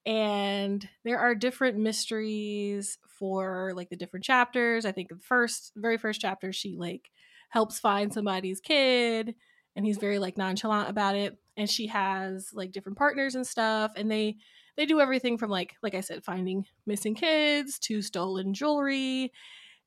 And 0.07 0.89
there 1.05 1.19
are 1.19 1.35
different 1.35 1.79
mysteries 1.79 2.99
for 3.07 3.73
like 3.77 3.91
the 3.91 3.97
different 3.97 4.25
chapters. 4.25 4.85
I 4.85 4.93
think 4.93 5.11
the 5.11 5.19
first, 5.21 5.73
very 5.77 5.99
first 5.99 6.21
chapter, 6.21 6.53
she 6.53 6.77
like 6.77 7.11
helps 7.51 7.79
find 7.79 8.13
somebody's 8.13 8.61
kid 8.61 9.35
and 9.77 9.85
he's 9.87 9.99
very 9.99 10.19
like 10.19 10.37
nonchalant 10.37 10.89
about 10.89 11.15
it 11.15 11.37
and 11.57 11.69
she 11.69 11.87
has 11.87 12.51
like 12.53 12.73
different 12.73 12.99
partners 12.99 13.35
and 13.35 13.47
stuff 13.47 13.93
and 13.97 14.11
they 14.11 14.37
they 14.77 14.87
do 14.87 15.01
everything 15.01 15.39
from 15.39 15.51
like 15.51 15.75
like 15.83 15.95
i 15.95 16.01
said 16.01 16.25
finding 16.25 16.65
missing 16.87 17.15
kids 17.15 17.79
to 17.79 18.03
stolen 18.03 18.55
jewelry 18.55 19.33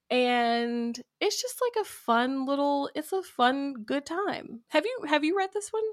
and 0.10 1.02
it's 1.20 1.42
just 1.42 1.60
like 1.62 1.84
a 1.84 1.88
fun 1.88 2.46
little 2.46 2.90
it's 2.94 3.14
a 3.14 3.24
fun 3.24 3.74
good 3.86 4.06
time. 4.06 4.62
Have 4.70 4.86
you 4.86 5.06
have 5.08 5.24
you 5.24 5.36
read 5.36 5.50
this 5.54 5.70
one? 5.72 5.84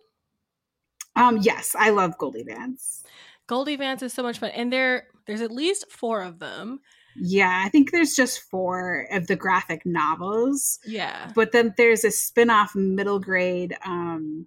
Um 1.17 1.39
yes 1.39 1.75
i 1.79 1.91
love 1.91 2.19
goldie 2.19 2.43
vance. 2.43 3.03
Goldie 3.47 3.77
vance 3.77 4.03
is 4.03 4.13
so 4.13 4.23
much 4.23 4.39
fun 4.39 4.51
and 4.51 4.73
there 4.73 5.07
there's 5.27 5.41
at 5.41 5.51
least 5.51 5.91
four 5.91 6.23
of 6.23 6.39
them 6.39 6.81
yeah, 7.17 7.63
I 7.65 7.69
think 7.69 7.91
there's 7.91 8.15
just 8.15 8.41
four 8.41 9.07
of 9.11 9.27
the 9.27 9.37
graphic 9.37 9.85
novels. 9.85 10.79
Yeah. 10.87 11.31
But 11.35 11.53
then 11.53 11.75
there's 11.77 12.05
a 12.05 12.11
spin-off 12.11 12.75
middle 12.75 13.19
grade 13.21 13.77
um 13.85 14.47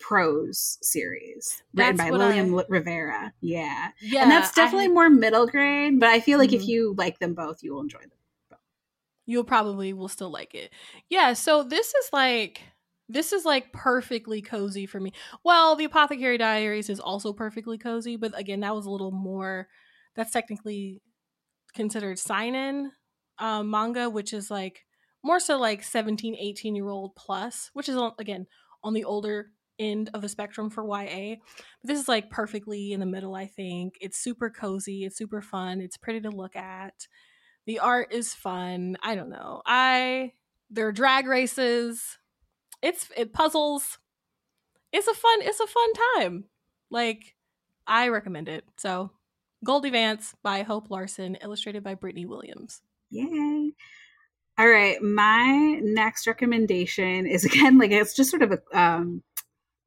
prose 0.00 0.76
series 0.82 1.62
written 1.72 1.96
by 1.96 2.10
Lilliam 2.10 2.54
I... 2.54 2.64
Rivera. 2.68 3.32
Yeah. 3.40 3.88
Yeah. 4.02 4.22
And 4.22 4.30
that's 4.30 4.52
definitely 4.52 4.86
I... 4.86 4.88
more 4.88 5.08
middle 5.08 5.46
grade, 5.46 5.98
but 5.98 6.10
I 6.10 6.20
feel 6.20 6.38
like 6.38 6.50
mm-hmm. 6.50 6.56
if 6.56 6.68
you 6.68 6.94
like 6.98 7.20
them 7.20 7.32
both, 7.32 7.62
you 7.62 7.72
will 7.72 7.80
enjoy 7.80 8.00
them. 8.00 8.10
Both. 8.50 8.58
You'll 9.24 9.44
probably 9.44 9.94
will 9.94 10.08
still 10.08 10.30
like 10.30 10.54
it. 10.54 10.70
Yeah, 11.08 11.32
so 11.32 11.62
this 11.62 11.88
is 11.94 12.10
like 12.12 12.60
this 13.08 13.32
is 13.32 13.46
like 13.46 13.72
perfectly 13.72 14.42
cozy 14.42 14.84
for 14.84 15.00
me. 15.00 15.12
Well, 15.42 15.74
the 15.74 15.84
Apothecary 15.84 16.36
Diaries 16.36 16.90
is 16.90 17.00
also 17.00 17.32
perfectly 17.32 17.78
cozy, 17.78 18.16
but 18.16 18.38
again, 18.38 18.60
that 18.60 18.74
was 18.74 18.84
a 18.84 18.90
little 18.90 19.10
more 19.10 19.68
that's 20.16 20.32
technically 20.32 21.00
considered 21.74 22.18
seinen 22.18 22.92
um, 23.38 23.70
manga, 23.70 24.08
which 24.08 24.32
is 24.32 24.50
like 24.50 24.84
more 25.22 25.40
so 25.40 25.58
like 25.58 25.82
17, 25.82 26.36
18 26.38 26.76
year 26.76 26.88
old 26.88 27.14
plus, 27.16 27.70
which 27.72 27.88
is 27.88 27.98
again 28.18 28.46
on 28.82 28.94
the 28.94 29.04
older 29.04 29.50
end 29.78 30.10
of 30.14 30.22
the 30.22 30.28
spectrum 30.28 30.70
for 30.70 30.84
YA. 30.86 31.36
But 31.82 31.88
this 31.88 31.98
is 31.98 32.08
like 32.08 32.30
perfectly 32.30 32.92
in 32.92 33.00
the 33.00 33.06
middle, 33.06 33.34
I 33.34 33.46
think. 33.46 33.94
It's 34.00 34.18
super 34.18 34.50
cozy, 34.50 35.04
it's 35.04 35.16
super 35.16 35.42
fun, 35.42 35.80
it's 35.80 35.96
pretty 35.96 36.20
to 36.20 36.30
look 36.30 36.56
at. 36.56 37.08
The 37.66 37.78
art 37.78 38.12
is 38.12 38.34
fun. 38.34 38.96
I 39.02 39.14
don't 39.14 39.30
know. 39.30 39.62
I 39.64 40.32
there 40.70 40.86
are 40.86 40.92
drag 40.92 41.26
races. 41.26 42.18
It's 42.82 43.08
it 43.16 43.32
puzzles. 43.32 43.98
It's 44.92 45.08
a 45.08 45.14
fun 45.14 45.38
it's 45.40 45.60
a 45.60 45.66
fun 45.66 45.92
time. 46.16 46.44
Like 46.90 47.34
I 47.86 48.08
recommend 48.08 48.48
it. 48.48 48.64
So 48.76 49.10
Goldie 49.64 49.90
Vance 49.90 50.34
by 50.42 50.62
Hope 50.62 50.90
Larson, 50.90 51.36
illustrated 51.36 51.82
by 51.82 51.94
Brittney 51.94 52.26
Williams. 52.26 52.82
Yay. 53.10 53.72
All 54.56 54.68
right, 54.68 55.02
my 55.02 55.80
next 55.82 56.26
recommendation 56.26 57.26
is 57.26 57.44
again 57.44 57.78
like 57.78 57.90
it's 57.90 58.14
just 58.14 58.30
sort 58.30 58.42
of 58.42 58.52
a 58.52 58.78
um 58.78 59.22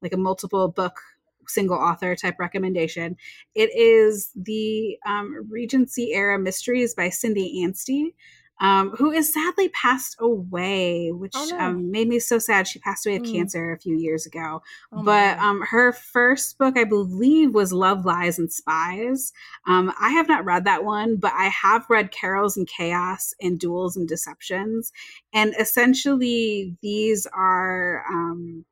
like 0.02 0.14
a 0.14 0.18
multiple 0.18 0.68
book 0.68 1.00
single 1.48 1.78
author 1.78 2.16
type 2.16 2.36
recommendation. 2.40 3.16
It 3.56 3.74
is 3.76 4.32
the 4.36 4.98
um, 5.06 5.48
Regency 5.50 6.14
era 6.14 6.38
mysteries 6.38 6.94
by 6.94 7.10
Cindy 7.10 7.64
Anstey 7.64 8.14
um, 8.60 8.92
who 8.92 9.12
is 9.12 9.34
sadly 9.34 9.70
passed 9.70 10.16
away, 10.20 11.12
which 11.12 11.34
oh, 11.36 11.48
no. 11.52 11.60
um, 11.60 11.92
made 11.92 12.08
me 12.08 12.20
so 12.20 12.40
sad. 12.40 12.68
She 12.68 12.80
passed 12.80 13.06
away 13.06 13.18
of 13.18 13.24
mm. 13.24 13.32
cancer 13.32 13.72
a 13.72 13.80
few 13.80 13.96
years 13.96 14.26
ago. 14.26 14.64
Oh, 14.92 15.04
but 15.04 15.38
um, 15.38 15.62
her 15.70 15.92
first 15.92 16.58
book, 16.58 16.78
I 16.78 16.84
believe, 16.84 17.54
was 17.54 17.72
Love, 17.72 18.06
Lies, 18.06 18.40
and 18.40 18.52
Spies. 18.52 19.32
Um, 19.68 19.94
I 20.00 20.10
have 20.10 20.28
not 20.28 20.46
read 20.46 20.66
that 20.66 20.84
one, 20.84 21.18
but 21.18 21.34
I 21.34 21.46
have 21.46 21.86
read 21.90 22.12
Carols 22.12 22.58
and 22.58 22.68
Chaos 22.68 23.34
and 23.40 23.60
Duels 23.60 23.96
and 23.96 24.08
Deceptions. 24.08 24.92
And 25.34 25.54
essentially, 25.60 26.76
these 26.82 27.28
are 27.28 28.06
um, 28.10 28.66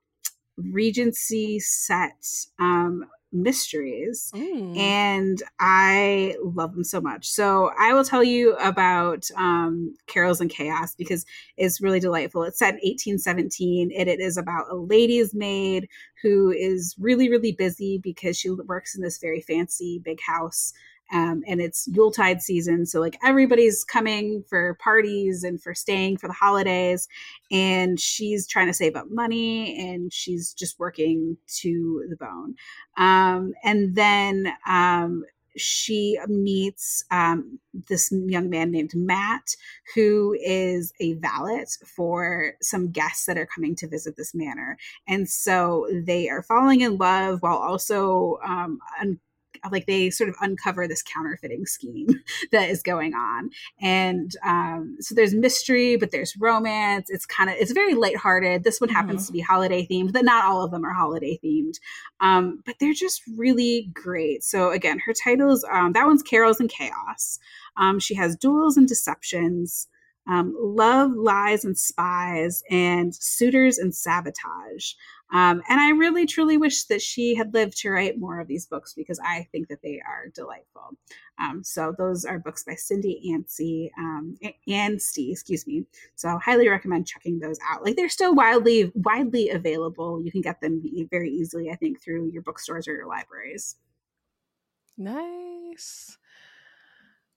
Regency 0.58 1.60
set 1.60 2.26
um, 2.60 3.06
mysteries 3.32 4.32
mm. 4.34 4.78
and 4.78 5.42
i 5.60 6.36
love 6.44 6.74
them 6.74 6.84
so 6.84 7.02
much 7.02 7.28
so 7.28 7.72
i 7.78 7.94
will 7.94 8.04
tell 8.04 8.24
you 8.24 8.56
about 8.58 9.26
um, 9.36 9.94
carols 10.08 10.40
and 10.40 10.50
chaos 10.50 10.96
because 10.96 11.26
it's 11.58 11.82
really 11.82 12.00
delightful 12.00 12.44
it's 12.44 12.60
set 12.60 12.76
in 12.76 12.76
1817 12.76 13.92
and 13.98 14.10
it 14.10 14.20
is 14.20 14.38
about 14.38 14.66
a 14.72 14.76
lady's 14.76 15.34
maid 15.34 15.88
who 16.24 16.50
is 16.52 16.96
really 16.98 17.30
really 17.30 17.52
busy 17.52 18.00
because 18.02 18.38
she 18.38 18.50
works 18.50 18.96
in 18.96 19.02
this 19.02 19.18
very 19.18 19.42
fancy 19.42 20.00
big 20.04 20.20
house 20.22 20.74
um, 21.14 21.44
and 21.48 21.62
it's 21.62 21.88
Yuletide 21.92 22.42
season. 22.42 22.86
So, 22.86 23.00
like, 23.00 23.18
everybody's 23.24 23.84
coming 23.84 24.44
for 24.50 24.76
parties 24.76 25.44
and 25.44 25.62
for 25.62 25.74
staying 25.74 26.18
for 26.18 26.28
the 26.28 26.34
holidays. 26.34 27.08
And 27.52 28.00
she's 28.00 28.48
trying 28.48 28.68
to 28.68 28.74
save 28.74 28.96
up 28.96 29.10
money 29.10 29.90
and 29.90 30.12
she's 30.12 30.54
just 30.54 30.80
working 30.80 31.38
to 31.62 32.06
the 32.10 32.16
bone. 32.16 32.56
Um, 32.98 33.54
and 33.64 33.96
then 33.96 34.54
um, 34.68 35.24
she 35.58 36.20
meets 36.28 37.04
um, 37.12 37.60
this 37.88 38.12
young 38.12 38.50
man 38.50 38.72
named 38.72 38.92
Matt, 38.96 39.56
who 39.94 40.36
is 40.44 40.92
a 41.00 41.14
valet 41.14 41.66
for 41.96 42.54
some 42.62 42.92
guests 42.92 43.26
that 43.26 43.38
are 43.38 43.46
coming 43.48 43.76
to 43.78 43.88
visit 43.88 44.18
this 44.18 44.34
manor. 44.34 44.78
And 45.08 45.30
so 45.30 45.88
they 45.94 46.30
are 46.30 46.44
falling 46.44 46.82
in 46.82 46.98
love 46.98 47.42
while 47.42 47.58
also 47.58 48.40
um, 48.44 48.80
un- 49.00 49.20
like 49.72 49.86
they 49.86 50.10
sort 50.10 50.30
of 50.30 50.36
uncover 50.42 50.88
this 50.88 51.04
counterfeiting 51.04 51.66
scheme 51.66 52.08
that 52.52 52.70
is 52.70 52.82
going 52.82 53.14
on. 53.14 53.50
And 53.82 54.32
um, 54.46 54.98
so 55.00 55.16
there's 55.16 55.34
mystery 55.34 55.98
but 55.98 56.12
there's 56.12 56.36
romance. 56.38 57.10
It's 57.10 57.26
kind 57.26 57.50
of 57.50 57.56
it's 57.58 57.72
very 57.72 57.94
lighthearted. 57.94 58.64
This 58.64 58.82
one 58.82 58.90
happens 58.90 59.24
mm-hmm. 59.24 59.28
to 59.28 59.34
be 59.34 59.42
holiday 59.42 59.88
themed 59.90 60.14
but 60.14 60.26
not 60.26 60.46
all 60.46 60.64
of 60.64 60.72
them 60.72 60.86
are 60.86 60.94
holiday 60.94 61.40
themed. 61.44 61.76
Um, 62.20 62.62
but 62.66 62.76
they're 62.80 62.94
just 62.94 63.22
really 63.38 63.90
great. 63.94 64.44
So 64.44 64.72
again 64.72 65.00
her 65.06 65.14
titles 65.14 65.66
um, 65.72 65.94
that 65.94 66.06
one's 66.06 66.24
carols 66.24 66.60
and 66.60 66.70
chaos. 66.70 67.40
Um, 67.78 68.00
she 68.00 68.16
has 68.16 68.36
duels 68.36 68.78
and 68.78 68.88
deceptions. 68.88 69.88
Um, 70.28 70.56
love 70.60 71.12
lies 71.12 71.64
and 71.64 71.78
spies 71.78 72.64
and 72.72 73.14
suitors 73.14 73.78
and 73.78 73.94
sabotage 73.94 74.94
um, 75.34 75.62
and 75.68 75.80
I 75.80 75.90
really 75.90 76.26
truly 76.26 76.58
wish 76.58 76.84
that 76.86 77.02
she 77.02 77.36
had 77.36 77.54
lived 77.54 77.78
to 77.80 77.90
write 77.90 78.20
more 78.20 78.40
of 78.40 78.48
these 78.48 78.68
books 78.68 78.94
because 78.94 79.20
I 79.26 79.48
think 79.52 79.68
that 79.70 79.82
they 79.82 80.02
are 80.08 80.30
delightful. 80.34 80.92
Um, 81.42 81.64
so 81.64 81.94
those 81.98 82.26
are 82.26 82.40
books 82.40 82.64
by 82.64 82.76
Cindy 82.76 83.34
Anstey, 83.34 83.92
um, 83.98 84.38
excuse 84.68 85.68
me. 85.68 85.86
So 86.16 86.30
I 86.30 86.38
highly 86.44 86.70
recommend 86.70 87.08
checking 87.08 87.40
those 87.40 87.58
out. 87.70 87.84
Like 87.84 87.96
they're 87.96 88.08
still 88.08 88.36
widely 88.36 88.92
widely 88.96 89.50
available. 89.50 90.22
You 90.24 90.32
can 90.32 90.42
get 90.42 90.62
them 90.62 90.82
very 91.10 91.32
easily, 91.32 91.72
I 91.72 91.76
think, 91.76 92.02
through 92.02 92.30
your 92.32 92.44
bookstores 92.44 92.88
or 92.88 92.94
your 92.94 93.08
libraries. 93.08 93.76
Nice. 94.98 96.18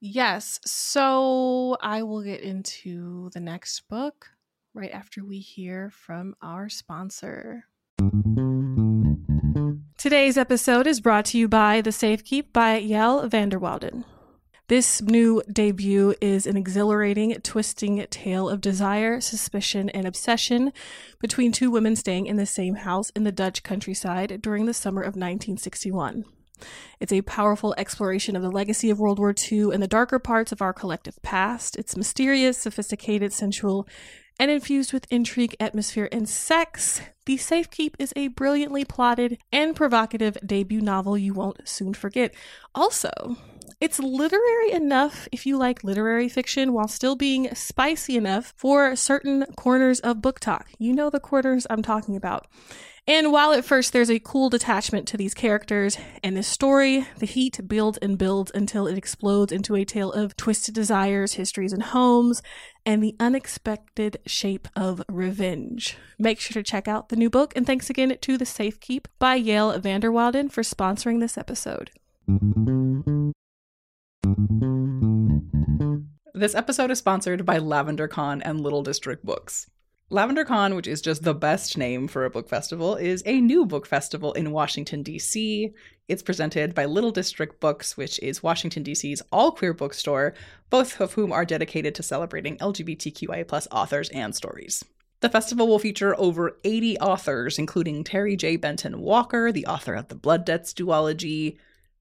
Yes. 0.00 0.60
So 0.64 1.76
I 1.80 2.02
will 2.02 2.22
get 2.22 2.42
into 2.42 3.30
the 3.32 3.40
next 3.40 3.88
book 3.88 4.28
right 4.74 4.92
after 4.92 5.24
we 5.24 5.40
hear 5.40 5.90
from 5.90 6.36
our 6.40 6.68
sponsor. 6.68 7.64
Today's 9.98 10.38
episode 10.38 10.86
is 10.86 11.00
brought 11.00 11.24
to 11.26 11.38
you 11.38 11.48
by 11.48 11.80
The 11.80 11.90
Safekeep 11.90 12.52
by 12.52 12.80
Yael 12.80 13.28
van 13.28 13.48
der 13.48 13.58
Wouden. 13.58 14.04
This 14.68 15.02
new 15.02 15.42
debut 15.52 16.14
is 16.20 16.46
an 16.46 16.56
exhilarating, 16.56 17.34
twisting 17.40 18.06
tale 18.08 18.48
of 18.48 18.60
desire, 18.60 19.20
suspicion, 19.20 19.90
and 19.90 20.06
obsession 20.06 20.72
between 21.18 21.50
two 21.50 21.72
women 21.72 21.96
staying 21.96 22.26
in 22.26 22.36
the 22.36 22.46
same 22.46 22.76
house 22.76 23.10
in 23.16 23.24
the 23.24 23.32
Dutch 23.32 23.64
countryside 23.64 24.40
during 24.40 24.66
the 24.66 24.74
summer 24.74 25.00
of 25.00 25.16
1961. 25.16 26.24
It's 27.00 27.12
a 27.12 27.22
powerful 27.22 27.74
exploration 27.76 28.36
of 28.36 28.42
the 28.42 28.50
legacy 28.50 28.90
of 28.90 29.00
World 29.00 29.18
War 29.18 29.34
II 29.50 29.70
and 29.72 29.82
the 29.82 29.88
darker 29.88 30.20
parts 30.20 30.52
of 30.52 30.62
our 30.62 30.72
collective 30.72 31.20
past. 31.22 31.76
It's 31.76 31.96
mysterious, 31.96 32.58
sophisticated, 32.58 33.32
sensual, 33.32 33.88
and 34.38 34.50
infused 34.50 34.92
with 34.92 35.06
intrigue, 35.10 35.56
atmosphere, 35.58 36.08
and 36.12 36.28
sex, 36.28 37.00
The 37.26 37.36
Safekeep 37.36 37.94
is 37.98 38.12
a 38.16 38.28
brilliantly 38.28 38.84
plotted 38.84 39.38
and 39.52 39.74
provocative 39.74 40.38
debut 40.44 40.80
novel 40.80 41.18
you 41.18 41.34
won't 41.34 41.68
soon 41.68 41.94
forget. 41.94 42.34
Also, 42.74 43.36
it's 43.80 43.98
literary 43.98 44.72
enough 44.72 45.28
if 45.30 45.46
you 45.46 45.56
like 45.56 45.84
literary 45.84 46.28
fiction 46.28 46.72
while 46.72 46.88
still 46.88 47.16
being 47.16 47.54
spicy 47.54 48.16
enough 48.16 48.52
for 48.56 48.96
certain 48.96 49.44
corners 49.56 50.00
of 50.00 50.22
book 50.22 50.40
talk. 50.40 50.68
You 50.78 50.92
know 50.92 51.10
the 51.10 51.20
corners 51.20 51.66
I'm 51.70 51.82
talking 51.82 52.16
about. 52.16 52.46
And 53.08 53.32
while 53.32 53.54
at 53.54 53.64
first 53.64 53.94
there's 53.94 54.10
a 54.10 54.18
cool 54.18 54.50
detachment 54.50 55.08
to 55.08 55.16
these 55.16 55.32
characters 55.32 55.96
and 56.22 56.36
this 56.36 56.46
story, 56.46 57.06
the 57.16 57.24
heat 57.24 57.58
builds 57.66 57.96
and 57.98 58.18
builds 58.18 58.52
until 58.54 58.86
it 58.86 58.98
explodes 58.98 59.50
into 59.50 59.74
a 59.76 59.86
tale 59.86 60.12
of 60.12 60.36
twisted 60.36 60.74
desires, 60.74 61.32
histories, 61.32 61.72
and 61.72 61.84
homes, 61.84 62.42
and 62.84 63.02
the 63.02 63.16
unexpected 63.18 64.18
shape 64.26 64.68
of 64.76 65.02
revenge. 65.08 65.96
Make 66.18 66.38
sure 66.38 66.52
to 66.52 66.62
check 66.62 66.86
out 66.86 67.08
the 67.08 67.16
new 67.16 67.30
book, 67.30 67.54
and 67.56 67.66
thanks 67.66 67.88
again 67.88 68.14
to 68.20 68.36
The 68.36 68.44
Safekeep 68.44 69.06
by 69.18 69.40
Yael 69.40 69.80
van 69.80 70.00
der 70.00 70.10
Wouden 70.10 70.52
for 70.52 70.62
sponsoring 70.62 71.20
this 71.20 71.38
episode. 71.38 71.90
This 76.34 76.54
episode 76.54 76.90
is 76.90 76.98
sponsored 76.98 77.46
by 77.46 77.56
Lavender 77.56 78.06
Con 78.06 78.42
and 78.42 78.60
Little 78.60 78.82
District 78.82 79.24
Books. 79.24 79.66
Lavender 80.10 80.46
Con, 80.46 80.74
which 80.74 80.86
is 80.86 81.02
just 81.02 81.22
the 81.22 81.34
best 81.34 81.76
name 81.76 82.08
for 82.08 82.24
a 82.24 82.30
book 82.30 82.48
festival, 82.48 82.96
is 82.96 83.22
a 83.26 83.42
new 83.42 83.66
book 83.66 83.84
festival 83.84 84.32
in 84.32 84.52
Washington, 84.52 85.02
D.C. 85.02 85.74
It's 86.08 86.22
presented 86.22 86.74
by 86.74 86.86
Little 86.86 87.10
District 87.10 87.60
Books, 87.60 87.94
which 87.94 88.18
is 88.20 88.42
Washington, 88.42 88.82
D.C.'s 88.82 89.20
all 89.30 89.52
queer 89.52 89.74
bookstore, 89.74 90.32
both 90.70 90.98
of 90.98 91.12
whom 91.12 91.30
are 91.30 91.44
dedicated 91.44 91.94
to 91.94 92.02
celebrating 92.02 92.56
LGBTQIA 92.56 93.66
authors 93.70 94.08
and 94.08 94.34
stories. 94.34 94.82
The 95.20 95.28
festival 95.28 95.68
will 95.68 95.78
feature 95.78 96.18
over 96.18 96.56
80 96.64 96.98
authors, 97.00 97.58
including 97.58 98.02
Terry 98.02 98.34
J. 98.34 98.56
Benton 98.56 99.02
Walker, 99.02 99.52
the 99.52 99.66
author 99.66 99.92
of 99.92 100.08
the 100.08 100.14
Blood 100.14 100.46
Debts 100.46 100.72
duology, 100.72 101.58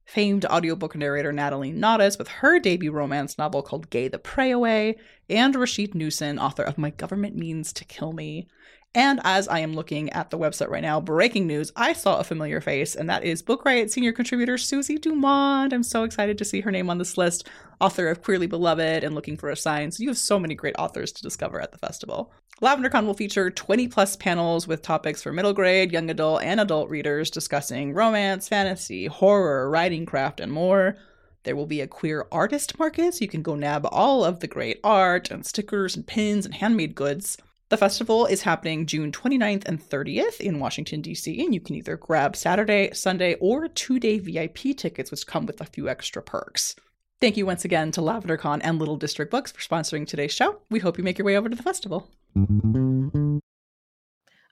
famed 0.08 0.46
audiobook 0.46 0.96
narrator 0.96 1.34
Natalie 1.34 1.74
Naudus 1.74 2.18
with 2.18 2.30
her 2.30 2.60
debut 2.60 2.92
romance 2.92 3.38
novel 3.38 3.62
called 3.62 3.90
Gay 3.90 4.08
the 4.08 4.18
Pray 4.18 4.52
Away, 4.52 4.96
and 5.30 5.54
Rasheed 5.54 5.94
Newson, 5.94 6.40
author 6.40 6.64
of 6.64 6.78
My 6.78 6.92
Government 6.92 7.36
Means 7.36 7.74
to 7.74 7.84
Kill 7.84 8.14
Me. 8.14 8.48
And 8.96 9.20
as 9.24 9.48
I 9.48 9.60
am 9.60 9.74
looking 9.74 10.10
at 10.12 10.32
the 10.32 10.40
website 10.40 10.70
right 10.70 10.82
now, 10.82 11.00
breaking 11.00 11.46
news, 11.46 11.72
I 11.76 11.94
saw 11.94 12.18
a 12.18 12.24
familiar 12.24 12.60
face, 12.62 12.96
and 12.96 13.08
that 13.10 13.24
is 13.24 13.44
Book 13.44 13.64
Riot 13.64 13.92
senior 13.92 14.12
contributor 14.12 14.58
Susie 14.58 14.98
Dumond. 14.98 15.72
I'm 15.72 15.84
so 15.84 16.04
excited 16.04 16.38
to 16.40 16.46
see 16.46 16.62
her 16.62 16.72
name 16.72 16.90
on 16.90 16.98
this 16.98 17.18
list, 17.18 17.48
author 17.80 18.08
of 18.08 18.24
Queerly 18.24 18.48
Beloved 18.48 19.04
and 19.04 19.14
Looking 19.14 19.38
for 19.38 19.50
a 19.50 19.56
Sign. 19.56 19.92
So 19.92 20.02
you 20.02 20.10
have 20.10 20.18
so 20.18 20.40
many 20.40 20.56
great 20.56 20.76
authors 20.80 21.12
to 21.12 21.22
discover 21.22 21.62
at 21.62 21.72
the 21.72 21.78
festival. 21.78 22.34
LavenderCon 22.60 23.06
will 23.06 23.14
feature 23.14 23.52
20 23.52 23.88
plus 23.88 24.16
panels 24.16 24.68
with 24.68 24.82
topics 24.82 25.22
for 25.22 25.32
middle 25.32 25.54
grade, 25.54 25.92
young 25.92 26.10
adult, 26.10 26.42
and 26.42 26.60
adult 26.60 26.90
readers 26.90 27.30
discussing 27.30 27.94
romance, 27.94 28.48
fantasy, 28.48 29.06
horror, 29.06 29.70
writing 29.70 30.08
craft, 30.08 30.40
and 30.40 30.52
more. 30.52 30.98
There 31.44 31.56
will 31.56 31.68
be 31.68 31.82
a 31.82 31.88
queer 31.88 32.26
artist 32.32 32.80
market, 32.80 33.14
so 33.14 33.20
you 33.22 33.28
can 33.28 33.44
go 33.44 33.54
nab 33.54 33.88
all 33.92 34.26
of 34.26 34.40
the 34.40 34.48
great 34.48 34.80
art 34.84 35.30
and 35.30 35.46
stickers 35.46 35.96
and 35.96 36.08
pins 36.08 36.48
and 36.48 36.56
handmade 36.56 36.96
goods. 36.96 37.38
The 37.70 37.78
festival 37.78 38.26
is 38.26 38.44
happening 38.44 38.86
June 38.86 39.12
29th 39.12 39.66
and 39.66 39.82
30th 39.82 40.40
in 40.40 40.60
Washington, 40.60 41.02
D.C., 41.02 41.44
and 41.44 41.54
you 41.54 41.60
can 41.60 41.76
either 41.76 41.98
grab 41.98 42.34
Saturday, 42.34 42.92
Sunday, 42.94 43.36
or 43.42 43.68
two 43.68 44.00
day 44.00 44.20
VIP 44.20 44.78
tickets, 44.78 45.12
which 45.12 45.28
come 45.28 45.46
with 45.46 45.60
a 45.60 45.66
few 45.66 45.90
extra 45.90 46.24
perks. 46.24 46.78
Thank 47.20 47.36
you 47.36 47.46
once 47.46 47.66
again 47.66 47.92
to 47.92 48.02
LavenderCon 48.02 48.62
and 48.64 48.80
Little 48.80 48.96
District 48.96 49.30
Books 49.30 49.52
for 49.52 49.60
sponsoring 49.60 50.08
today's 50.08 50.34
show. 50.34 50.62
We 50.70 50.80
hope 50.80 50.98
you 50.98 51.04
make 51.04 51.18
your 51.18 51.26
way 51.26 51.36
over 51.36 51.50
to 51.50 51.56
the 51.58 51.64
festival. 51.64 52.10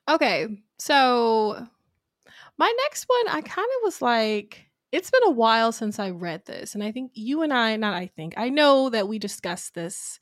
Okay, 0.09 0.47
so 0.77 1.67
my 2.57 2.73
next 2.83 3.05
one, 3.07 3.27
I 3.29 3.39
kind 3.41 3.67
of 3.77 3.83
was 3.83 4.01
like, 4.01 4.69
it's 4.91 5.09
been 5.09 5.23
a 5.25 5.31
while 5.31 5.71
since 5.71 5.99
I 5.99 6.09
read 6.09 6.43
this, 6.45 6.75
and 6.75 6.83
I 6.83 6.91
think 6.91 7.11
you 7.13 7.43
and 7.43 7.53
I, 7.53 7.77
not 7.77 7.93
I 7.93 8.07
think, 8.07 8.33
I 8.35 8.49
know 8.49 8.89
that 8.89 9.07
we 9.07 9.19
discussed 9.19 9.73
this 9.73 10.19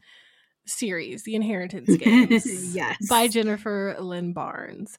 series, 0.66 1.24
The 1.24 1.36
Inheritance 1.36 1.96
Games, 1.98 2.76
yes, 2.76 2.98
by 3.10 3.28
Jennifer 3.28 3.96
Lynn 4.00 4.34
Barnes. 4.34 4.98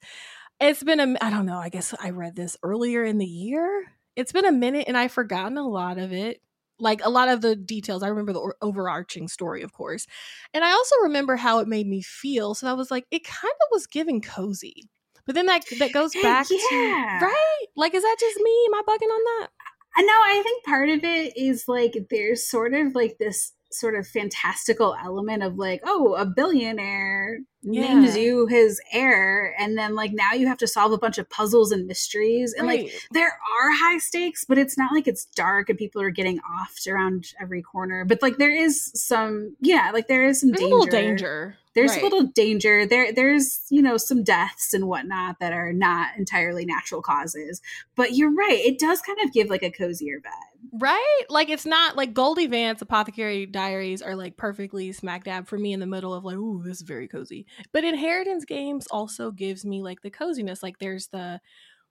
It's 0.61 0.83
been 0.83 1.01
a, 1.01 1.17
I 1.21 1.31
don't 1.31 1.47
know, 1.47 1.59
I 1.59 1.69
guess 1.69 1.95
I 2.01 2.11
read 2.11 2.37
this 2.37 2.57
earlier 2.63 3.05
in 3.05 3.19
the 3.19 3.27
year. 3.27 3.93
It's 4.17 4.33
been 4.33 4.47
a 4.47 4.53
minute, 4.53 4.85
and 4.87 4.97
I've 4.97 5.13
forgotten 5.13 5.59
a 5.59 5.69
lot 5.69 5.99
of 5.99 6.13
it 6.13 6.41
like 6.79 7.05
a 7.05 7.11
lot 7.11 7.29
of 7.29 7.41
the 7.41 7.57
details. 7.57 8.03
I 8.03 8.09
remember 8.09 8.33
the 8.33 8.53
overarching 8.61 9.29
story, 9.29 9.63
of 9.63 9.73
course. 9.73 10.07
And 10.53 10.65
I 10.65 10.73
also 10.73 10.97
remember 11.03 11.37
how 11.37 11.59
it 11.61 11.69
made 11.69 11.87
me 11.87 12.03
feel. 12.03 12.55
So 12.55 12.69
I 12.69 12.73
was 12.73 12.91
like, 12.91 13.07
it 13.11 13.25
kind 13.25 13.53
of 13.53 13.69
was 13.71 13.87
giving 13.87 14.21
cozy. 14.21 14.89
But 15.27 15.35
then 15.35 15.47
that 15.47 15.63
that 15.79 15.93
goes 15.93 16.13
back 16.23 16.47
yeah. 16.51 17.19
to 17.21 17.27
right? 17.27 17.67
Like, 17.77 17.95
is 17.95 18.03
that 18.03 18.17
just 18.21 18.39
me? 18.41 18.67
Am 18.69 18.75
I 18.75 18.83
bugging 18.87 19.11
on 19.11 19.25
that? 19.41 19.49
Know. 19.97 20.05
I 20.07 20.43
think 20.43 20.65
part 20.65 20.89
of 20.91 21.05
it 21.05 21.37
is 21.37 21.69
like 21.69 21.95
there's 22.11 22.49
sort 22.49 22.75
of 22.75 22.95
like 22.95 23.17
this 23.19 23.53
sort 23.75 23.95
of 23.95 24.07
fantastical 24.07 24.97
element 25.03 25.43
of 25.43 25.57
like, 25.57 25.81
oh, 25.85 26.15
a 26.15 26.25
billionaire 26.25 27.41
yeah. 27.63 27.95
names 27.95 28.17
you 28.17 28.47
his 28.47 28.81
heir, 28.93 29.55
and 29.59 29.77
then 29.77 29.95
like 29.95 30.13
now 30.13 30.33
you 30.33 30.47
have 30.47 30.59
to 30.59 30.67
solve 30.67 30.93
a 30.93 30.99
bunch 30.99 31.19
of 31.19 31.29
puzzles 31.31 31.73
and 31.73 31.87
mysteries, 31.87 32.53
and 32.53 32.67
right. 32.67 32.85
like 32.85 32.93
there 33.13 33.29
are 33.29 33.73
high 33.73 33.99
stakes, 33.99 34.45
but 34.45 34.59
it's 34.59 34.77
not 34.77 34.93
like 34.93 35.09
it's 35.09 35.25
dark 35.37 35.69
and 35.69 35.79
people 35.79 36.03
are 36.03 36.11
getting 36.11 36.39
offed 36.39 36.91
around 36.91 37.33
every 37.41 37.63
corner. 37.63 38.05
But 38.05 38.23
like 38.23 38.37
there 38.37 38.55
is 38.55 38.91
some, 38.95 39.57
yeah, 39.61 39.91
like 39.93 40.09
there 40.09 40.27
is 40.27 40.41
some 40.41 40.51
There's 40.51 40.61
danger. 40.61 40.75
A 40.75 40.79
little 40.79 40.91
danger. 40.91 41.57
There's 41.75 41.91
right. 41.91 42.01
a 42.01 42.05
little 42.05 42.27
danger. 42.29 42.87
There, 42.87 43.13
there's 43.13 43.61
you 43.69 43.83
know 43.83 43.97
some 43.97 44.23
deaths 44.23 44.75
and 44.75 44.87
whatnot 44.87 45.41
that 45.41 45.53
are 45.53 45.73
not 45.73 46.17
entirely 46.17 46.65
natural 46.65 47.03
causes. 47.03 47.61
But 47.97 48.15
you're 48.15 48.33
right; 48.33 48.59
it 48.59 48.79
does 48.79 49.01
kind 49.01 49.19
of 49.25 49.33
give 49.33 49.51
like 49.51 49.63
a 49.63 49.71
cozier 49.71 50.21
vibe, 50.21 50.54
right? 50.81 51.25
Like 51.29 51.49
it's 51.49 51.67
not 51.67 51.97
like 51.97 52.15
Goldie 52.15 52.49
Vance 52.49 52.83
Apothecary 52.83 53.47
Diaries 53.47 54.03
are 54.03 54.17
like 54.17 54.37
perfectly 54.37 54.93
smack 54.93 55.25
dab 55.25 55.47
for 55.47 55.57
me 55.57 55.73
in 55.73 55.81
the 55.81 55.87
middle 55.87 56.13
of 56.13 56.25
like, 56.25 56.37
ooh, 56.37 56.63
this 56.65 56.79
is 56.79 56.83
very 56.83 57.07
cozy. 57.07 57.47
But 57.73 57.85
Inheritance 57.85 58.45
Games 58.45 58.87
also 58.91 59.31
gives 59.31 59.65
me 59.65 59.83
like 59.83 60.03
the 60.03 60.11
coziness. 60.11 60.63
Like 60.63 60.79
there's 60.79 61.09
the 61.09 61.41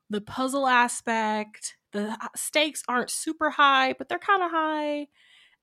the 0.10 0.22
puzzle 0.22 0.68
aspect. 0.68 1.78
The 1.94 2.12
uh, 2.12 2.28
stakes 2.36 2.84
aren't 2.88 3.10
super 3.10 3.50
high, 3.50 3.94
but 3.94 4.10
they're 4.10 4.20
kind 4.20 4.44
of 4.44 4.52
high. 4.52 5.08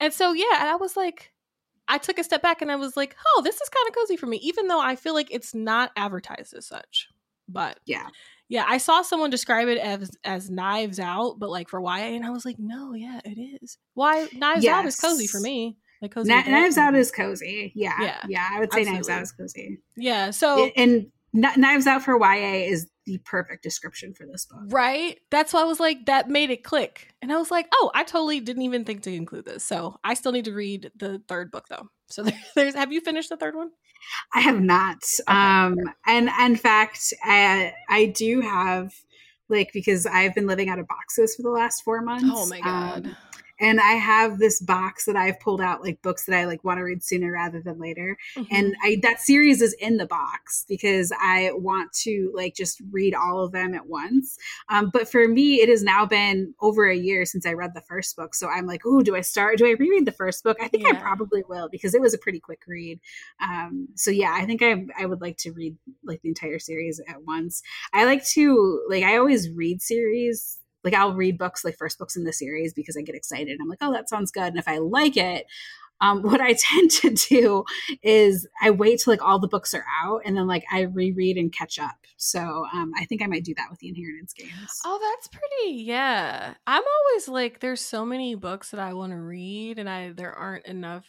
And 0.00 0.12
so 0.12 0.32
yeah, 0.32 0.46
I 0.58 0.76
was 0.80 0.96
like, 0.96 1.32
I 1.88 1.98
took 1.98 2.18
a 2.18 2.24
step 2.24 2.40
back 2.40 2.62
and 2.62 2.72
I 2.72 2.76
was 2.76 2.96
like, 2.96 3.16
oh, 3.26 3.42
this 3.42 3.60
is 3.60 3.68
kind 3.68 3.88
of 3.88 3.94
cozy 3.94 4.16
for 4.16 4.26
me, 4.26 4.38
even 4.38 4.68
though 4.68 4.80
I 4.80 4.96
feel 4.96 5.12
like 5.12 5.28
it's 5.30 5.54
not 5.54 5.90
advertised 5.96 6.54
as 6.54 6.66
such. 6.66 7.08
But 7.52 7.80
yeah. 7.86 8.08
Yeah, 8.48 8.64
I 8.66 8.78
saw 8.78 9.02
someone 9.02 9.30
describe 9.30 9.68
it 9.68 9.78
as 9.78 10.10
as 10.24 10.50
knives 10.50 10.98
out, 10.98 11.38
but 11.38 11.50
like 11.50 11.68
for 11.68 11.80
YA, 11.80 12.16
and 12.16 12.26
I 12.26 12.30
was 12.30 12.44
like, 12.44 12.58
no, 12.58 12.94
yeah, 12.94 13.20
it 13.24 13.38
is. 13.38 13.78
Why 13.94 14.26
knives 14.34 14.64
yes. 14.64 14.74
out 14.74 14.86
is 14.86 14.96
cozy 14.96 15.28
for 15.28 15.38
me. 15.38 15.76
Like 16.02 16.12
cozy. 16.12 16.30
Kn- 16.30 16.50
knives 16.50 16.76
out 16.76 16.96
is 16.96 17.12
cozy. 17.12 17.70
Yeah, 17.76 17.94
yeah, 18.00 18.24
yeah. 18.28 18.48
I 18.52 18.58
would 18.58 18.72
say 18.72 18.80
absolutely. 18.80 18.92
knives 18.92 19.08
out 19.08 19.22
is 19.22 19.32
cozy. 19.32 19.78
Yeah. 19.96 20.30
So 20.30 20.64
and, 20.76 21.12
and 21.32 21.56
knives 21.56 21.86
out 21.86 22.02
for 22.02 22.18
YA 22.18 22.66
is 22.68 22.88
the 23.06 23.18
perfect 23.18 23.62
description 23.62 24.14
for 24.14 24.26
this 24.26 24.46
book. 24.46 24.62
Right? 24.66 25.18
That's 25.30 25.52
why 25.52 25.62
I 25.62 25.64
was 25.64 25.80
like, 25.80 26.06
that 26.06 26.28
made 26.28 26.50
it 26.50 26.64
click. 26.64 27.14
And 27.22 27.32
I 27.32 27.36
was 27.36 27.50
like, 27.50 27.66
oh, 27.72 27.90
I 27.94 28.04
totally 28.04 28.40
didn't 28.40 28.62
even 28.62 28.84
think 28.84 29.02
to 29.02 29.14
include 29.14 29.44
this. 29.44 29.64
So 29.64 29.98
I 30.04 30.14
still 30.14 30.32
need 30.32 30.46
to 30.46 30.52
read 30.52 30.90
the 30.96 31.22
third 31.28 31.50
book 31.50 31.66
though. 31.68 31.88
So 32.10 32.24
there's, 32.54 32.74
have 32.74 32.92
you 32.92 33.00
finished 33.00 33.28
the 33.28 33.36
third 33.36 33.54
one? 33.54 33.70
I 34.34 34.40
have 34.40 34.60
not. 34.60 34.98
Okay. 35.28 35.36
Um, 35.36 35.76
and 36.06 36.30
in 36.40 36.56
fact, 36.56 37.12
I, 37.22 37.72
I 37.88 38.06
do 38.06 38.40
have 38.40 38.92
like, 39.48 39.70
because 39.72 40.06
I've 40.06 40.34
been 40.34 40.46
living 40.46 40.68
out 40.68 40.78
of 40.78 40.86
boxes 40.86 41.34
for 41.36 41.42
the 41.42 41.50
last 41.50 41.82
four 41.82 42.00
months. 42.02 42.26
Oh 42.32 42.46
my 42.46 42.60
God. 42.60 43.06
Um, 43.06 43.16
and 43.60 43.80
I 43.80 43.92
have 43.92 44.38
this 44.38 44.60
box 44.60 45.04
that 45.04 45.16
I've 45.16 45.38
pulled 45.38 45.60
out 45.60 45.82
like 45.82 46.00
books 46.02 46.24
that 46.24 46.36
I 46.36 46.44
like 46.44 46.64
want 46.64 46.78
to 46.78 46.82
read 46.82 47.04
sooner 47.04 47.30
rather 47.32 47.60
than 47.60 47.78
later. 47.78 48.16
Mm-hmm. 48.36 48.54
And 48.54 48.74
I 48.82 48.98
that 49.02 49.20
series 49.20 49.60
is 49.60 49.74
in 49.74 49.98
the 49.98 50.06
box 50.06 50.64
because 50.68 51.12
I 51.20 51.50
want 51.54 51.92
to 52.04 52.32
like 52.34 52.54
just 52.54 52.80
read 52.90 53.14
all 53.14 53.44
of 53.44 53.52
them 53.52 53.74
at 53.74 53.86
once. 53.86 54.38
Um, 54.68 54.90
but 54.92 55.10
for 55.10 55.28
me, 55.28 55.56
it 55.56 55.68
has 55.68 55.82
now 55.82 56.06
been 56.06 56.54
over 56.60 56.88
a 56.88 56.96
year 56.96 57.24
since 57.24 57.44
I 57.44 57.52
read 57.52 57.74
the 57.74 57.82
first 57.82 58.16
book. 58.16 58.34
So 58.34 58.48
I'm 58.48 58.66
like, 58.66 58.82
oh, 58.86 59.02
do 59.02 59.14
I 59.14 59.20
start? 59.20 59.58
Do 59.58 59.66
I 59.66 59.76
reread 59.78 60.06
the 60.06 60.12
first 60.12 60.42
book? 60.42 60.56
I 60.60 60.68
think 60.68 60.84
yeah. 60.84 60.94
I 60.94 60.94
probably 60.94 61.42
will 61.48 61.68
because 61.68 61.94
it 61.94 62.00
was 62.00 62.14
a 62.14 62.18
pretty 62.18 62.40
quick 62.40 62.62
read. 62.66 63.00
Um, 63.42 63.88
so 63.94 64.10
yeah, 64.10 64.32
I 64.34 64.46
think 64.46 64.62
I 64.62 64.86
I 64.98 65.06
would 65.06 65.20
like 65.20 65.36
to 65.38 65.52
read 65.52 65.76
like 66.02 66.22
the 66.22 66.28
entire 66.28 66.58
series 66.58 67.00
at 67.08 67.22
once. 67.24 67.62
I 67.92 68.04
like 68.04 68.24
to 68.28 68.82
like 68.88 69.04
I 69.04 69.18
always 69.18 69.50
read 69.50 69.82
series 69.82 70.59
like 70.84 70.94
I'll 70.94 71.14
read 71.14 71.38
books 71.38 71.64
like 71.64 71.76
first 71.76 71.98
books 71.98 72.16
in 72.16 72.24
the 72.24 72.32
series 72.32 72.72
because 72.72 72.96
I 72.96 73.02
get 73.02 73.14
excited. 73.14 73.58
I'm 73.60 73.68
like, 73.68 73.78
oh, 73.80 73.92
that 73.92 74.08
sounds 74.08 74.30
good. 74.30 74.44
And 74.44 74.58
if 74.58 74.68
I 74.68 74.78
like 74.78 75.16
it, 75.16 75.46
um, 76.00 76.22
what 76.22 76.40
I 76.40 76.54
tend 76.54 76.90
to 76.92 77.10
do 77.10 77.64
is 78.02 78.46
I 78.60 78.70
wait 78.70 79.00
till 79.00 79.12
like 79.12 79.22
all 79.22 79.38
the 79.38 79.48
books 79.48 79.74
are 79.74 79.84
out 80.02 80.22
and 80.24 80.36
then 80.36 80.46
like 80.46 80.64
I 80.72 80.82
reread 80.82 81.36
and 81.36 81.52
catch 81.52 81.78
up. 81.78 81.96
So 82.16 82.66
um, 82.72 82.92
I 82.98 83.04
think 83.04 83.22
I 83.22 83.26
might 83.26 83.44
do 83.44 83.54
that 83.56 83.70
with 83.70 83.78
the 83.78 83.88
Inheritance 83.88 84.32
games. 84.32 84.80
Oh, 84.84 84.98
that's 85.00 85.28
pretty. 85.28 85.82
Yeah, 85.82 86.54
I'm 86.66 86.82
always 86.82 87.28
like, 87.28 87.60
there's 87.60 87.80
so 87.80 88.04
many 88.04 88.34
books 88.34 88.70
that 88.70 88.80
I 88.80 88.92
want 88.94 89.12
to 89.12 89.18
read, 89.18 89.78
and 89.78 89.88
I 89.88 90.12
there 90.12 90.34
aren't 90.34 90.66
enough 90.66 91.06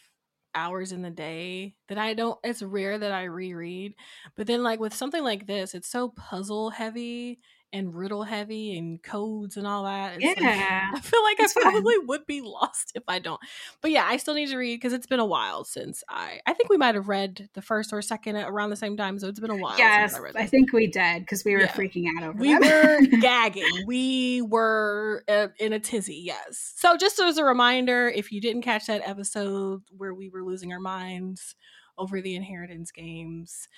hours 0.54 0.92
in 0.92 1.02
the 1.02 1.10
day 1.10 1.74
that 1.88 1.98
I 1.98 2.14
don't. 2.14 2.38
It's 2.42 2.62
rare 2.62 2.98
that 2.98 3.12
I 3.12 3.24
reread, 3.24 3.94
but 4.36 4.46
then 4.46 4.62
like 4.62 4.80
with 4.80 4.94
something 4.94 5.22
like 5.22 5.46
this, 5.46 5.74
it's 5.74 5.90
so 5.90 6.08
puzzle 6.08 6.70
heavy 6.70 7.40
and 7.72 7.94
riddle 7.94 8.22
heavy 8.22 8.76
and 8.76 9.02
codes 9.02 9.56
and 9.56 9.66
all 9.66 9.84
that. 9.84 10.18
It's 10.20 10.24
yeah. 10.40 10.90
Like, 10.92 10.98
I 10.98 11.00
feel 11.00 11.22
like 11.22 11.40
it's 11.40 11.56
I 11.56 11.62
probably 11.62 11.94
fun. 11.96 12.06
would 12.08 12.26
be 12.26 12.40
lost 12.44 12.92
if 12.94 13.02
I 13.08 13.18
don't. 13.18 13.40
But 13.80 13.90
yeah, 13.90 14.04
I 14.06 14.16
still 14.18 14.34
need 14.34 14.48
to 14.50 14.56
read 14.56 14.76
because 14.76 14.92
it's 14.92 15.06
been 15.06 15.20
a 15.20 15.26
while 15.26 15.64
since 15.64 16.04
I 16.08 16.40
I 16.46 16.52
think 16.52 16.68
we 16.68 16.76
might 16.76 16.94
have 16.94 17.08
read 17.08 17.48
the 17.54 17.62
first 17.62 17.92
or 17.92 18.02
second 18.02 18.36
around 18.36 18.70
the 18.70 18.76
same 18.76 18.96
time. 18.96 19.18
So 19.18 19.28
it's 19.28 19.40
been 19.40 19.50
a 19.50 19.56
while. 19.56 19.78
Yes, 19.78 20.14
I, 20.14 20.42
I, 20.42 20.46
think 20.46 20.72
we 20.72 20.86
did 20.86 21.20
because 21.20 21.44
we 21.44 21.54
were 21.54 21.60
yeah. 21.60 21.72
freaking 21.72 22.04
out 22.16 22.24
over 22.24 22.38
We 22.38 22.54
were 22.54 23.00
gagging. 23.20 23.84
We 23.86 24.42
were 24.42 25.24
uh, 25.28 25.48
in 25.58 25.72
a 25.72 25.80
tizzy, 25.80 26.16
yes. 26.16 26.74
So 26.76 26.96
just 26.96 27.18
as 27.18 27.38
a 27.38 27.44
reminder, 27.44 28.08
if 28.08 28.32
you 28.32 28.40
didn't 28.40 28.62
catch 28.62 28.86
that 28.86 29.02
episode 29.06 29.82
where 29.96 30.14
we 30.14 30.28
were 30.28 30.42
losing 30.42 30.72
our 30.72 30.80
minds 30.80 31.54
over 31.98 32.20
the 32.20 32.34
inheritance 32.34 32.90
games, 32.90 33.68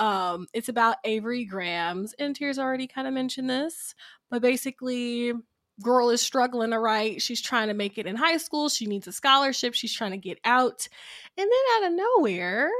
um, 0.00 0.46
it's 0.54 0.70
about 0.70 0.96
Avery 1.04 1.46
Grambs, 1.46 2.12
and 2.18 2.34
Tirzah 2.34 2.58
already 2.58 2.86
kind 2.86 3.06
of 3.06 3.12
mentioned 3.12 3.50
this, 3.50 3.94
but 4.30 4.40
basically, 4.40 5.34
girl 5.82 6.08
is 6.08 6.22
struggling 6.22 6.70
to 6.70 6.78
write. 6.78 7.20
She's 7.20 7.42
trying 7.42 7.68
to 7.68 7.74
make 7.74 7.98
it 7.98 8.06
in 8.06 8.16
high 8.16 8.38
school. 8.38 8.70
She 8.70 8.86
needs 8.86 9.06
a 9.06 9.12
scholarship. 9.12 9.74
She's 9.74 9.92
trying 9.92 10.12
to 10.12 10.16
get 10.16 10.38
out, 10.44 10.88
and 11.36 11.46
then 11.50 11.84
out 11.84 11.90
of 11.90 11.98
nowhere, 11.98 12.70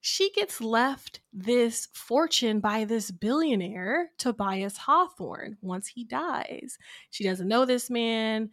she 0.00 0.32
gets 0.32 0.62
left 0.62 1.20
this 1.32 1.88
fortune 1.92 2.60
by 2.60 2.86
this 2.86 3.10
billionaire 3.10 4.10
Tobias 4.16 4.78
Hawthorne 4.78 5.58
once 5.60 5.88
he 5.88 6.04
dies. 6.04 6.78
She 7.10 7.22
doesn't 7.22 7.48
know 7.48 7.66
this 7.66 7.90
man, 7.90 8.48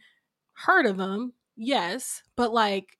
heard 0.53 0.85
of 0.85 0.99
him, 0.99 1.31
yes, 1.55 2.21
but 2.35 2.53
like 2.53 2.97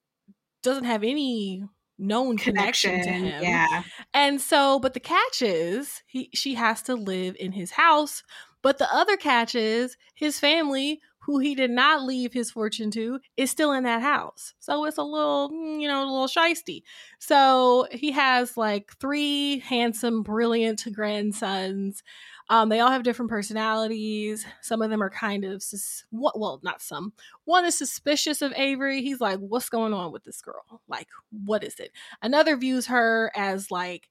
doesn't 0.64 0.86
have 0.86 1.04
any 1.04 1.66
known 2.00 2.38
connection, 2.38 2.92
connection, 2.92 3.24
to 3.24 3.30
him. 3.30 3.44
Yeah. 3.44 3.84
And 4.14 4.42
so, 4.42 4.80
but 4.80 4.94
the 4.94 5.00
catch 5.00 5.42
is 5.42 6.02
he 6.08 6.30
she 6.34 6.56
has 6.56 6.82
to 6.84 6.96
live 6.96 7.36
in 7.40 7.52
his 7.52 7.72
house. 7.72 8.24
But 8.62 8.78
the 8.78 8.94
other 8.94 9.18
catch 9.18 9.56
is 9.56 9.98
his 10.16 10.40
family, 10.40 11.02
who 11.30 11.38
he 11.38 11.54
did 11.54 11.70
not 11.70 12.02
leave 12.02 12.34
his 12.34 12.50
fortune 12.50 12.90
to, 12.90 13.20
is 13.38 13.52
still 13.52 13.72
in 13.72 13.84
that 13.84 14.02
house. 14.02 14.56
So 14.58 14.86
it's 14.86 14.98
a 14.98 15.04
little, 15.04 15.52
mm, 15.52 15.80
you 15.80 15.88
know, 15.88 16.02
a 16.02 16.10
little 16.10 16.28
shisty. 16.28 16.82
So 17.20 17.86
he 17.92 18.12
has 18.14 18.58
like 18.58 18.92
three 19.00 19.60
handsome, 19.60 20.24
brilliant 20.24 20.88
grandsons. 20.92 22.02
Um, 22.50 22.70
they 22.70 22.80
all 22.80 22.90
have 22.90 23.04
different 23.04 23.30
personalities. 23.30 24.44
Some 24.62 24.82
of 24.82 24.90
them 24.90 25.04
are 25.04 25.12
kind 25.12 25.46
of, 25.46 25.62
sus- 25.62 26.04
well, 26.12 26.62
not 26.64 26.82
some. 26.82 27.14
One 27.46 27.64
is 27.64 27.78
suspicious 27.78 28.42
of 28.42 28.52
Avery. 28.56 29.04
He's 29.04 29.22
like, 29.22 29.38
what's 29.38 29.70
going 29.70 29.94
on 29.94 30.12
with 30.12 30.24
this 30.24 30.42
girl? 30.42 30.82
Like, 30.88 31.10
what 31.30 31.64
is 31.64 31.80
it? 31.80 31.92
Another 32.24 32.58
views 32.58 32.88
her 32.88 33.32
as 33.36 33.70
like, 33.70 34.10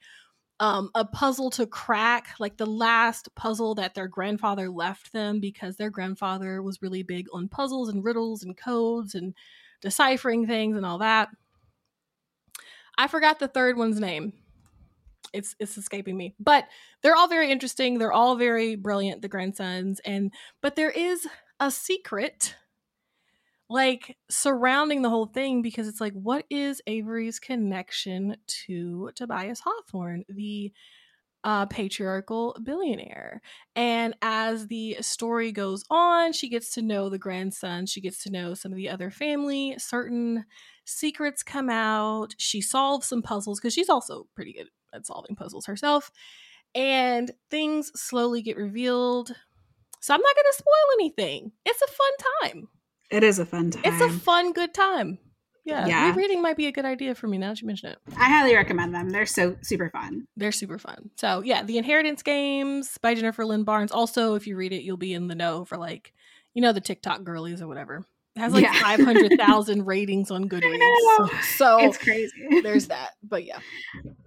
um, 0.60 0.90
a 0.94 1.04
puzzle 1.04 1.50
to 1.50 1.66
crack, 1.66 2.28
like 2.38 2.56
the 2.56 2.66
last 2.66 3.34
puzzle 3.34 3.74
that 3.76 3.94
their 3.94 4.08
grandfather 4.08 4.68
left 4.70 5.12
them 5.12 5.40
because 5.40 5.76
their 5.76 5.90
grandfather 5.90 6.62
was 6.62 6.82
really 6.82 7.02
big 7.02 7.26
on 7.32 7.48
puzzles 7.48 7.88
and 7.88 8.04
riddles 8.04 8.42
and 8.42 8.56
codes 8.56 9.14
and 9.14 9.34
deciphering 9.80 10.46
things 10.46 10.76
and 10.76 10.84
all 10.86 10.98
that. 10.98 11.28
I 12.96 13.06
forgot 13.08 13.38
the 13.38 13.48
third 13.48 13.76
one's 13.76 14.00
name. 14.00 14.32
it's 15.32 15.54
it's 15.58 15.76
escaping 15.76 16.16
me 16.16 16.34
but 16.40 16.64
they're 17.02 17.16
all 17.16 17.28
very 17.28 17.50
interesting 17.50 17.98
they're 17.98 18.12
all 18.12 18.36
very 18.36 18.76
brilliant 18.76 19.20
the 19.22 19.28
grandsons 19.28 20.00
and 20.04 20.32
but 20.62 20.74
there 20.76 20.90
is 20.90 21.26
a 21.60 21.70
secret 21.70 22.56
like 23.68 24.16
surrounding 24.30 25.02
the 25.02 25.10
whole 25.10 25.26
thing 25.26 25.62
because 25.62 25.88
it's 25.88 26.00
like 26.00 26.14
what 26.14 26.44
is 26.48 26.80
avery's 26.86 27.38
connection 27.38 28.36
to 28.46 29.10
tobias 29.14 29.60
hawthorne 29.60 30.24
the 30.28 30.72
uh, 31.44 31.66
patriarchal 31.66 32.56
billionaire. 32.62 33.40
And 33.76 34.14
as 34.22 34.66
the 34.66 34.96
story 35.00 35.52
goes 35.52 35.84
on, 35.88 36.32
she 36.32 36.48
gets 36.48 36.74
to 36.74 36.82
know 36.82 37.08
the 37.08 37.18
grandson, 37.18 37.86
she 37.86 38.00
gets 38.00 38.22
to 38.24 38.30
know 38.30 38.54
some 38.54 38.72
of 38.72 38.76
the 38.76 38.88
other 38.88 39.10
family, 39.10 39.74
certain 39.78 40.44
secrets 40.84 41.42
come 41.42 41.70
out. 41.70 42.34
She 42.38 42.60
solves 42.60 43.06
some 43.06 43.22
puzzles 43.22 43.60
because 43.60 43.74
she's 43.74 43.88
also 43.88 44.26
pretty 44.34 44.52
good 44.52 44.68
at 44.92 45.06
solving 45.06 45.36
puzzles 45.36 45.66
herself. 45.66 46.10
And 46.74 47.30
things 47.50 47.92
slowly 47.94 48.42
get 48.42 48.56
revealed. 48.56 49.34
So 50.00 50.14
I'm 50.14 50.20
not 50.20 50.34
going 50.34 50.52
to 50.52 50.58
spoil 50.58 51.00
anything. 51.00 51.52
It's 51.64 51.82
a 51.82 51.86
fun 51.86 52.52
time. 52.52 52.68
It 53.10 53.24
is 53.24 53.38
a 53.38 53.46
fun 53.46 53.70
time. 53.70 53.82
It's 53.84 54.00
a 54.00 54.10
fun, 54.10 54.52
good 54.52 54.74
time. 54.74 55.18
Yeah, 55.64 55.86
Yeah. 55.86 56.10
rereading 56.10 56.40
might 56.40 56.56
be 56.56 56.66
a 56.66 56.72
good 56.72 56.86
idea 56.86 57.14
for 57.14 57.26
me 57.28 57.36
now 57.36 57.50
that 57.50 57.60
you 57.60 57.66
mention 57.66 57.90
it. 57.90 57.98
I 58.16 58.28
highly 58.30 58.54
recommend 58.54 58.94
them. 58.94 59.10
They're 59.10 59.26
so 59.26 59.56
super 59.62 59.90
fun. 59.90 60.26
They're 60.36 60.52
super 60.52 60.78
fun. 60.78 61.10
So 61.16 61.42
yeah, 61.42 61.62
The 61.62 61.76
Inheritance 61.78 62.22
Games 62.22 62.96
by 63.02 63.14
Jennifer 63.14 63.44
Lynn 63.44 63.64
Barnes. 63.64 63.92
Also, 63.92 64.34
if 64.34 64.46
you 64.46 64.56
read 64.56 64.72
it, 64.72 64.82
you'll 64.82 64.96
be 64.96 65.12
in 65.12 65.28
the 65.28 65.34
know 65.34 65.64
for 65.66 65.76
like, 65.76 66.14
you 66.54 66.62
know, 66.62 66.72
the 66.72 66.80
TikTok 66.80 67.22
girlies 67.24 67.60
or 67.60 67.68
whatever. 67.68 68.06
It 68.38 68.42
has 68.42 68.52
like 68.52 68.62
Yeah. 68.62 68.80
500,000 68.80 69.84
ratings 69.86 70.30
on 70.30 70.48
Goodreads. 70.48 70.78
So, 71.16 71.28
so 71.56 71.78
it's 71.80 71.98
crazy. 71.98 72.60
there's 72.62 72.86
that. 72.86 73.10
But 73.22 73.44
yeah. 73.44 73.58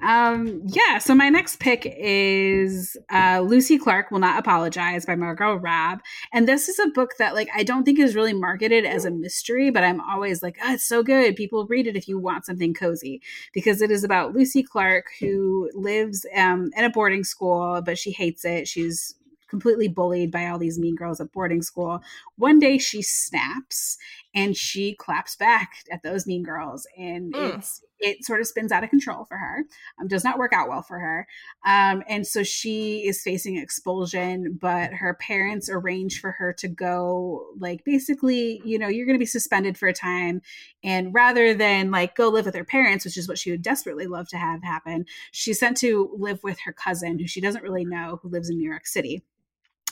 Um, 0.04 0.64
yeah, 0.66 0.98
so 0.98 1.16
my 1.16 1.30
next 1.30 1.60
pick 1.60 1.84
is 1.86 2.98
uh, 3.12 3.40
Lucy 3.46 3.78
Clark 3.78 4.12
Will 4.12 4.20
Not 4.20 4.38
Apologize 4.40 5.06
by 5.06 5.16
Margot 5.16 5.56
Rabb. 5.56 6.00
And 6.34 6.48
this 6.48 6.68
is 6.68 6.78
a 6.80 6.88
book 6.88 7.12
that 7.20 7.36
like 7.36 7.48
I 7.56 7.64
don't 7.64 7.84
think 7.84 8.00
is 8.00 8.16
really 8.16 8.34
marketed 8.34 8.84
as 8.86 9.06
a 9.06 9.12
mystery, 9.12 9.70
but 9.70 9.84
I'm 9.84 10.02
always 10.02 10.44
like, 10.44 10.58
oh, 10.64 10.74
it's 10.74 10.88
so 10.88 11.04
good. 11.04 11.36
People 11.36 11.66
read 11.68 11.88
it 11.88 11.96
if 11.96 12.08
you 12.08 12.18
want 12.20 12.46
something 12.46 12.74
cozy. 12.74 13.22
Because 13.54 13.82
it 13.82 13.92
is 13.92 14.04
about 14.04 14.34
Lucy 14.34 14.62
Clark 14.64 15.06
who 15.20 15.70
lives 15.74 16.26
um, 16.36 16.72
in 16.76 16.84
a 16.84 16.90
boarding 16.90 17.24
school, 17.24 17.82
but 17.86 17.98
she 17.98 18.12
hates 18.12 18.44
it. 18.44 18.68
She's 18.68 19.16
completely 19.52 19.88
bullied 19.88 20.32
by 20.32 20.48
all 20.48 20.58
these 20.58 20.80
mean 20.80 20.96
girls 20.96 21.22
at 21.22 21.32
boarding 21.32 21.62
school. 21.62 22.02
One 22.38 22.58
day 22.58 22.80
she 22.80 23.04
snaps 23.04 23.98
and 24.34 24.58
she 24.58 24.96
claps 24.96 25.36
back 25.36 25.74
at 25.92 26.02
those 26.04 26.26
mean 26.26 26.42
girls 26.44 26.88
and 26.98 27.34
Mm. 27.34 27.58
it's 27.60 27.84
it 28.04 28.26
sort 28.26 28.42
of 28.42 28.48
spins 28.48 28.72
out 28.72 28.84
of 28.84 28.90
control 28.90 29.26
for 29.26 29.38
her 29.38 29.64
um, 30.00 30.08
does 30.08 30.24
not 30.24 30.40
work 30.40 30.54
out 30.54 30.68
well 30.68 30.82
for 30.82 30.98
her 30.98 31.28
um, 31.66 32.02
and 32.08 32.26
so 32.26 32.42
she 32.42 33.06
is 33.06 33.22
facing 33.22 33.58
expulsion 33.58 34.58
but 34.60 34.92
her 34.94 35.14
parents 35.16 35.70
arrange 35.70 36.20
for 36.20 36.32
her 36.32 36.52
to 36.54 36.68
go 36.68 37.46
like 37.60 37.84
basically 37.86 38.62
you 38.66 38.80
know 38.80 38.88
you're 38.88 39.06
going 39.06 39.16
to 39.18 39.20
be 39.20 39.26
suspended 39.26 39.78
for 39.78 39.88
a 39.88 39.94
time 39.94 40.42
and 40.84 41.14
rather 41.14 41.54
than 41.54 41.92
like 41.92 42.16
go 42.16 42.30
live 42.30 42.46
with 42.46 42.56
her 42.56 42.66
parents 42.66 43.06
which 43.06 43.18
is 43.18 43.28
what 43.28 43.38
she 43.38 43.52
would 43.52 43.62
desperately 43.62 44.08
love 44.08 44.28
to 44.28 44.38
have 44.38 44.64
happen 44.64 45.06
she's 45.32 45.60
sent 45.60 45.78
to 45.78 46.10
live 46.18 46.42
with 46.44 46.60
her 46.62 46.74
cousin 46.74 47.20
who 47.20 47.28
she 47.28 47.42
doesn't 47.42 47.64
really 47.64 47.86
know 47.86 48.20
who 48.24 48.30
lives 48.30 48.50
in 48.50 48.58
new 48.58 48.70
york 48.70 48.88
city 48.88 49.22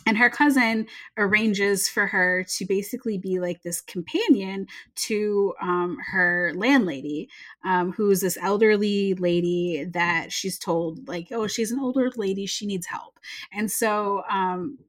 and 0.09 0.17
her 0.17 0.29
cousin 0.31 0.87
arranges 1.17 1.87
for 1.87 2.07
her 2.07 2.43
to 2.43 2.65
basically 2.65 3.19
be 3.19 3.39
like 3.39 3.61
this 3.61 3.79
companion 3.79 4.65
to 4.95 5.53
um, 5.61 5.99
her 6.11 6.51
landlady 6.55 7.29
um, 7.63 7.91
who's 7.91 8.21
this 8.21 8.35
elderly 8.41 9.13
lady 9.13 9.85
that 9.93 10.31
she's 10.31 10.57
told 10.57 11.07
like 11.07 11.27
oh 11.31 11.45
she's 11.45 11.71
an 11.71 11.79
older 11.79 12.09
lady 12.15 12.47
she 12.47 12.65
needs 12.65 12.87
help. 12.87 13.19
And 13.53 13.71
so 13.71 14.23
um, 14.31 14.79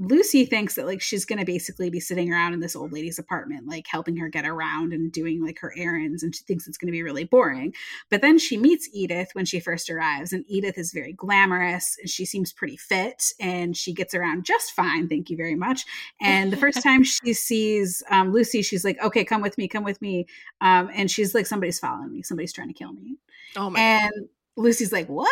Lucy 0.00 0.46
thinks 0.46 0.76
that 0.76 0.86
like 0.86 1.02
she's 1.02 1.26
going 1.26 1.38
to 1.38 1.44
basically 1.44 1.90
be 1.90 2.00
sitting 2.00 2.32
around 2.32 2.54
in 2.54 2.60
this 2.60 2.74
old 2.74 2.90
lady's 2.90 3.18
apartment, 3.18 3.68
like 3.68 3.86
helping 3.86 4.16
her 4.16 4.30
get 4.30 4.46
around 4.46 4.94
and 4.94 5.12
doing 5.12 5.44
like 5.44 5.58
her 5.58 5.74
errands, 5.76 6.22
and 6.22 6.34
she 6.34 6.42
thinks 6.44 6.66
it's 6.66 6.78
going 6.78 6.86
to 6.86 6.92
be 6.92 7.02
really 7.02 7.24
boring. 7.24 7.74
But 8.08 8.22
then 8.22 8.38
she 8.38 8.56
meets 8.56 8.88
Edith 8.94 9.28
when 9.34 9.44
she 9.44 9.60
first 9.60 9.90
arrives, 9.90 10.32
and 10.32 10.46
Edith 10.48 10.78
is 10.78 10.92
very 10.92 11.12
glamorous 11.12 11.98
and 12.00 12.08
she 12.08 12.24
seems 12.24 12.50
pretty 12.50 12.78
fit 12.78 13.24
and 13.38 13.76
she 13.76 13.92
gets 13.92 14.14
around 14.14 14.46
just 14.46 14.72
fine. 14.72 15.06
Thank 15.06 15.28
you 15.28 15.36
very 15.36 15.54
much. 15.54 15.84
And 16.22 16.50
the 16.50 16.56
first 16.56 16.82
time 16.82 17.02
she 17.04 17.34
sees 17.34 18.02
um, 18.10 18.32
Lucy, 18.32 18.62
she's 18.62 18.86
like, 18.86 18.98
"Okay, 19.02 19.24
come 19.24 19.42
with 19.42 19.58
me, 19.58 19.68
come 19.68 19.84
with 19.84 20.00
me," 20.00 20.26
um, 20.62 20.88
and 20.94 21.10
she's 21.10 21.34
like, 21.34 21.46
"Somebody's 21.46 21.78
following 21.78 22.10
me. 22.10 22.22
Somebody's 22.22 22.54
trying 22.54 22.68
to 22.68 22.74
kill 22.74 22.94
me." 22.94 23.18
Oh 23.54 23.68
my 23.68 23.78
and 23.78 24.28
Lucy's 24.56 24.92
like, 24.92 25.08
what? 25.08 25.30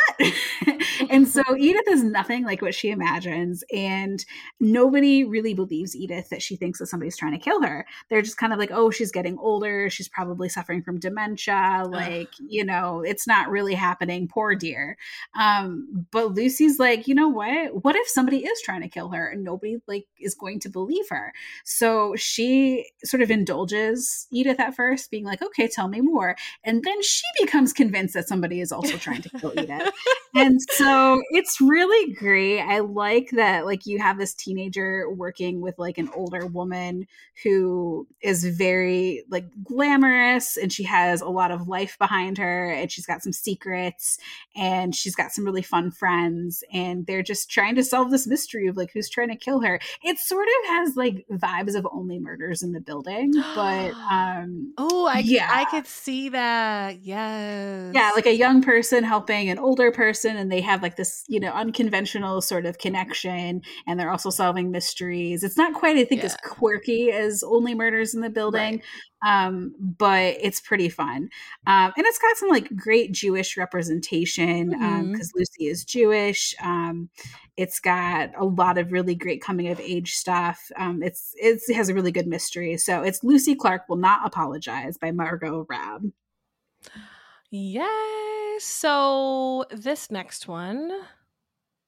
and 1.11 1.29
so 1.29 1.43
Edith 1.57 1.89
is 1.89 2.03
nothing 2.03 2.45
like 2.45 2.63
what 2.63 2.75
she 2.75 2.91
imagines. 2.91 3.65
And 3.75 4.25
nobody 4.61 5.25
really 5.25 5.55
believes 5.55 5.95
Edith 5.95 6.31
that 6.31 6.41
she 6.41 6.57
thinks 6.57 6.79
that 6.79 6.87
somebody's 6.87 7.17
trying 7.17 7.33
to 7.33 7.39
kill 7.39 7.63
her. 7.63 7.87
They're 8.09 8.23
just 8.23 8.39
kind 8.39 8.53
of 8.53 8.59
like, 8.59 8.71
oh, 8.73 8.91
she's 8.91 9.13
getting 9.13 9.37
older. 9.39 9.91
She's 9.91 10.09
probably 10.09 10.49
suffering 10.49 10.83
from 10.83 10.99
dementia. 10.99 11.85
Like, 11.89 12.31
you 12.39 12.65
know, 12.65 13.03
it's 13.03 13.27
not 13.27 13.51
really 13.51 13.75
happening. 13.75 14.29
Poor 14.29 14.55
dear. 14.55 14.97
Um, 15.39 16.07
but 16.11 16.35
Lucy's 16.35 16.79
like, 16.79 17.07
you 17.09 17.15
know 17.15 17.29
what? 17.29 17.85
What 17.85 17.97
if 17.97 18.09
somebody 18.09 18.39
is 18.39 18.61
trying 18.63 18.83
to 18.83 18.89
kill 18.89 19.11
her 19.11 19.29
and 19.29 19.45
nobody 19.45 19.79
like 19.87 20.07
is 20.19 20.35
going 20.35 20.61
to 20.61 20.69
believe 20.69 21.09
her? 21.11 21.33
So 21.65 22.15
she 22.17 22.91
sort 23.05 23.23
of 23.23 23.31
indulges 23.31 24.27
Edith 24.31 24.61
at 24.61 24.75
first, 24.75 25.11
being 25.11 25.25
like, 25.25 25.43
okay, 25.43 25.69
tell 25.69 25.89
me 25.89 26.01
more. 26.01 26.37
And 26.65 26.83
then 26.85 27.03
she 27.03 27.25
becomes 27.41 27.73
convinced 27.73 28.15
that 28.15 28.29
somebody 28.29 28.61
is 28.61 28.73
also 28.73 28.97
trying 28.97 29.08
to 29.17 29.31
kill 29.39 29.53
Edith. 29.59 29.93
and 30.35 30.61
so 30.71 31.23
it's 31.31 31.61
really 31.61 32.15
great. 32.15 32.61
I 32.61 32.81
like 32.81 33.31
that, 33.33 33.65
like, 33.67 33.87
you 33.87 33.99
have 33.99 34.19
this 34.19 34.35
teenager 34.35 35.11
working 35.11 35.61
with 35.61 35.79
like 35.79 35.99
an 35.99 36.11
older 36.15 36.47
woman 36.47 37.07
who 37.45 38.07
is 38.21 38.45
very 38.45 39.25
like 39.31 39.45
glamorous 39.63 40.57
and 40.57 40.73
she 40.73 40.83
has 40.85 41.21
a 41.21 41.29
lot 41.29 41.51
of 41.51 41.69
life 41.69 41.97
behind 41.99 42.39
her 42.39 42.71
and 42.71 42.91
she's 42.91 43.07
got 43.07 43.23
some 43.23 43.33
secrets 43.33 44.19
and 44.57 44.95
she's 44.95 45.15
got 45.15 45.31
some 45.31 45.45
really 45.45 45.63
fun 45.63 45.91
friends 45.91 46.65
and 46.73 47.07
they're 47.07 47.23
just 47.23 47.51
trying 47.51 47.75
to 47.77 47.85
solve 47.85 48.11
this 48.11 48.27
mystery 48.27 48.67
of 48.67 48.77
like 48.77 48.91
who's 48.93 49.09
trying 49.09 49.29
to 49.29 49.37
kill 49.37 49.61
her. 49.61 49.81
It 50.03 50.19
sort 50.19 50.47
of 50.49 50.69
has 50.69 50.97
like 50.97 51.25
vibes 51.31 51.77
of 51.77 51.87
only 51.93 52.19
murders 52.19 52.63
in 52.63 52.73
the 52.73 52.81
building, 52.81 53.33
but 53.55 53.93
um 54.11 54.75
Oh, 54.79 55.07
I 55.07 55.21
Yeah. 55.21 55.49
I 55.51 55.65
could 55.67 55.87
see 55.87 56.29
that. 56.31 57.01
Yes. 57.03 57.93
yeah 57.95 58.11
like 58.15 58.27
a 58.27 58.35
young 58.35 58.63
person 58.63 58.98
helping 59.05 59.51
an 59.51 59.59
older 59.59 59.91
person 59.93 60.37
and 60.37 60.51
they 60.51 60.61
have 60.61 60.83
like 60.83 60.97
this 60.97 61.25
you 61.29 61.41
know 61.41 61.51
unconventional 61.53 62.41
sort 62.41 62.67
of 62.67 62.79
connection 62.79 63.63
and 63.87 63.99
they're 63.99 64.11
also 64.11 64.31
solving 64.31 64.71
mysteries. 64.71 65.43
It's 65.43 65.57
not 65.57 65.75
quite 65.75 65.97
i 65.97 66.05
think 66.05 66.25
as 66.25 66.37
quirky 66.45 67.11
as 67.13 67.43
only 67.43 67.75
murders 67.75 68.15
in 68.15 68.21
the 68.21 68.31
building 68.31 68.83
um 69.27 69.75
but 69.81 70.37
it's 70.41 70.61
pretty 70.61 70.89
fun. 70.89 71.29
Um 71.67 71.93
and 71.97 72.07
it's 72.07 72.19
got 72.19 72.37
some 72.37 72.49
like 72.51 72.75
great 72.77 73.13
jewish 73.13 73.57
representation 73.57 74.75
um 74.75 75.07
Mhm. 75.09 75.13
because 75.13 75.33
lucy 75.35 75.67
is 75.67 75.85
jewish. 75.85 76.55
Um 76.63 77.09
it's 77.57 77.81
got 77.81 78.31
a 78.39 78.45
lot 78.45 78.79
of 78.79 78.93
really 78.93 79.17
great 79.17 79.43
coming 79.43 79.69
of 79.69 79.81
age 79.81 80.13
stuff. 80.15 80.71
Um 80.77 81.03
it's, 81.03 81.33
it's 81.37 81.69
it 81.69 81.75
has 81.75 81.89
a 81.89 81.95
really 81.95 82.13
good 82.13 82.27
mystery. 82.29 82.77
So 82.77 83.03
it's 83.03 83.25
lucy 83.25 83.55
clark 83.55 83.83
will 83.89 83.97
not 83.97 84.27
apologize 84.27 84.97
by 84.99 85.11
margot 85.11 85.67
rabb 85.69 86.05
Yes. 87.51 88.65
So 88.65 89.65
this 89.71 90.11
next 90.11 90.49
one 90.49 90.91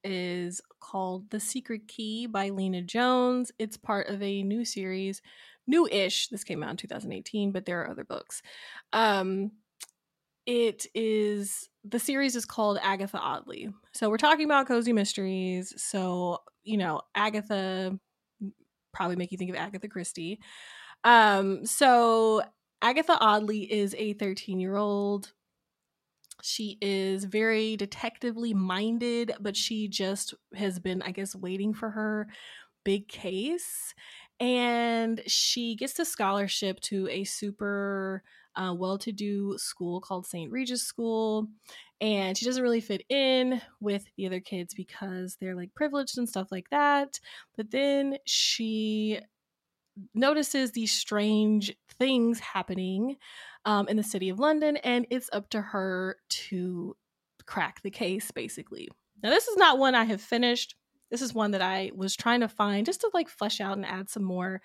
is 0.03 0.61
called 0.81 1.31
The 1.31 1.41
Secret 1.41 1.87
Key 1.87 2.27
by 2.27 2.49
Lena 2.49 2.81
Jones. 2.81 3.53
It's 3.59 3.77
part 3.77 4.09
of 4.09 4.23
a 4.23 4.43
new 4.43 4.65
series, 4.65 5.21
new-ish. 5.67 6.29
This 6.29 6.45
came 6.45 6.63
out 6.63 6.71
in 6.71 6.77
2018, 6.79 7.53
but 7.53 7.67
there 7.67 7.83
are 7.83 7.91
other 7.91 8.05
books. 8.05 8.43
Um 8.93 9.53
it 10.47 10.87
is 10.95 11.69
the 11.85 11.99
series 11.99 12.35
is 12.35 12.47
called 12.47 12.79
Agatha 12.83 13.19
Oddly. 13.19 13.69
So 13.93 14.09
we're 14.09 14.17
talking 14.17 14.47
about 14.47 14.67
cozy 14.67 14.93
mysteries. 14.93 15.75
So, 15.77 16.39
you 16.65 16.79
know, 16.79 17.03
Agatha 17.15 17.99
probably 18.93 19.17
make 19.17 19.31
you 19.31 19.39
think 19.39 19.51
of 19.51 19.57
Agatha 19.57 19.89
Christie. 19.89 20.41
Um 21.05 21.67
so 21.67 22.43
Agatha 22.81 23.19
Oddly 23.21 23.71
is 23.71 23.95
a 23.99 24.15
13-year-old 24.15 25.33
she 26.43 26.79
is 26.81 27.25
very 27.25 27.77
detectively 27.77 28.55
minded, 28.55 29.33
but 29.41 29.57
she 29.57 29.89
just 29.89 30.35
has 30.55 30.79
been, 30.79 31.03
I 31.03 31.13
guess, 31.13 31.35
waiting 31.35 31.75
for 31.75 31.91
her 31.91 32.29
big 32.85 33.09
case. 33.09 33.95
And 34.39 35.21
she 35.27 35.77
gets 35.77 35.99
a 35.99 36.05
scholarship 36.05 36.81
to 36.81 37.09
a 37.11 37.25
super 37.25 38.23
uh, 38.57 38.75
well 38.77 38.99
to 38.99 39.13
do 39.13 39.57
school 39.59 40.01
called 40.01 40.27
St. 40.27 40.51
Regis 40.51 40.83
School. 40.83 41.49
And 42.01 42.37
she 42.37 42.47
doesn't 42.47 42.63
really 42.63 42.81
fit 42.81 43.03
in 43.11 43.61
with 43.81 44.05
the 44.17 44.27
other 44.27 44.41
kids 44.41 44.73
because 44.73 45.37
they're 45.37 45.55
like 45.55 45.75
privileged 45.75 46.17
and 46.17 46.29
stuff 46.29 46.49
like 46.51 46.71
that. 46.71 47.21
But 47.57 47.71
then 47.71 48.17
she 48.25 49.21
notices 50.15 50.73
these 50.73 50.93
strange 50.93 51.75
things 51.99 52.41
happening 52.41 53.17
um, 53.65 53.89
in 53.89 53.97
the 53.97 54.03
city 54.03 54.29
of 54.29 54.39
London, 54.39 54.77
and 54.79 55.07
it's 55.11 55.31
up 55.33 55.49
to 55.51 55.61
her 55.61 56.17
to 56.29 56.97
crack 57.47 57.83
the 57.83 57.91
case, 57.91 58.31
basically. 58.31 58.89
Now, 59.23 59.31
this 59.31 59.49
is 59.49 59.57
not 59.57 59.79
one 59.79 59.95
I 59.95 60.05
have 60.05 60.21
finished. 60.21 60.77
This 61.11 61.23
is 61.23 61.35
one 61.35 61.51
that 61.51 61.63
I 61.63 61.91
was 61.95 62.17
trying 62.17 62.41
to 62.41 62.49
find 62.49 62.87
just 62.87 63.01
to 63.01 63.11
like 63.13 63.29
flesh 63.29 63.61
out 63.61 63.77
and 63.77 63.85
add 63.85 64.09
some 64.09 64.23
more. 64.23 64.63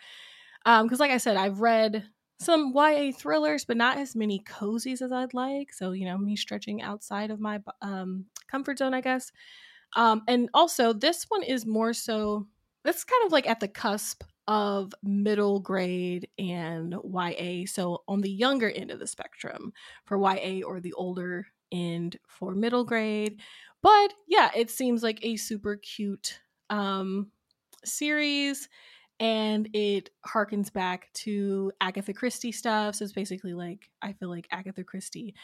Um, 0.65 0.85
because 0.85 0.99
like 0.99 1.11
I 1.11 1.17
said, 1.17 1.37
I've 1.37 1.59
read 1.59 2.07
some 2.39 2.73
YA 2.75 3.11
thrillers, 3.11 3.65
but 3.65 3.77
not 3.77 3.97
as 3.97 4.15
many 4.15 4.43
cozies 4.45 5.01
as 5.01 5.11
I'd 5.11 5.33
like. 5.33 5.73
So, 5.73 5.91
you 5.91 6.05
know, 6.05 6.17
me 6.17 6.35
stretching 6.35 6.81
outside 6.81 7.31
of 7.31 7.39
my 7.39 7.59
um 7.81 8.25
comfort 8.49 8.77
zone, 8.77 8.93
I 8.93 9.01
guess. 9.01 9.31
Um, 9.95 10.23
and 10.27 10.49
also 10.53 10.93
this 10.93 11.25
one 11.29 11.43
is 11.43 11.65
more 11.65 11.93
so 11.93 12.47
that's 12.83 13.03
kind 13.03 13.25
of 13.25 13.31
like 13.31 13.47
at 13.47 13.59
the 13.59 13.67
cusp 13.67 14.23
of 14.47 14.93
middle 15.03 15.59
grade 15.59 16.29
and 16.37 16.95
YA. 17.03 17.65
So 17.65 18.03
on 18.07 18.21
the 18.21 18.29
younger 18.29 18.69
end 18.69 18.91
of 18.91 18.99
the 18.99 19.07
spectrum 19.07 19.73
for 20.05 20.17
YA 20.17 20.65
or 20.65 20.79
the 20.79 20.93
older 20.93 21.47
end 21.71 22.17
for 22.27 22.53
middle 22.53 22.83
grade. 22.83 23.39
But 23.81 24.13
yeah, 24.27 24.51
it 24.55 24.69
seems 24.69 25.03
like 25.03 25.19
a 25.23 25.35
super 25.35 25.75
cute 25.75 26.39
um 26.69 27.27
series 27.83 28.67
and 29.19 29.69
it 29.73 30.09
harkens 30.27 30.73
back 30.73 31.11
to 31.13 31.71
Agatha 31.79 32.13
Christie 32.13 32.51
stuff. 32.51 32.95
So 32.95 33.03
it's 33.03 33.13
basically 33.13 33.53
like 33.53 33.89
I 34.01 34.13
feel 34.13 34.29
like 34.29 34.47
Agatha 34.51 34.83
Christie, 34.83 35.35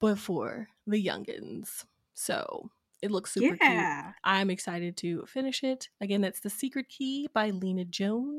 but 0.00 0.18
for 0.18 0.68
the 0.86 1.04
youngins. 1.04 1.84
So 2.14 2.70
it 3.02 3.10
looks 3.10 3.32
super 3.32 3.56
yeah. 3.60 4.02
cute. 4.02 4.14
I'm 4.24 4.50
excited 4.50 4.96
to 4.98 5.24
finish 5.26 5.62
it. 5.62 5.88
Again, 6.00 6.20
that's 6.20 6.40
The 6.40 6.50
Secret 6.50 6.88
Key 6.88 7.28
by 7.32 7.50
Lena 7.50 7.84
Jones. 7.84 8.37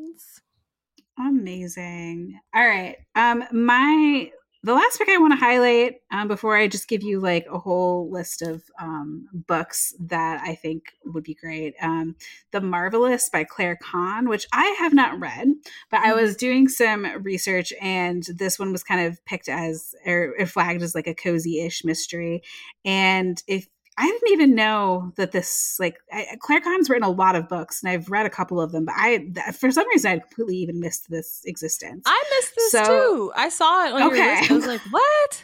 Amazing. 1.17 2.39
All 2.55 2.65
right. 2.65 2.97
Um 3.15 3.43
my 3.51 4.31
the 4.61 4.73
last 4.73 4.99
book 4.99 5.07
I 5.07 5.17
want 5.17 5.31
to 5.31 5.39
highlight 5.39 6.01
um, 6.11 6.27
before 6.27 6.57
I 6.57 6.67
just 6.67 6.89
give 6.89 7.01
you 7.01 7.21
like 7.21 7.47
a 7.49 7.57
whole 7.57 8.11
list 8.11 8.41
of 8.41 8.61
um, 8.79 9.27
books 9.33 9.93
that 10.01 10.41
I 10.45 10.55
think 10.55 10.83
would 11.05 11.23
be 11.23 11.33
great. 11.33 11.75
Um, 11.81 12.17
the 12.51 12.59
Marvelous 12.59 13.29
by 13.29 13.45
Claire 13.45 13.77
Kann, 13.77 14.27
which 14.27 14.45
I 14.51 14.75
have 14.79 14.93
not 14.93 15.17
read, 15.17 15.47
but 15.89 16.01
I 16.01 16.13
was 16.13 16.31
mm-hmm. 16.31 16.39
doing 16.39 16.67
some 16.67 17.05
research 17.23 17.71
and 17.81 18.23
this 18.35 18.59
one 18.59 18.73
was 18.73 18.83
kind 18.83 19.07
of 19.07 19.23
picked 19.25 19.47
as 19.47 19.95
or 20.05 20.35
flagged 20.45 20.81
as 20.81 20.93
like 20.93 21.07
a 21.07 21.15
cozy 21.15 21.61
ish 21.61 21.85
mystery. 21.85 22.43
And 22.83 23.41
if 23.47 23.67
I 23.99 24.05
didn't 24.05 24.31
even 24.31 24.55
know 24.55 25.11
that 25.17 25.33
this 25.33 25.75
like 25.77 25.97
I, 26.09 26.37
Claire 26.39 26.61
Kann's 26.61 26.89
written 26.89 27.03
a 27.03 27.11
lot 27.11 27.35
of 27.35 27.49
books 27.49 27.83
and 27.83 27.91
I've 27.91 28.09
read 28.09 28.25
a 28.25 28.29
couple 28.29 28.61
of 28.61 28.71
them, 28.71 28.85
but 28.85 28.95
I 28.97 29.27
for 29.51 29.71
some 29.71 29.87
reason 29.89 30.11
I 30.11 30.19
completely 30.19 30.55
even 30.57 30.79
missed 30.79 31.09
this 31.09 31.41
existence. 31.45 32.03
I 32.05 32.23
missed 32.37 32.55
this 32.55 32.71
so, 32.71 32.85
too. 32.85 33.33
I 33.35 33.49
saw 33.49 33.85
it 33.85 33.93
on 33.93 34.03
okay. 34.03 34.15
your 34.15 34.35
list. 34.35 34.51
I 34.51 34.53
was 34.53 34.67
like, 34.67 34.81
what? 34.89 35.43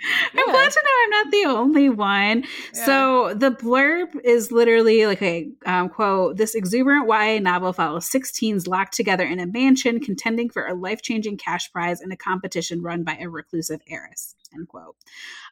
Yeah. 0.00 0.42
I'm 0.46 0.52
glad 0.52 0.70
to 0.70 0.82
know 0.84 0.90
I'm 1.02 1.10
not 1.10 1.30
the 1.32 1.44
only 1.58 1.88
one. 1.88 2.44
Yeah. 2.74 2.84
So 2.84 3.34
the 3.34 3.50
blurb 3.50 4.14
is 4.22 4.52
literally 4.52 5.06
like 5.06 5.22
a 5.22 5.48
um, 5.64 5.88
quote: 5.88 6.36
"This 6.36 6.54
exuberant 6.54 7.08
YA 7.08 7.40
novel 7.40 7.72
follows 7.72 8.06
six 8.06 8.30
teens 8.30 8.68
locked 8.68 8.94
together 8.94 9.24
in 9.24 9.40
a 9.40 9.46
mansion, 9.46 9.98
contending 9.98 10.48
for 10.48 10.66
a 10.66 10.74
life-changing 10.74 11.38
cash 11.38 11.72
prize 11.72 12.00
in 12.00 12.12
a 12.12 12.16
competition 12.16 12.82
run 12.82 13.02
by 13.02 13.16
a 13.16 13.28
reclusive 13.28 13.80
heiress." 13.88 14.36
End 14.54 14.68
quote. 14.68 14.96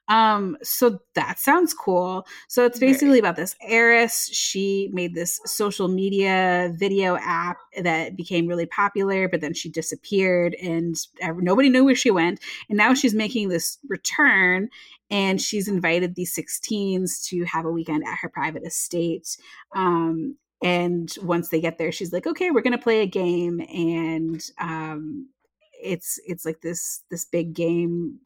Um, 0.08 0.56
so 0.62 1.00
that 1.14 1.38
sounds 1.38 1.72
cool. 1.72 2.26
So 2.48 2.64
it's 2.66 2.78
basically 2.78 3.08
Very. 3.08 3.18
about 3.20 3.36
this 3.36 3.56
heiress. 3.62 4.28
She 4.32 4.90
made 4.92 5.14
this 5.14 5.40
social 5.46 5.88
media 5.88 6.72
video 6.76 7.16
app 7.16 7.58
that 7.82 8.16
became 8.16 8.46
really 8.46 8.66
popular, 8.66 9.28
but 9.28 9.40
then 9.40 9.54
she 9.54 9.70
disappeared 9.70 10.54
and 10.62 10.96
nobody 11.38 11.70
knew 11.70 11.84
where 11.84 11.94
she 11.94 12.10
went. 12.10 12.40
And 12.68 12.76
now 12.76 12.92
she's 12.92 13.14
making 13.14 13.48
this 13.48 13.78
return 13.88 14.68
and 15.10 15.40
she's 15.40 15.68
invited 15.68 16.14
these 16.14 16.34
16s 16.34 17.24
to 17.28 17.44
have 17.44 17.64
a 17.64 17.70
weekend 17.72 18.04
at 18.06 18.18
her 18.18 18.28
private 18.28 18.64
estate. 18.64 19.36
Um, 19.74 20.36
and 20.62 21.14
once 21.22 21.48
they 21.48 21.60
get 21.60 21.78
there, 21.78 21.92
she's 21.92 22.12
like, 22.12 22.26
okay, 22.26 22.50
we're 22.50 22.62
going 22.62 22.76
to 22.76 22.82
play 22.82 23.00
a 23.00 23.06
game. 23.06 23.60
And, 23.60 24.42
um, 24.58 25.28
it's 25.84 26.18
it's 26.26 26.46
like 26.46 26.62
this 26.62 27.02
this 27.10 27.26
big 27.26 27.52
game 27.52 28.18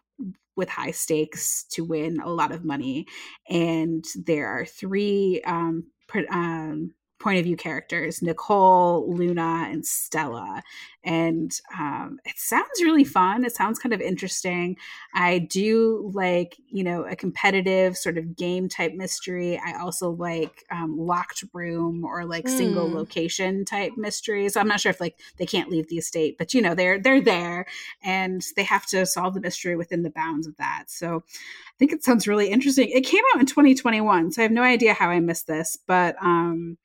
with 0.56 0.68
high 0.68 0.90
stakes 0.90 1.64
to 1.70 1.84
win 1.84 2.20
a 2.20 2.28
lot 2.28 2.52
of 2.52 2.64
money. 2.64 3.06
And 3.48 4.04
there 4.16 4.48
are 4.48 4.64
three 4.64 5.40
um, 5.46 5.86
um, 6.30 6.94
point 7.18 7.38
of 7.38 7.44
view 7.44 7.56
characters 7.56 8.22
Nicole, 8.22 9.12
Luna, 9.12 9.68
and 9.70 9.84
Stella. 9.84 10.62
And 11.04 11.52
um, 11.78 12.18
it 12.24 12.36
sounds 12.36 12.82
really 12.82 13.04
fun. 13.04 13.44
It 13.44 13.54
sounds 13.54 13.78
kind 13.78 13.92
of 13.92 14.00
interesting. 14.00 14.76
I 15.14 15.38
do 15.38 16.10
like, 16.12 16.56
you 16.68 16.84
know, 16.84 17.04
a 17.04 17.16
competitive 17.16 17.96
sort 17.96 18.18
of 18.18 18.36
game 18.36 18.68
type 18.68 18.94
mystery. 18.94 19.58
I 19.64 19.78
also 19.80 20.10
like 20.10 20.64
um, 20.70 20.98
locked 20.98 21.44
room 21.52 22.04
or 22.04 22.24
like 22.24 22.44
mm. 22.44 22.56
single 22.56 22.90
location 22.90 23.64
type 23.64 23.92
mystery. 23.96 24.48
So 24.48 24.60
I'm 24.60 24.68
not 24.68 24.80
sure 24.80 24.90
if 24.90 25.00
like 25.00 25.18
they 25.38 25.46
can't 25.46 25.70
leave 25.70 25.88
the 25.88 25.98
estate, 25.98 26.36
but 26.36 26.52
you 26.52 26.60
know, 26.60 26.74
they're 26.74 26.98
they're 26.98 27.22
there 27.22 27.66
and 28.02 28.44
they 28.56 28.64
have 28.64 28.86
to 28.86 29.06
solve 29.06 29.34
the 29.34 29.40
mystery 29.40 29.76
within 29.76 30.02
the 30.02 30.10
bounds 30.10 30.46
of 30.46 30.56
that. 30.58 30.84
So 30.88 31.22
I 31.26 31.74
think 31.78 31.92
it 31.92 32.04
sounds 32.04 32.28
really 32.28 32.48
interesting. 32.48 32.90
It 32.90 33.06
came 33.06 33.22
out 33.34 33.40
in 33.40 33.46
2021, 33.46 34.32
so 34.32 34.42
I 34.42 34.44
have 34.44 34.52
no 34.52 34.62
idea 34.62 34.94
how 34.94 35.08
I 35.08 35.20
missed 35.20 35.46
this, 35.46 35.78
but 35.86 36.16
um 36.22 36.76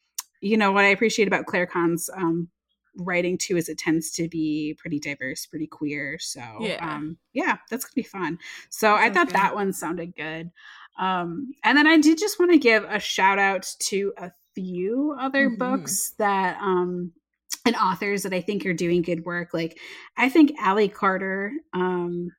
you 0.43 0.57
know 0.57 0.71
what 0.71 0.85
I 0.85 0.89
appreciate 0.89 1.27
about 1.27 1.45
Claire 1.45 1.65
Kann's 1.65 2.09
um, 2.15 2.49
writing 2.97 3.37
too 3.37 3.57
is 3.57 3.69
it 3.69 3.77
tends 3.77 4.11
to 4.11 4.27
be 4.27 4.75
pretty 4.77 4.99
diverse, 4.99 5.45
pretty 5.45 5.67
queer. 5.67 6.17
So 6.19 6.41
yeah, 6.59 6.77
um, 6.81 7.17
yeah 7.33 7.57
that's 7.69 7.85
gonna 7.85 7.93
be 7.95 8.03
fun. 8.03 8.37
So 8.69 8.87
that 8.87 8.99
I 8.99 9.09
thought 9.09 9.27
good. 9.27 9.35
that 9.35 9.55
one 9.55 9.73
sounded 9.73 10.15
good. 10.15 10.51
Um, 10.99 11.53
and 11.63 11.77
then 11.77 11.87
I 11.87 11.97
did 11.97 12.19
just 12.19 12.39
want 12.39 12.51
to 12.51 12.59
give 12.59 12.83
a 12.83 12.99
shout 12.99 13.39
out 13.39 13.67
to 13.79 14.13
a 14.17 14.31
few 14.53 15.15
other 15.19 15.47
mm-hmm. 15.47 15.57
books 15.57 16.13
that 16.19 16.57
um, 16.61 17.13
and 17.65 17.75
authors 17.77 18.23
that 18.23 18.33
I 18.33 18.41
think 18.41 18.65
are 18.65 18.73
doing 18.73 19.01
good 19.01 19.25
work. 19.25 19.53
Like 19.53 19.79
I 20.17 20.29
think 20.29 20.51
Ally 20.59 20.87
Carter 20.87 21.53
um, 21.73 22.31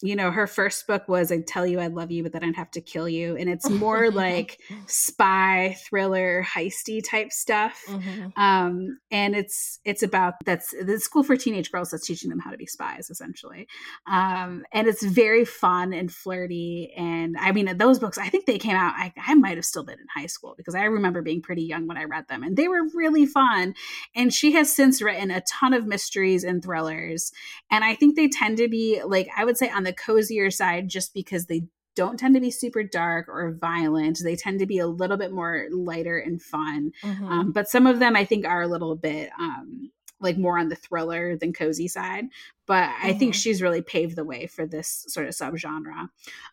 you 0.00 0.14
know, 0.14 0.30
her 0.30 0.46
first 0.46 0.86
book 0.86 1.08
was 1.08 1.32
I 1.32 1.40
Tell 1.40 1.66
You 1.66 1.80
I 1.80 1.88
Love 1.88 2.12
You, 2.12 2.22
but 2.22 2.32
then 2.32 2.44
I'd 2.44 2.54
have 2.54 2.70
to 2.72 2.80
kill 2.80 3.08
you. 3.08 3.36
And 3.36 3.48
it's 3.48 3.68
more 3.68 4.10
like 4.12 4.60
spy 4.86 5.76
thriller, 5.88 6.44
heisty 6.44 7.02
type 7.02 7.32
stuff. 7.32 7.82
Mm-hmm. 7.88 8.40
Um, 8.40 8.98
and 9.10 9.34
it's 9.34 9.80
it's 9.84 10.04
about 10.04 10.34
that's 10.44 10.72
the 10.80 11.00
school 11.00 11.24
for 11.24 11.36
teenage 11.36 11.72
girls 11.72 11.90
that's 11.90 12.06
teaching 12.06 12.30
them 12.30 12.38
how 12.38 12.52
to 12.52 12.56
be 12.56 12.66
spies, 12.66 13.10
essentially. 13.10 13.66
Um, 14.06 14.64
and 14.72 14.86
it's 14.86 15.04
very 15.04 15.44
fun 15.44 15.92
and 15.92 16.12
flirty. 16.12 16.92
And 16.96 17.36
I 17.36 17.50
mean, 17.50 17.76
those 17.76 17.98
books, 17.98 18.18
I 18.18 18.28
think 18.28 18.46
they 18.46 18.58
came 18.58 18.76
out, 18.76 18.94
I, 18.96 19.12
I 19.16 19.34
might 19.34 19.56
have 19.56 19.64
still 19.64 19.84
been 19.84 19.98
in 19.98 20.06
high 20.14 20.26
school 20.26 20.54
because 20.56 20.76
I 20.76 20.84
remember 20.84 21.22
being 21.22 21.42
pretty 21.42 21.62
young 21.62 21.88
when 21.88 21.96
I 21.96 22.04
read 22.04 22.28
them. 22.28 22.44
And 22.44 22.56
they 22.56 22.68
were 22.68 22.84
really 22.94 23.26
fun. 23.26 23.74
And 24.14 24.32
she 24.32 24.52
has 24.52 24.72
since 24.74 25.02
written 25.02 25.32
a 25.32 25.40
ton 25.40 25.74
of 25.74 25.86
mysteries 25.86 26.44
and 26.44 26.62
thrillers. 26.62 27.32
And 27.68 27.82
I 27.84 27.96
think 27.96 28.14
they 28.14 28.28
tend 28.28 28.58
to 28.58 28.68
be 28.68 29.02
like, 29.04 29.28
I 29.36 29.44
would 29.44 29.58
say 29.58 29.68
on 29.68 29.82
the 29.82 29.87
cozier 29.92 30.50
side 30.50 30.88
just 30.88 31.14
because 31.14 31.46
they 31.46 31.64
don't 31.94 32.18
tend 32.18 32.34
to 32.34 32.40
be 32.40 32.50
super 32.50 32.84
dark 32.84 33.28
or 33.28 33.56
violent. 33.60 34.20
They 34.22 34.36
tend 34.36 34.60
to 34.60 34.66
be 34.66 34.78
a 34.78 34.86
little 34.86 35.16
bit 35.16 35.32
more 35.32 35.66
lighter 35.70 36.16
and 36.16 36.40
fun. 36.40 36.92
Mm-hmm. 37.02 37.26
Um, 37.26 37.52
but 37.52 37.68
some 37.68 37.86
of 37.86 37.98
them 37.98 38.14
I 38.14 38.24
think 38.24 38.46
are 38.46 38.62
a 38.62 38.68
little 38.68 38.94
bit 38.94 39.30
um, 39.38 39.90
like 40.20 40.38
more 40.38 40.58
on 40.58 40.68
the 40.68 40.76
thriller 40.76 41.36
than 41.36 41.52
cozy 41.52 41.88
side. 41.88 42.26
But 42.66 42.88
mm-hmm. 42.88 43.06
I 43.06 43.12
think 43.14 43.32
mm-hmm. 43.32 43.38
she's 43.38 43.62
really 43.62 43.82
paved 43.82 44.14
the 44.14 44.24
way 44.24 44.46
for 44.46 44.64
this 44.64 45.06
sort 45.08 45.26
of 45.26 45.34
subgenre. 45.34 46.08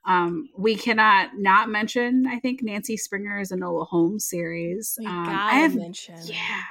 Um, 0.05 0.49
we 0.57 0.75
cannot 0.75 1.38
not 1.38 1.69
mention, 1.69 2.25
I 2.27 2.39
think, 2.39 2.63
Nancy 2.63 2.97
Springer's 2.97 3.51
Enola 3.51 3.86
Holmes 3.88 4.25
series. 4.25 4.95
We 4.99 5.05
um, 5.05 5.25
gotta 5.25 5.38
I 5.38 5.59
have, 5.59 5.75
mention. 5.75 6.15
Yeah 6.23 6.63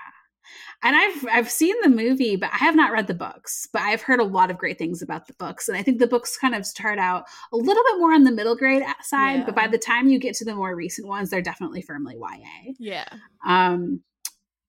and 0.82 0.96
I've 0.96 1.26
I've 1.30 1.50
seen 1.50 1.74
the 1.82 1.88
movie, 1.88 2.36
but 2.36 2.50
I 2.52 2.58
have 2.58 2.76
not 2.76 2.92
read 2.92 3.06
the 3.06 3.14
books. 3.14 3.68
But 3.72 3.82
I've 3.82 4.02
heard 4.02 4.20
a 4.20 4.24
lot 4.24 4.50
of 4.50 4.58
great 4.58 4.78
things 4.78 5.02
about 5.02 5.26
the 5.26 5.34
books, 5.34 5.68
and 5.68 5.76
I 5.76 5.82
think 5.82 5.98
the 5.98 6.06
books 6.06 6.36
kind 6.36 6.54
of 6.54 6.66
start 6.66 6.98
out 6.98 7.24
a 7.52 7.56
little 7.56 7.82
bit 7.90 7.98
more 7.98 8.12
on 8.12 8.24
the 8.24 8.32
middle 8.32 8.56
grade 8.56 8.82
side, 9.02 9.40
yeah. 9.40 9.44
but 9.44 9.54
by 9.54 9.66
the 9.66 9.78
time 9.78 10.08
you 10.08 10.18
get 10.18 10.34
to 10.36 10.44
the 10.44 10.54
more 10.54 10.74
recent 10.74 11.08
ones, 11.08 11.30
they're 11.30 11.42
definitely 11.42 11.82
firmly 11.82 12.16
YA. 12.16 12.72
Yeah. 12.78 13.08
Um, 13.46 14.02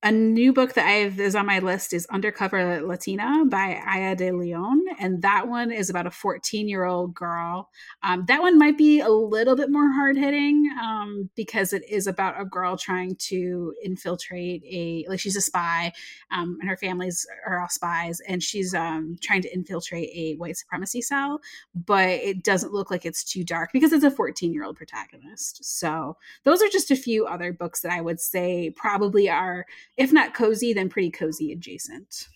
a 0.06 0.12
new 0.12 0.52
book 0.52 0.74
that 0.74 0.86
I 0.86 0.98
have 0.98 1.18
is 1.18 1.34
on 1.34 1.46
my 1.46 1.58
list 1.58 1.92
is 1.92 2.06
Undercover 2.06 2.80
Latina 2.80 3.44
by 3.44 3.82
Aya 3.84 4.14
de 4.14 4.30
Leon, 4.30 4.80
and 5.00 5.20
that 5.22 5.48
one 5.48 5.72
is 5.72 5.90
about 5.90 6.06
a 6.06 6.12
14 6.12 6.68
year 6.68 6.84
old 6.84 7.12
girl. 7.12 7.70
Um, 8.04 8.24
that 8.28 8.40
one 8.40 8.56
might 8.56 8.78
be 8.78 9.00
a 9.00 9.08
little 9.08 9.56
bit 9.56 9.68
more 9.68 9.90
hard 9.92 10.16
hitting 10.16 10.70
um, 10.80 11.28
because 11.34 11.72
it 11.72 11.82
is 11.90 12.06
about 12.06 12.40
a 12.40 12.44
girl 12.44 12.76
trying 12.76 13.16
to 13.16 13.74
infiltrate 13.82 14.62
a 14.64 15.06
like 15.08 15.18
she's 15.18 15.34
a 15.34 15.40
spy, 15.40 15.92
um, 16.30 16.56
and 16.60 16.70
her 16.70 16.76
family's 16.76 17.26
are 17.44 17.60
all 17.60 17.68
spies, 17.68 18.20
and 18.28 18.44
she's 18.44 18.74
um, 18.74 19.16
trying 19.20 19.42
to 19.42 19.52
infiltrate 19.52 20.10
a 20.14 20.36
white 20.36 20.56
supremacy 20.56 21.02
cell, 21.02 21.40
but 21.74 22.10
it 22.10 22.44
doesn't 22.44 22.72
look 22.72 22.92
like 22.92 23.04
it's 23.04 23.24
too 23.24 23.42
dark 23.42 23.70
because 23.72 23.92
it's 23.92 24.04
a 24.04 24.10
14 24.12 24.54
year 24.54 24.62
old 24.62 24.76
protagonist. 24.76 25.64
So 25.64 26.16
those 26.44 26.62
are 26.62 26.68
just 26.68 26.92
a 26.92 26.96
few 26.96 27.26
other 27.26 27.52
books 27.52 27.80
that 27.80 27.90
I 27.90 28.00
would 28.00 28.20
say 28.20 28.70
probably 28.70 29.28
are 29.28 29.66
if 29.96 30.12
not 30.12 30.34
cozy, 30.34 30.72
then 30.72 30.88
pretty 30.88 31.10
cozy 31.10 31.52
adjacent. 31.52 32.28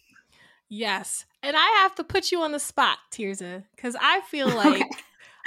Yes. 0.69 1.27
And 1.43 1.57
I 1.57 1.81
have 1.83 1.95
to 1.97 2.05
put 2.05 2.31
you 2.31 2.43
on 2.43 2.53
the 2.53 2.59
spot, 2.59 2.99
Tirzah, 3.11 3.65
because 3.75 3.97
I 4.01 4.21
feel 4.23 4.49
like 4.55 4.83
okay. 4.83 4.91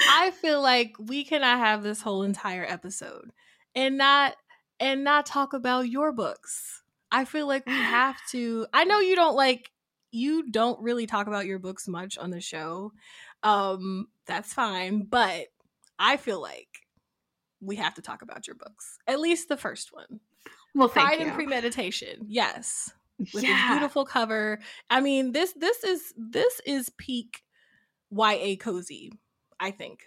I 0.09 0.32
feel 0.32 0.61
like 0.61 0.95
we 0.99 1.24
cannot 1.24 1.59
have 1.59 1.84
this 1.84 2.01
whole 2.01 2.24
entire 2.24 2.66
episode 2.66 3.32
and 3.76 3.97
not 3.97 4.36
and 4.80 5.03
not 5.03 5.26
talk 5.26 5.53
about 5.53 5.89
your 5.89 6.11
books. 6.11 6.84
I 7.11 7.26
feel 7.26 7.47
like 7.47 7.66
we 7.66 7.72
have 7.74 8.18
to. 8.32 8.68
I 8.74 8.84
know 8.84 8.99
you 8.99 9.16
don't 9.16 9.36
like 9.36 9.72
you 10.11 10.51
don't 10.51 10.80
really 10.82 11.07
talk 11.07 11.28
about 11.28 11.47
your 11.47 11.59
books 11.59 11.88
much 11.88 12.18
on 12.18 12.30
the 12.30 12.41
show. 12.41 12.91
Um 13.41 14.07
that's 14.26 14.53
fine, 14.53 15.03
but 15.03 15.47
I 15.97 16.18
feel 16.18 16.41
like 16.41 16.68
we 17.61 17.78
have 17.78 17.93
to 17.95 18.01
talk 18.01 18.22
about 18.22 18.45
your 18.45 18.55
books. 18.55 18.97
At 19.07 19.20
least 19.20 19.47
the 19.47 19.57
first 19.57 19.93
one. 19.93 20.20
Well, 20.76 20.90
Pride 20.90 21.20
and. 21.20 21.34
Premeditation. 21.34 22.26
Yes. 22.28 22.92
With 23.20 23.44
yeah. 23.44 23.50
this 23.50 23.78
beautiful 23.78 24.06
cover. 24.06 24.60
I 24.90 25.02
mean, 25.02 25.32
this 25.32 25.54
this 25.54 25.84
is 25.84 26.14
this 26.18 26.60
is 26.66 26.90
peak 26.98 27.44
YA 28.12 28.56
cozy, 28.60 29.12
I 29.60 29.72
think. 29.72 30.00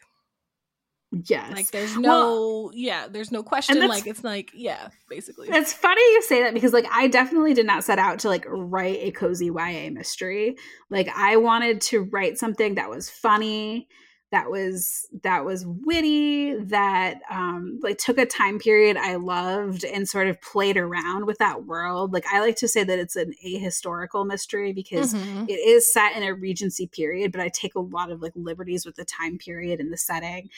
Yes. 1.12 1.52
Like 1.52 1.70
there's 1.70 1.96
Well, 1.96 2.64
no 2.64 2.72
yeah, 2.74 3.06
there's 3.08 3.30
no 3.30 3.42
question. 3.42 3.86
Like 3.86 4.06
it's 4.06 4.24
like, 4.24 4.50
yeah, 4.52 4.88
basically. 5.08 5.48
It's 5.50 5.72
funny 5.72 6.02
you 6.02 6.22
say 6.22 6.42
that 6.42 6.52
because 6.52 6.72
like 6.72 6.86
I 6.90 7.06
definitely 7.08 7.54
did 7.54 7.66
not 7.66 7.84
set 7.84 7.98
out 7.98 8.18
to 8.20 8.28
like 8.28 8.44
write 8.48 8.98
a 9.00 9.12
cozy 9.12 9.46
YA 9.46 9.90
mystery. 9.90 10.56
Like 10.90 11.08
I 11.14 11.36
wanted 11.36 11.80
to 11.82 12.02
write 12.02 12.38
something 12.38 12.74
that 12.74 12.90
was 12.90 13.08
funny, 13.08 13.88
that 14.32 14.50
was 14.50 15.06
that 15.22 15.44
was 15.44 15.64
witty, 15.66 16.54
that 16.56 17.20
um 17.30 17.78
like 17.82 17.98
took 17.98 18.18
a 18.18 18.26
time 18.26 18.58
period 18.58 18.96
I 18.96 19.16
loved 19.16 19.84
and 19.84 20.08
sort 20.08 20.26
of 20.28 20.40
played 20.42 20.76
around 20.76 21.26
with 21.26 21.38
that 21.38 21.64
world. 21.66 22.12
Like 22.12 22.24
I 22.32 22.40
like 22.40 22.56
to 22.56 22.68
say 22.68 22.82
that 22.84 22.98
it's 22.98 23.16
an 23.16 23.32
ahistorical 23.46 24.26
mystery 24.26 24.72
because 24.72 25.14
Mhm. 25.14 25.48
it 25.48 25.54
is 25.54 25.92
set 25.92 26.16
in 26.16 26.22
a 26.22 26.34
regency 26.34 26.86
period 26.88 27.32
but 27.32 27.40
i 27.40 27.48
take 27.48 27.74
a 27.74 27.80
lot 27.80 28.10
of 28.10 28.20
like 28.20 28.32
liberties 28.34 28.84
with 28.84 28.96
the 28.96 29.04
time 29.04 29.38
period 29.38 29.80
and 29.80 29.92
the 29.92 29.96
setting 29.96 30.48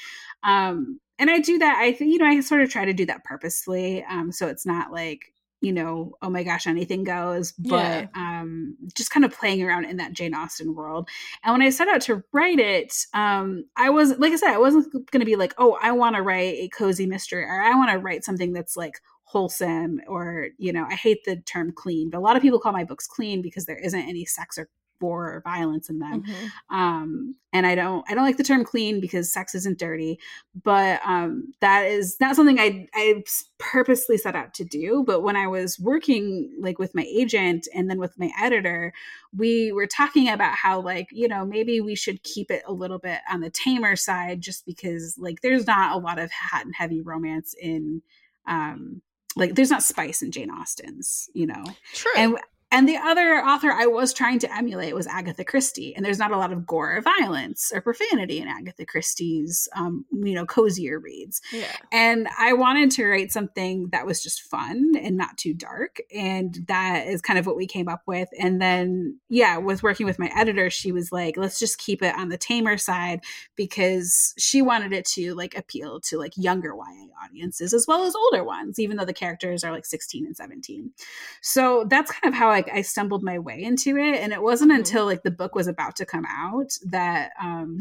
um 0.42 1.00
and 1.18 1.30
i 1.30 1.38
do 1.38 1.58
that 1.58 1.76
i 1.78 1.92
think 1.92 2.12
you 2.12 2.18
know 2.18 2.26
i 2.26 2.40
sort 2.40 2.60
of 2.62 2.70
try 2.70 2.84
to 2.84 2.92
do 2.92 3.06
that 3.06 3.24
purposely 3.24 4.04
um 4.04 4.32
so 4.32 4.46
it's 4.48 4.66
not 4.66 4.92
like 4.92 5.32
you 5.60 5.72
know 5.72 6.12
oh 6.22 6.30
my 6.30 6.42
gosh 6.42 6.66
anything 6.66 7.04
goes 7.04 7.52
but 7.52 8.08
um 8.14 8.76
just 8.94 9.10
kind 9.10 9.24
of 9.24 9.32
playing 9.32 9.62
around 9.62 9.84
in 9.84 9.96
that 9.96 10.12
jane 10.12 10.34
austen 10.34 10.74
world. 10.74 11.08
And 11.42 11.52
when 11.52 11.62
i 11.62 11.70
set 11.70 11.88
out 11.88 12.00
to 12.02 12.22
write 12.32 12.58
it 12.58 12.94
um 13.14 13.64
i 13.76 13.90
was 13.90 14.18
like 14.18 14.32
i 14.32 14.36
said 14.36 14.50
i 14.50 14.58
wasn't 14.58 14.92
going 14.92 15.20
to 15.20 15.26
be 15.26 15.36
like 15.36 15.54
oh 15.58 15.78
i 15.82 15.90
want 15.92 16.16
to 16.16 16.22
write 16.22 16.54
a 16.54 16.68
cozy 16.68 17.06
mystery 17.06 17.42
or 17.42 17.62
i 17.62 17.74
want 17.74 17.90
to 17.90 17.98
write 17.98 18.24
something 18.24 18.52
that's 18.52 18.76
like 18.76 19.00
wholesome 19.24 20.00
or 20.06 20.48
you 20.58 20.72
know 20.72 20.86
i 20.88 20.94
hate 20.94 21.24
the 21.24 21.36
term 21.36 21.72
clean 21.72 22.08
but 22.08 22.18
a 22.18 22.20
lot 22.20 22.36
of 22.36 22.42
people 22.42 22.58
call 22.58 22.72
my 22.72 22.84
books 22.84 23.06
clean 23.06 23.42
because 23.42 23.66
there 23.66 23.78
isn't 23.78 24.08
any 24.08 24.24
sex 24.24 24.56
or 24.56 24.68
gore 25.00 25.26
or 25.34 25.40
violence 25.44 25.88
in 25.88 25.98
them 25.98 26.22
Mhm. 26.22 26.74
um 26.76 27.34
and 27.52 27.66
i 27.66 27.74
don't 27.74 28.04
i 28.08 28.14
don't 28.14 28.24
like 28.24 28.36
the 28.36 28.44
term 28.44 28.64
clean 28.64 29.00
because 29.00 29.32
sex 29.32 29.54
isn't 29.54 29.78
dirty 29.78 30.18
but 30.62 31.00
um 31.04 31.52
that 31.60 31.86
is 31.86 32.16
not 32.20 32.36
something 32.36 32.58
i 32.58 32.86
i 32.94 33.22
purposely 33.58 34.18
set 34.18 34.34
out 34.36 34.54
to 34.54 34.64
do 34.64 35.02
but 35.06 35.22
when 35.22 35.36
i 35.36 35.46
was 35.46 35.78
working 35.78 36.50
like 36.60 36.78
with 36.78 36.94
my 36.94 37.04
agent 37.08 37.66
and 37.74 37.88
then 37.88 37.98
with 37.98 38.18
my 38.18 38.30
editor 38.40 38.92
we 39.36 39.72
were 39.72 39.86
talking 39.86 40.28
about 40.28 40.54
how 40.54 40.80
like 40.80 41.08
you 41.10 41.28
know 41.28 41.44
maybe 41.44 41.80
we 41.80 41.94
should 41.94 42.22
keep 42.22 42.50
it 42.50 42.62
a 42.66 42.72
little 42.72 42.98
bit 42.98 43.20
on 43.30 43.40
the 43.40 43.50
tamer 43.50 43.96
side 43.96 44.40
just 44.40 44.66
because 44.66 45.16
like 45.18 45.40
there's 45.40 45.66
not 45.66 45.94
a 45.94 45.98
lot 45.98 46.18
of 46.18 46.30
hot 46.32 46.64
and 46.64 46.74
heavy 46.74 47.00
romance 47.00 47.54
in 47.60 48.02
um 48.46 49.00
like 49.36 49.54
there's 49.54 49.70
not 49.70 49.82
spice 49.82 50.22
in 50.22 50.30
jane 50.30 50.50
austen's 50.50 51.28
you 51.34 51.46
know 51.46 51.64
True. 51.94 52.12
and 52.16 52.38
and 52.70 52.88
the 52.88 52.96
other 52.96 53.36
author 53.44 53.70
I 53.70 53.86
was 53.86 54.12
trying 54.12 54.38
to 54.40 54.54
emulate 54.54 54.94
was 54.94 55.06
Agatha 55.06 55.44
Christie, 55.44 55.94
and 55.94 56.04
there's 56.04 56.18
not 56.18 56.32
a 56.32 56.36
lot 56.36 56.52
of 56.52 56.66
gore 56.66 56.96
or 56.96 57.00
violence 57.00 57.72
or 57.74 57.80
profanity 57.80 58.38
in 58.38 58.48
Agatha 58.48 58.84
Christie's, 58.84 59.68
um, 59.74 60.04
you 60.12 60.34
know, 60.34 60.44
cozier 60.44 60.98
reads. 60.98 61.40
yeah. 61.52 61.74
And 61.92 62.28
I 62.38 62.52
wanted 62.52 62.90
to 62.92 63.06
write 63.06 63.32
something 63.32 63.88
that 63.92 64.06
was 64.06 64.22
just 64.22 64.42
fun 64.42 64.92
and 65.00 65.16
not 65.16 65.38
too 65.38 65.54
dark, 65.54 65.98
and 66.14 66.64
that 66.68 67.06
is 67.06 67.22
kind 67.22 67.38
of 67.38 67.46
what 67.46 67.56
we 67.56 67.66
came 67.66 67.88
up 67.88 68.02
with. 68.06 68.28
And 68.38 68.60
then, 68.60 69.18
yeah, 69.28 69.56
with 69.56 69.82
working 69.82 70.06
with 70.06 70.18
my 70.18 70.30
editor, 70.36 70.70
she 70.70 70.92
was 70.92 71.10
like, 71.12 71.36
"Let's 71.36 71.58
just 71.58 71.78
keep 71.78 72.02
it 72.02 72.14
on 72.16 72.28
the 72.28 72.38
tamer 72.38 72.76
side," 72.76 73.20
because 73.56 74.34
she 74.38 74.62
wanted 74.62 74.92
it 74.92 75.06
to 75.06 75.34
like 75.34 75.56
appeal 75.56 76.00
to 76.00 76.18
like 76.18 76.32
younger 76.36 76.74
YA 76.74 77.08
audiences 77.24 77.72
as 77.72 77.86
well 77.86 78.04
as 78.04 78.14
older 78.14 78.44
ones, 78.44 78.78
even 78.78 78.96
though 78.96 79.04
the 79.04 79.12
characters 79.12 79.64
are 79.64 79.72
like 79.72 79.86
16 79.86 80.26
and 80.26 80.36
17 80.36 80.92
so 81.40 81.84
that's 81.88 82.10
kind 82.10 82.32
of 82.32 82.38
how 82.38 82.48
like 82.58 82.68
i 82.78 82.82
stumbled 82.82 83.22
my 83.22 83.38
way 83.38 83.62
into 83.62 83.96
it 83.96 84.16
and 84.22 84.32
it 84.32 84.42
wasn't 84.42 84.70
Mhm. 84.72 84.78
until 84.78 85.04
like 85.06 85.22
the 85.22 85.30
book 85.30 85.54
was 85.54 85.68
about 85.68 85.96
to 85.96 86.06
come 86.06 86.26
out 86.28 86.70
that 86.90 87.30
um 87.42 87.78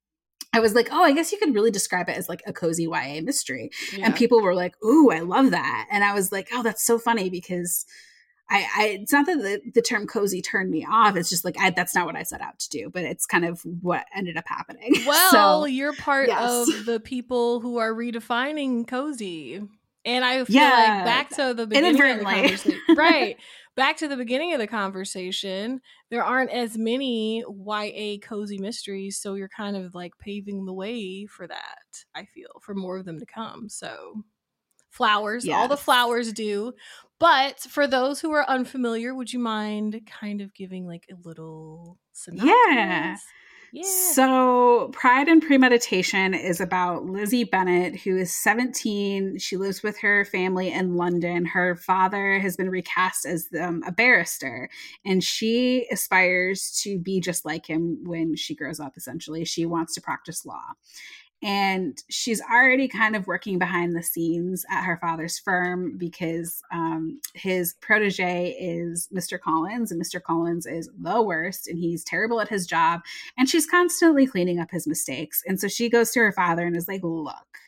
i 0.52 0.60
was 0.60 0.74
like 0.74 0.88
oh 0.90 1.02
i 1.02 1.12
guess 1.12 1.32
you 1.32 1.38
could 1.38 1.54
really 1.54 1.70
describe 1.70 2.08
it 2.08 2.16
as 2.16 2.28
like 2.28 2.42
a 2.46 2.52
cozy 2.52 2.84
ya 2.84 3.20
mystery 3.22 3.70
yeah. 3.92 4.04
and 4.06 4.16
people 4.16 4.40
were 4.42 4.54
like 4.54 4.74
ooh 4.84 5.10
i 5.10 5.20
love 5.20 5.50
that 5.50 5.86
and 5.90 6.02
i 6.04 6.12
was 6.14 6.32
like 6.32 6.48
oh 6.52 6.62
that's 6.62 6.84
so 6.84 6.98
funny 6.98 7.28
because 7.30 7.84
I, 8.48 8.66
I 8.76 8.84
it's 9.02 9.12
not 9.12 9.26
that 9.26 9.38
the, 9.38 9.60
the 9.74 9.82
term 9.82 10.06
cozy 10.06 10.40
turned 10.40 10.70
me 10.70 10.86
off 10.88 11.16
it's 11.16 11.28
just 11.28 11.44
like 11.44 11.56
I, 11.58 11.70
that's 11.70 11.94
not 11.96 12.06
what 12.06 12.14
i 12.16 12.22
set 12.22 12.40
out 12.40 12.58
to 12.60 12.68
do 12.70 12.90
but 12.94 13.02
it's 13.02 13.26
kind 13.26 13.44
of 13.44 13.60
what 13.82 14.04
ended 14.14 14.36
up 14.36 14.44
happening 14.46 14.94
Well, 15.06 15.30
so 15.30 15.64
you're 15.66 15.92
part 15.94 16.28
yes. 16.28 16.68
of 16.68 16.86
the 16.86 17.00
people 17.00 17.60
who 17.60 17.78
are 17.78 17.92
redefining 17.92 18.86
cozy. 18.86 19.60
And 20.04 20.24
I 20.24 20.44
feel 20.44 20.54
Yeah, 20.54 20.70
like 20.70 21.04
back 21.04 21.30
to 21.30 21.52
the 21.54 21.66
beginning 21.70 22.00
of 22.00 22.62
the 22.62 22.94
right. 22.96 23.36
Back 23.76 23.98
to 23.98 24.08
the 24.08 24.16
beginning 24.16 24.52
of 24.54 24.58
the 24.58 24.66
conversation, 24.66 25.80
there 26.10 26.24
aren't 26.24 26.50
as 26.50 26.78
many 26.78 27.44
YA 27.46 28.18
cozy 28.26 28.58
mysteries, 28.58 29.18
so 29.18 29.34
you're 29.34 29.48
kind 29.50 29.76
of 29.76 29.94
like 29.94 30.18
paving 30.18 30.64
the 30.64 30.72
way 30.72 31.26
for 31.26 31.46
that, 31.46 32.04
I 32.14 32.24
feel, 32.24 32.60
for 32.62 32.74
more 32.74 32.96
of 32.98 33.04
them 33.04 33.20
to 33.20 33.26
come. 33.26 33.68
So 33.68 34.24
flowers, 34.90 35.48
all 35.48 35.68
the 35.68 35.76
flowers 35.76 36.32
do. 36.32 36.74
But 37.18 37.60
for 37.60 37.86
those 37.86 38.20
who 38.20 38.32
are 38.32 38.48
unfamiliar, 38.48 39.14
would 39.14 39.32
you 39.32 39.38
mind 39.40 40.02
kind 40.06 40.40
of 40.40 40.54
giving 40.54 40.86
like 40.86 41.06
a 41.10 41.16
little 41.28 41.98
synopsis? 42.12 42.52
Yeah. 42.66 43.16
So, 43.82 44.88
Pride 44.92 45.28
and 45.28 45.42
Premeditation 45.42 46.34
is 46.34 46.60
about 46.60 47.04
Lizzie 47.04 47.44
Bennet, 47.44 48.00
who 48.00 48.16
is 48.16 48.32
17. 48.32 49.38
She 49.38 49.56
lives 49.56 49.82
with 49.82 49.98
her 49.98 50.24
family 50.24 50.72
in 50.72 50.96
London. 50.96 51.44
Her 51.44 51.76
father 51.76 52.38
has 52.38 52.56
been 52.56 52.70
recast 52.70 53.26
as 53.26 53.48
um, 53.60 53.82
a 53.86 53.92
barrister, 53.92 54.70
and 55.04 55.22
she 55.22 55.86
aspires 55.90 56.80
to 56.82 56.98
be 56.98 57.20
just 57.20 57.44
like 57.44 57.66
him 57.66 57.98
when 58.04 58.36
she 58.36 58.54
grows 58.54 58.80
up, 58.80 58.96
essentially. 58.96 59.44
She 59.44 59.66
wants 59.66 59.94
to 59.94 60.00
practice 60.00 60.46
law. 60.46 60.72
And 61.42 62.02
she's 62.08 62.40
already 62.40 62.88
kind 62.88 63.14
of 63.14 63.26
working 63.26 63.58
behind 63.58 63.94
the 63.94 64.02
scenes 64.02 64.64
at 64.70 64.84
her 64.84 64.96
father's 64.96 65.38
firm 65.38 65.96
because 65.98 66.62
um, 66.72 67.20
his 67.34 67.74
protege 67.80 68.56
is 68.58 69.08
Mr. 69.14 69.38
Collins, 69.38 69.92
and 69.92 70.02
Mr. 70.02 70.20
Collins 70.20 70.66
is 70.66 70.88
the 70.98 71.22
worst, 71.22 71.68
and 71.68 71.78
he's 71.78 72.02
terrible 72.04 72.40
at 72.40 72.48
his 72.48 72.66
job 72.66 73.02
and 73.38 73.48
she's 73.48 73.66
constantly 73.66 74.26
cleaning 74.26 74.58
up 74.58 74.70
his 74.70 74.86
mistakes 74.86 75.42
and 75.46 75.60
so 75.60 75.68
she 75.68 75.88
goes 75.88 76.10
to 76.10 76.20
her 76.20 76.32
father 76.32 76.66
and 76.66 76.76
is 76.76 76.88
like 76.88 77.00
look 77.02 77.58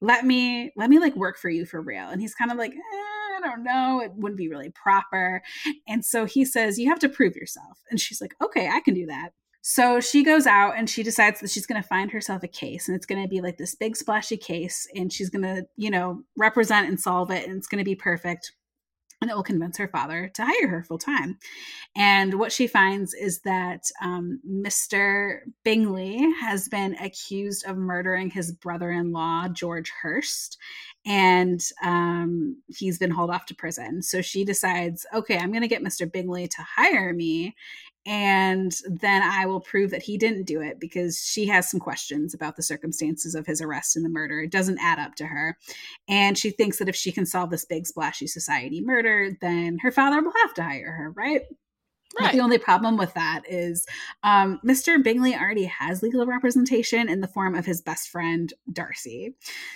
let 0.00 0.24
me 0.24 0.72
let 0.76 0.90
me 0.90 0.98
like 0.98 1.16
work 1.16 1.38
for 1.38 1.48
you 1.48 1.64
for 1.64 1.80
real 1.80 2.08
and 2.08 2.20
he's 2.20 2.34
kind 2.34 2.50
of 2.50 2.58
like 2.58 2.72
eh, 2.72 3.36
i 3.36 3.40
don't 3.42 3.64
know 3.64 4.00
it 4.02 4.12
wouldn't 4.14 4.38
be 4.38 4.48
really 4.48 4.70
proper 4.70 5.42
and 5.88 6.04
so 6.04 6.24
he 6.24 6.44
says 6.44 6.78
you 6.78 6.88
have 6.88 6.98
to 6.98 7.08
prove 7.08 7.36
yourself 7.36 7.78
and 7.90 8.00
she's 8.00 8.20
like 8.20 8.34
okay 8.42 8.68
i 8.68 8.80
can 8.80 8.94
do 8.94 9.06
that 9.06 9.30
so 9.68 9.98
she 9.98 10.22
goes 10.22 10.46
out 10.46 10.78
and 10.78 10.88
she 10.88 11.02
decides 11.02 11.40
that 11.40 11.50
she's 11.50 11.66
going 11.66 11.82
to 11.82 11.88
find 11.88 12.12
herself 12.12 12.44
a 12.44 12.48
case 12.48 12.86
and 12.86 12.96
it's 12.96 13.04
going 13.04 13.20
to 13.20 13.26
be 13.26 13.40
like 13.40 13.56
this 13.56 13.74
big 13.74 13.96
splashy 13.96 14.36
case 14.36 14.86
and 14.94 15.12
she's 15.12 15.28
going 15.28 15.42
to 15.42 15.66
you 15.74 15.90
know 15.90 16.22
represent 16.36 16.86
and 16.86 17.00
solve 17.00 17.32
it 17.32 17.48
and 17.48 17.58
it's 17.58 17.66
going 17.66 17.80
to 17.80 17.84
be 17.84 17.96
perfect 17.96 18.52
and 19.20 19.28
it 19.28 19.34
will 19.34 19.42
convince 19.42 19.76
her 19.78 19.88
father 19.88 20.30
to 20.34 20.44
hire 20.44 20.68
her 20.68 20.84
full 20.84 20.98
time. 20.98 21.38
And 21.96 22.38
what 22.38 22.52
she 22.52 22.66
finds 22.66 23.14
is 23.14 23.40
that 23.40 23.90
um, 24.02 24.40
Mr. 24.48 25.38
Bingley 25.64 26.30
has 26.40 26.68
been 26.68 26.94
accused 26.96 27.66
of 27.66 27.76
murdering 27.76 28.30
his 28.30 28.52
brother 28.52 28.90
in 28.90 29.12
law, 29.12 29.48
George 29.48 29.90
Hurst, 30.02 30.58
and 31.06 31.62
um, 31.84 32.60
he's 32.66 32.98
been 32.98 33.12
hauled 33.12 33.30
off 33.30 33.46
to 33.46 33.54
prison. 33.54 34.02
So 34.02 34.20
she 34.20 34.44
decides, 34.44 35.06
okay, 35.14 35.38
I'm 35.38 35.52
going 35.52 35.62
to 35.62 35.68
get 35.68 35.82
Mr. 35.82 36.10
Bingley 36.10 36.48
to 36.48 36.62
hire 36.62 37.12
me. 37.12 37.54
And 38.04 38.72
then 38.88 39.22
I 39.22 39.46
will 39.46 39.60
prove 39.60 39.90
that 39.90 40.02
he 40.02 40.16
didn't 40.16 40.44
do 40.44 40.60
it 40.60 40.78
because 40.78 41.20
she 41.20 41.46
has 41.46 41.70
some 41.70 41.80
questions 41.80 42.34
about 42.34 42.56
the 42.56 42.62
circumstances 42.62 43.34
of 43.34 43.46
his 43.46 43.60
arrest 43.60 43.96
and 43.96 44.04
the 44.04 44.10
murder. 44.10 44.40
It 44.40 44.52
doesn't 44.52 44.78
add 44.80 44.98
up 44.98 45.14
to 45.16 45.26
her. 45.26 45.56
And 46.08 46.36
she 46.36 46.50
thinks 46.50 46.78
that 46.78 46.88
if 46.88 46.96
she 46.96 47.12
can 47.12 47.26
solve 47.26 47.50
this 47.50 47.64
big 47.64 47.86
splashy 47.86 48.26
society 48.26 48.80
murder, 48.80 49.30
then 49.40 49.78
her 49.78 49.90
father 49.90 50.22
will 50.22 50.32
have 50.42 50.54
to 50.54 50.62
hire 50.62 50.92
her, 50.92 51.10
right? 51.12 51.42
Right. 52.18 52.32
The 52.32 52.40
only 52.40 52.58
problem 52.58 52.96
with 52.96 53.12
that 53.14 53.42
is 53.48 53.86
um, 54.22 54.60
Mr. 54.64 55.02
Bingley 55.02 55.34
already 55.34 55.64
has 55.64 56.02
legal 56.02 56.24
representation 56.24 57.08
in 57.08 57.20
the 57.20 57.28
form 57.28 57.54
of 57.54 57.66
his 57.66 57.82
best 57.82 58.08
friend 58.08 58.52
Darcy. 58.72 59.34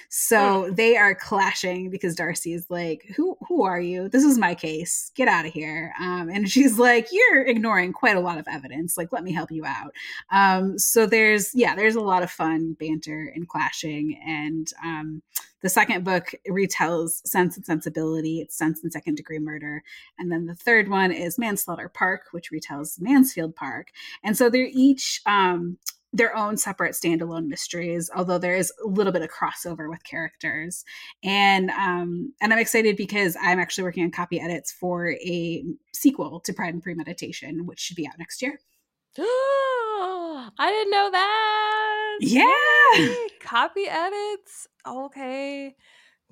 So 0.08 0.64
mm. 0.64 0.76
they 0.76 0.96
are 0.96 1.14
clashing 1.14 1.90
because 1.90 2.14
Darcy 2.14 2.54
is 2.54 2.66
like, 2.70 3.04
"Who 3.16 3.36
who 3.46 3.62
are 3.64 3.80
you? 3.80 4.08
This 4.08 4.24
is 4.24 4.38
my 4.38 4.54
case. 4.54 5.10
Get 5.14 5.28
out 5.28 5.44
of 5.44 5.52
here." 5.52 5.92
Um, 6.00 6.30
and 6.30 6.48
she's 6.48 6.78
like, 6.78 7.08
"You're 7.12 7.42
ignoring 7.42 7.92
quite 7.92 8.16
a 8.16 8.20
lot 8.20 8.38
of 8.38 8.46
evidence. 8.48 8.96
Like, 8.96 9.12
let 9.12 9.22
me 9.22 9.32
help 9.32 9.50
you 9.50 9.64
out." 9.66 9.92
Um, 10.32 10.78
so 10.78 11.06
there's 11.06 11.54
yeah, 11.54 11.74
there's 11.74 11.96
a 11.96 12.00
lot 12.00 12.22
of 12.22 12.30
fun 12.30 12.74
banter 12.78 13.30
and 13.34 13.48
clashing, 13.48 14.18
and 14.26 14.68
um, 14.84 15.22
the 15.62 15.68
second 15.68 16.04
book 16.04 16.32
retells 16.48 17.26
Sense 17.26 17.56
and 17.56 17.66
Sensibility, 17.66 18.40
it's 18.40 18.56
Sense 18.56 18.82
and 18.82 18.92
Second 18.92 19.16
Degree 19.16 19.38
Murder. 19.38 19.82
And 20.18 20.30
then 20.30 20.46
the 20.46 20.54
third 20.54 20.88
one 20.88 21.12
is 21.12 21.38
Manslaughter 21.38 21.88
Park, 21.88 22.22
which 22.32 22.50
retells 22.50 23.00
Mansfield 23.00 23.54
Park. 23.54 23.88
And 24.22 24.36
so 24.36 24.48
they're 24.48 24.68
each 24.72 25.20
um, 25.26 25.78
their 26.12 26.36
own 26.36 26.56
separate 26.56 26.92
standalone 26.92 27.46
mysteries, 27.46 28.10
although 28.14 28.38
there 28.38 28.56
is 28.56 28.72
a 28.84 28.88
little 28.88 29.12
bit 29.12 29.22
of 29.22 29.30
crossover 29.30 29.88
with 29.88 30.02
characters. 30.02 30.84
And 31.22 31.70
um, 31.70 32.32
and 32.40 32.52
I'm 32.52 32.58
excited 32.58 32.96
because 32.96 33.36
I'm 33.40 33.60
actually 33.60 33.84
working 33.84 34.04
on 34.04 34.10
copy 34.10 34.40
edits 34.40 34.72
for 34.72 35.12
a 35.12 35.64
sequel 35.92 36.40
to 36.40 36.52
Pride 36.52 36.74
and 36.74 36.82
Premeditation, 36.82 37.66
which 37.66 37.80
should 37.80 37.96
be 37.96 38.08
out 38.08 38.18
next 38.18 38.42
year. 38.42 38.58
I 39.18 40.70
didn't 40.70 40.90
know 40.90 41.10
that. 41.10 42.18
Yeah. 42.20 43.16
Copy 43.40 43.86
edits. 43.88 44.68
Okay. 44.86 45.74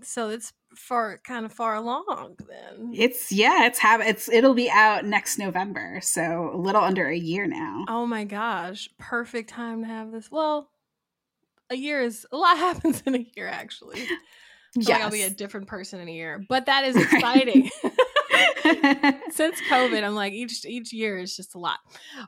So 0.02 0.28
it's 0.28 0.52
far 0.76 1.18
kind 1.24 1.44
of 1.44 1.52
far 1.52 1.74
along 1.74 2.36
then. 2.48 2.92
It's 2.94 3.32
yeah, 3.32 3.66
it's 3.66 3.80
have 3.80 4.00
it's 4.00 4.28
it'll 4.28 4.54
be 4.54 4.70
out 4.70 5.04
next 5.04 5.38
November, 5.38 5.98
so 6.02 6.50
a 6.54 6.56
little 6.56 6.82
under 6.82 7.08
a 7.08 7.16
year 7.16 7.46
now. 7.46 7.84
Oh 7.88 8.06
my 8.06 8.24
gosh. 8.24 8.88
Perfect 8.98 9.50
time 9.50 9.82
to 9.82 9.88
have 9.88 10.12
this. 10.12 10.30
Well, 10.30 10.70
a 11.70 11.74
year 11.74 12.00
is 12.00 12.26
a 12.30 12.36
lot 12.36 12.56
happens 12.58 13.02
in 13.06 13.14
a 13.14 13.26
year 13.36 13.48
actually. 13.48 14.04
Yeah, 14.74 14.94
like 14.94 15.02
I'll 15.02 15.10
be 15.10 15.22
a 15.22 15.30
different 15.30 15.66
person 15.66 16.00
in 16.00 16.08
a 16.08 16.12
year. 16.12 16.44
But 16.48 16.66
that 16.66 16.84
is 16.84 16.96
exciting. 17.12 17.70
Since 19.30 19.61
COVID, 19.70 20.03
I'm 20.03 20.14
like 20.14 20.32
each 20.32 20.64
each 20.64 20.93
year 20.93 21.18
is 21.18 21.36
just 21.36 21.55
a 21.55 21.59
lot. 21.59 21.78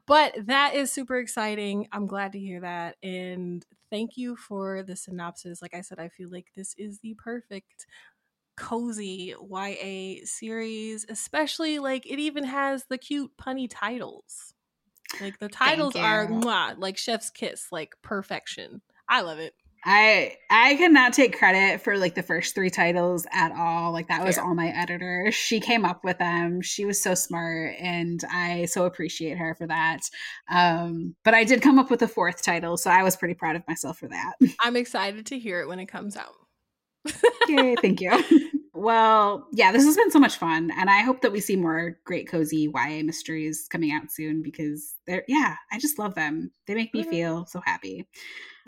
But 0.06 0.34
that 0.46 0.74
is 0.74 0.92
super 0.92 1.18
exciting. 1.18 1.88
I'm 1.92 2.06
glad 2.06 2.32
to 2.32 2.38
hear 2.38 2.60
that. 2.60 2.96
And 3.02 3.64
thank 3.90 4.16
you 4.16 4.36
for 4.36 4.82
the 4.82 4.96
synopsis. 4.96 5.62
Like 5.62 5.74
I 5.74 5.80
said, 5.80 5.98
I 5.98 6.08
feel 6.08 6.30
like 6.30 6.46
this 6.54 6.74
is 6.78 6.98
the 7.00 7.14
perfect 7.14 7.86
cozy 8.56 9.34
YA 9.50 10.24
series, 10.24 11.06
especially 11.08 11.78
like 11.78 12.06
it 12.06 12.18
even 12.18 12.44
has 12.44 12.84
the 12.88 12.98
cute 12.98 13.32
punny 13.40 13.68
titles. 13.70 14.54
Like 15.20 15.38
the 15.38 15.48
titles 15.48 15.96
are 15.96 16.26
mwah, 16.26 16.74
like 16.78 16.96
chef's 16.96 17.30
kiss, 17.30 17.66
like 17.72 17.96
perfection. 18.02 18.82
I 19.08 19.22
love 19.22 19.38
it. 19.38 19.54
I 19.84 20.36
I 20.50 20.74
cannot 20.76 21.12
take 21.12 21.38
credit 21.38 21.80
for 21.80 21.96
like 21.96 22.14
the 22.14 22.22
first 22.22 22.54
three 22.54 22.70
titles 22.70 23.26
at 23.32 23.52
all. 23.52 23.92
Like 23.92 24.08
that 24.08 24.24
was 24.24 24.36
Fair. 24.36 24.44
all 24.44 24.54
my 24.54 24.68
editor. 24.68 25.30
She 25.32 25.58
came 25.60 25.84
up 25.84 26.04
with 26.04 26.18
them. 26.18 26.60
She 26.60 26.84
was 26.84 27.02
so 27.02 27.14
smart 27.14 27.76
and 27.78 28.22
I 28.30 28.66
so 28.66 28.84
appreciate 28.84 29.38
her 29.38 29.54
for 29.54 29.66
that. 29.66 30.00
Um 30.50 31.14
but 31.24 31.34
I 31.34 31.44
did 31.44 31.62
come 31.62 31.78
up 31.78 31.90
with 31.90 32.00
the 32.00 32.08
fourth 32.08 32.42
title, 32.42 32.76
so 32.76 32.90
I 32.90 33.02
was 33.02 33.16
pretty 33.16 33.34
proud 33.34 33.56
of 33.56 33.66
myself 33.66 33.98
for 33.98 34.08
that. 34.08 34.34
I'm 34.60 34.76
excited 34.76 35.26
to 35.26 35.38
hear 35.38 35.60
it 35.60 35.68
when 35.68 35.80
it 35.80 35.86
comes 35.86 36.16
out. 36.16 36.34
Yay, 37.48 37.76
thank 37.80 38.00
you. 38.00 38.22
Well, 38.72 39.46
yeah, 39.52 39.72
this 39.72 39.84
has 39.84 39.94
been 39.94 40.10
so 40.10 40.18
much 40.18 40.38
fun, 40.38 40.70
and 40.70 40.88
I 40.88 41.02
hope 41.02 41.20
that 41.20 41.32
we 41.32 41.40
see 41.40 41.54
more 41.54 41.98
great 42.04 42.26
cozy 42.26 42.72
YA 42.74 43.02
mysteries 43.02 43.66
coming 43.68 43.92
out 43.92 44.10
soon 44.10 44.40
because 44.42 44.94
they're 45.06 45.24
yeah, 45.28 45.56
I 45.70 45.78
just 45.78 45.98
love 45.98 46.14
them. 46.14 46.50
They 46.66 46.74
make 46.74 46.94
me 46.94 47.02
mm-hmm. 47.02 47.10
feel 47.10 47.46
so 47.46 47.60
happy. 47.60 48.08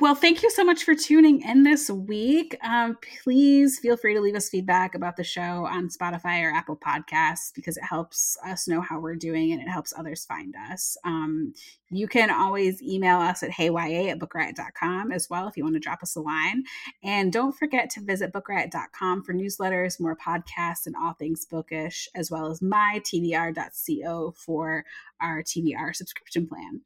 Well, 0.00 0.14
thank 0.14 0.42
you 0.42 0.50
so 0.50 0.64
much 0.64 0.84
for 0.84 0.94
tuning 0.94 1.42
in 1.42 1.64
this 1.64 1.90
week. 1.90 2.56
Um, 2.64 2.96
please 3.22 3.78
feel 3.78 3.96
free 3.96 4.14
to 4.14 4.20
leave 4.20 4.34
us 4.34 4.48
feedback 4.48 4.94
about 4.94 5.16
the 5.16 5.22
show 5.22 5.66
on 5.66 5.90
Spotify 5.90 6.42
or 6.42 6.50
Apple 6.50 6.76
Podcasts 6.76 7.52
because 7.54 7.76
it 7.76 7.84
helps 7.84 8.36
us 8.44 8.66
know 8.66 8.80
how 8.80 8.98
we're 8.98 9.16
doing 9.16 9.52
and 9.52 9.60
it 9.60 9.68
helps 9.68 9.92
others 9.96 10.24
find 10.24 10.54
us. 10.70 10.96
Um, 11.04 11.52
you 11.90 12.08
can 12.08 12.30
always 12.30 12.82
email 12.82 13.18
us 13.18 13.42
at 13.42 13.50
heyya 13.50 14.10
at 14.10 14.18
bookriot.com 14.18 15.12
as 15.12 15.28
well 15.28 15.46
if 15.46 15.58
you 15.58 15.62
want 15.62 15.74
to 15.74 15.80
drop 15.80 16.02
us 16.02 16.16
a 16.16 16.20
line. 16.20 16.64
And 17.04 17.30
don't 17.30 17.52
forget 17.52 17.90
to 17.90 18.00
visit 18.00 18.32
bookriot.com 18.32 19.22
for 19.22 19.34
newsletters, 19.34 20.00
more 20.00 20.16
podcasts, 20.16 20.86
and 20.86 20.96
all 20.96 21.12
things 21.12 21.44
bookish, 21.44 22.08
as 22.14 22.30
well 22.30 22.50
as 22.50 22.60
mytbr.co 22.60 24.34
for 24.36 24.84
our 25.20 25.42
TBR 25.42 25.94
subscription 25.94 26.46
plan. 26.48 26.80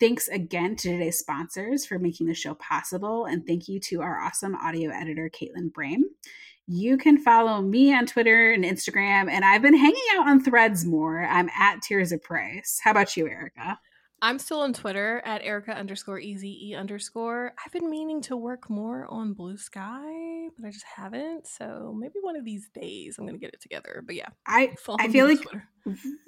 Thanks 0.00 0.28
again 0.28 0.76
to 0.76 0.92
today's 0.92 1.18
sponsors 1.18 1.84
for 1.84 1.98
making 1.98 2.28
the 2.28 2.34
show 2.34 2.54
possible, 2.54 3.24
and 3.24 3.44
thank 3.44 3.66
you 3.66 3.80
to 3.80 4.00
our 4.00 4.20
awesome 4.20 4.54
audio 4.54 4.90
editor, 4.92 5.28
Caitlin 5.28 5.72
Brame. 5.72 6.02
You 6.68 6.96
can 6.98 7.18
follow 7.18 7.60
me 7.62 7.92
on 7.92 8.06
Twitter 8.06 8.52
and 8.52 8.62
Instagram, 8.62 9.28
and 9.28 9.44
I've 9.44 9.62
been 9.62 9.76
hanging 9.76 10.00
out 10.14 10.28
on 10.28 10.40
threads 10.44 10.84
more. 10.84 11.24
I'm 11.24 11.48
at 11.48 11.80
Tirzah 11.80 12.22
Price. 12.22 12.78
How 12.84 12.92
about 12.92 13.16
you, 13.16 13.26
Erica? 13.26 13.80
I'm 14.20 14.38
still 14.38 14.60
on 14.60 14.72
Twitter 14.72 15.22
at 15.24 15.42
Erica 15.42 15.72
underscore 15.72 16.18
easy 16.18 16.70
e 16.70 16.74
underscore. 16.74 17.52
I've 17.64 17.72
been 17.72 17.88
meaning 17.88 18.20
to 18.22 18.36
work 18.36 18.68
more 18.68 19.06
on 19.08 19.34
Bluesky, 19.34 20.48
but 20.56 20.66
I 20.66 20.70
just 20.70 20.84
haven't. 20.84 21.46
So 21.46 21.94
maybe 21.96 22.14
one 22.20 22.36
of 22.36 22.44
these 22.44 22.68
days 22.68 23.16
I'm 23.18 23.26
gonna 23.26 23.38
get 23.38 23.54
it 23.54 23.60
together. 23.60 24.02
But 24.04 24.16
yeah, 24.16 24.28
I 24.46 24.74
I 24.98 25.08
feel 25.08 25.26
like 25.26 25.42
Twitter. 25.42 25.68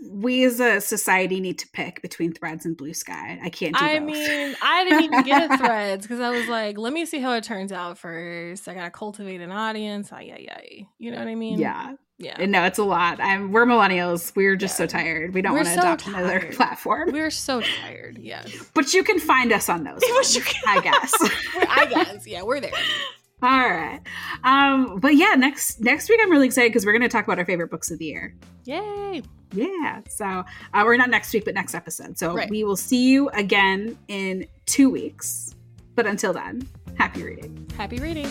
we 0.00 0.44
as 0.44 0.60
a 0.60 0.80
society 0.80 1.40
need 1.40 1.58
to 1.58 1.68
pick 1.72 2.00
between 2.00 2.32
Threads 2.32 2.64
and 2.64 2.76
Bluesky. 2.76 3.10
I 3.42 3.50
can't. 3.50 3.76
Do 3.76 3.84
it. 3.84 3.88
I 3.88 3.98
both. 3.98 4.06
mean, 4.06 4.56
I 4.62 4.84
didn't 4.84 5.02
even 5.04 5.22
get 5.24 5.50
a 5.50 5.58
Threads 5.58 6.06
because 6.06 6.20
I 6.20 6.30
was 6.30 6.46
like, 6.48 6.78
let 6.78 6.92
me 6.92 7.04
see 7.06 7.18
how 7.18 7.32
it 7.32 7.44
turns 7.44 7.72
out 7.72 7.98
first. 7.98 8.68
I 8.68 8.74
gotta 8.74 8.90
cultivate 8.90 9.40
an 9.40 9.50
audience. 9.50 10.12
Ay, 10.12 10.32
ay, 10.32 10.46
ay. 10.50 10.86
You 10.98 11.10
know 11.10 11.18
what 11.18 11.28
I 11.28 11.34
mean? 11.34 11.58
Yeah. 11.58 11.94
Yeah. 12.20 12.44
No, 12.44 12.64
it's 12.64 12.78
a 12.78 12.84
lot. 12.84 13.18
I'm 13.18 13.50
we're 13.50 13.64
millennials. 13.64 14.36
We're 14.36 14.54
just 14.54 14.74
yeah. 14.74 14.86
so 14.86 14.86
tired. 14.86 15.32
We 15.32 15.40
don't 15.40 15.54
want 15.54 15.66
to 15.66 15.72
so 15.72 15.80
adopt 15.80 16.04
tired. 16.04 16.16
another 16.16 16.52
platform. 16.52 17.12
We're 17.12 17.30
so 17.30 17.62
tired. 17.62 18.18
Yes. 18.18 18.52
But 18.74 18.92
you 18.92 19.02
can 19.02 19.18
find 19.18 19.52
us 19.52 19.70
on 19.70 19.84
those. 19.84 20.00
Ones, 20.10 20.38
I 20.66 20.80
guess. 20.82 21.12
I 21.68 21.86
guess. 21.88 22.26
Yeah, 22.26 22.42
we're 22.42 22.60
there. 22.60 22.72
All 23.42 23.70
right. 23.70 24.00
Um, 24.44 25.00
but 25.00 25.16
yeah, 25.16 25.34
next 25.34 25.80
next 25.80 26.10
week 26.10 26.20
I'm 26.22 26.30
really 26.30 26.46
excited 26.46 26.68
because 26.68 26.84
we're 26.84 26.92
going 26.92 27.02
to 27.02 27.08
talk 27.08 27.24
about 27.24 27.38
our 27.38 27.46
favorite 27.46 27.70
books 27.70 27.90
of 27.90 27.98
the 27.98 28.04
year. 28.04 28.34
Yay! 28.64 29.22
Yeah. 29.52 30.02
So 30.10 30.26
uh, 30.26 30.82
we're 30.84 30.98
not 30.98 31.08
next 31.08 31.32
week, 31.32 31.46
but 31.46 31.54
next 31.54 31.74
episode. 31.74 32.18
So 32.18 32.34
right. 32.34 32.50
we 32.50 32.64
will 32.64 32.76
see 32.76 33.08
you 33.08 33.30
again 33.30 33.98
in 34.08 34.46
two 34.66 34.90
weeks. 34.90 35.54
But 35.94 36.06
until 36.06 36.34
then, 36.34 36.68
happy 36.98 37.22
reading. 37.22 37.66
Happy 37.78 37.98
reading. 37.98 38.30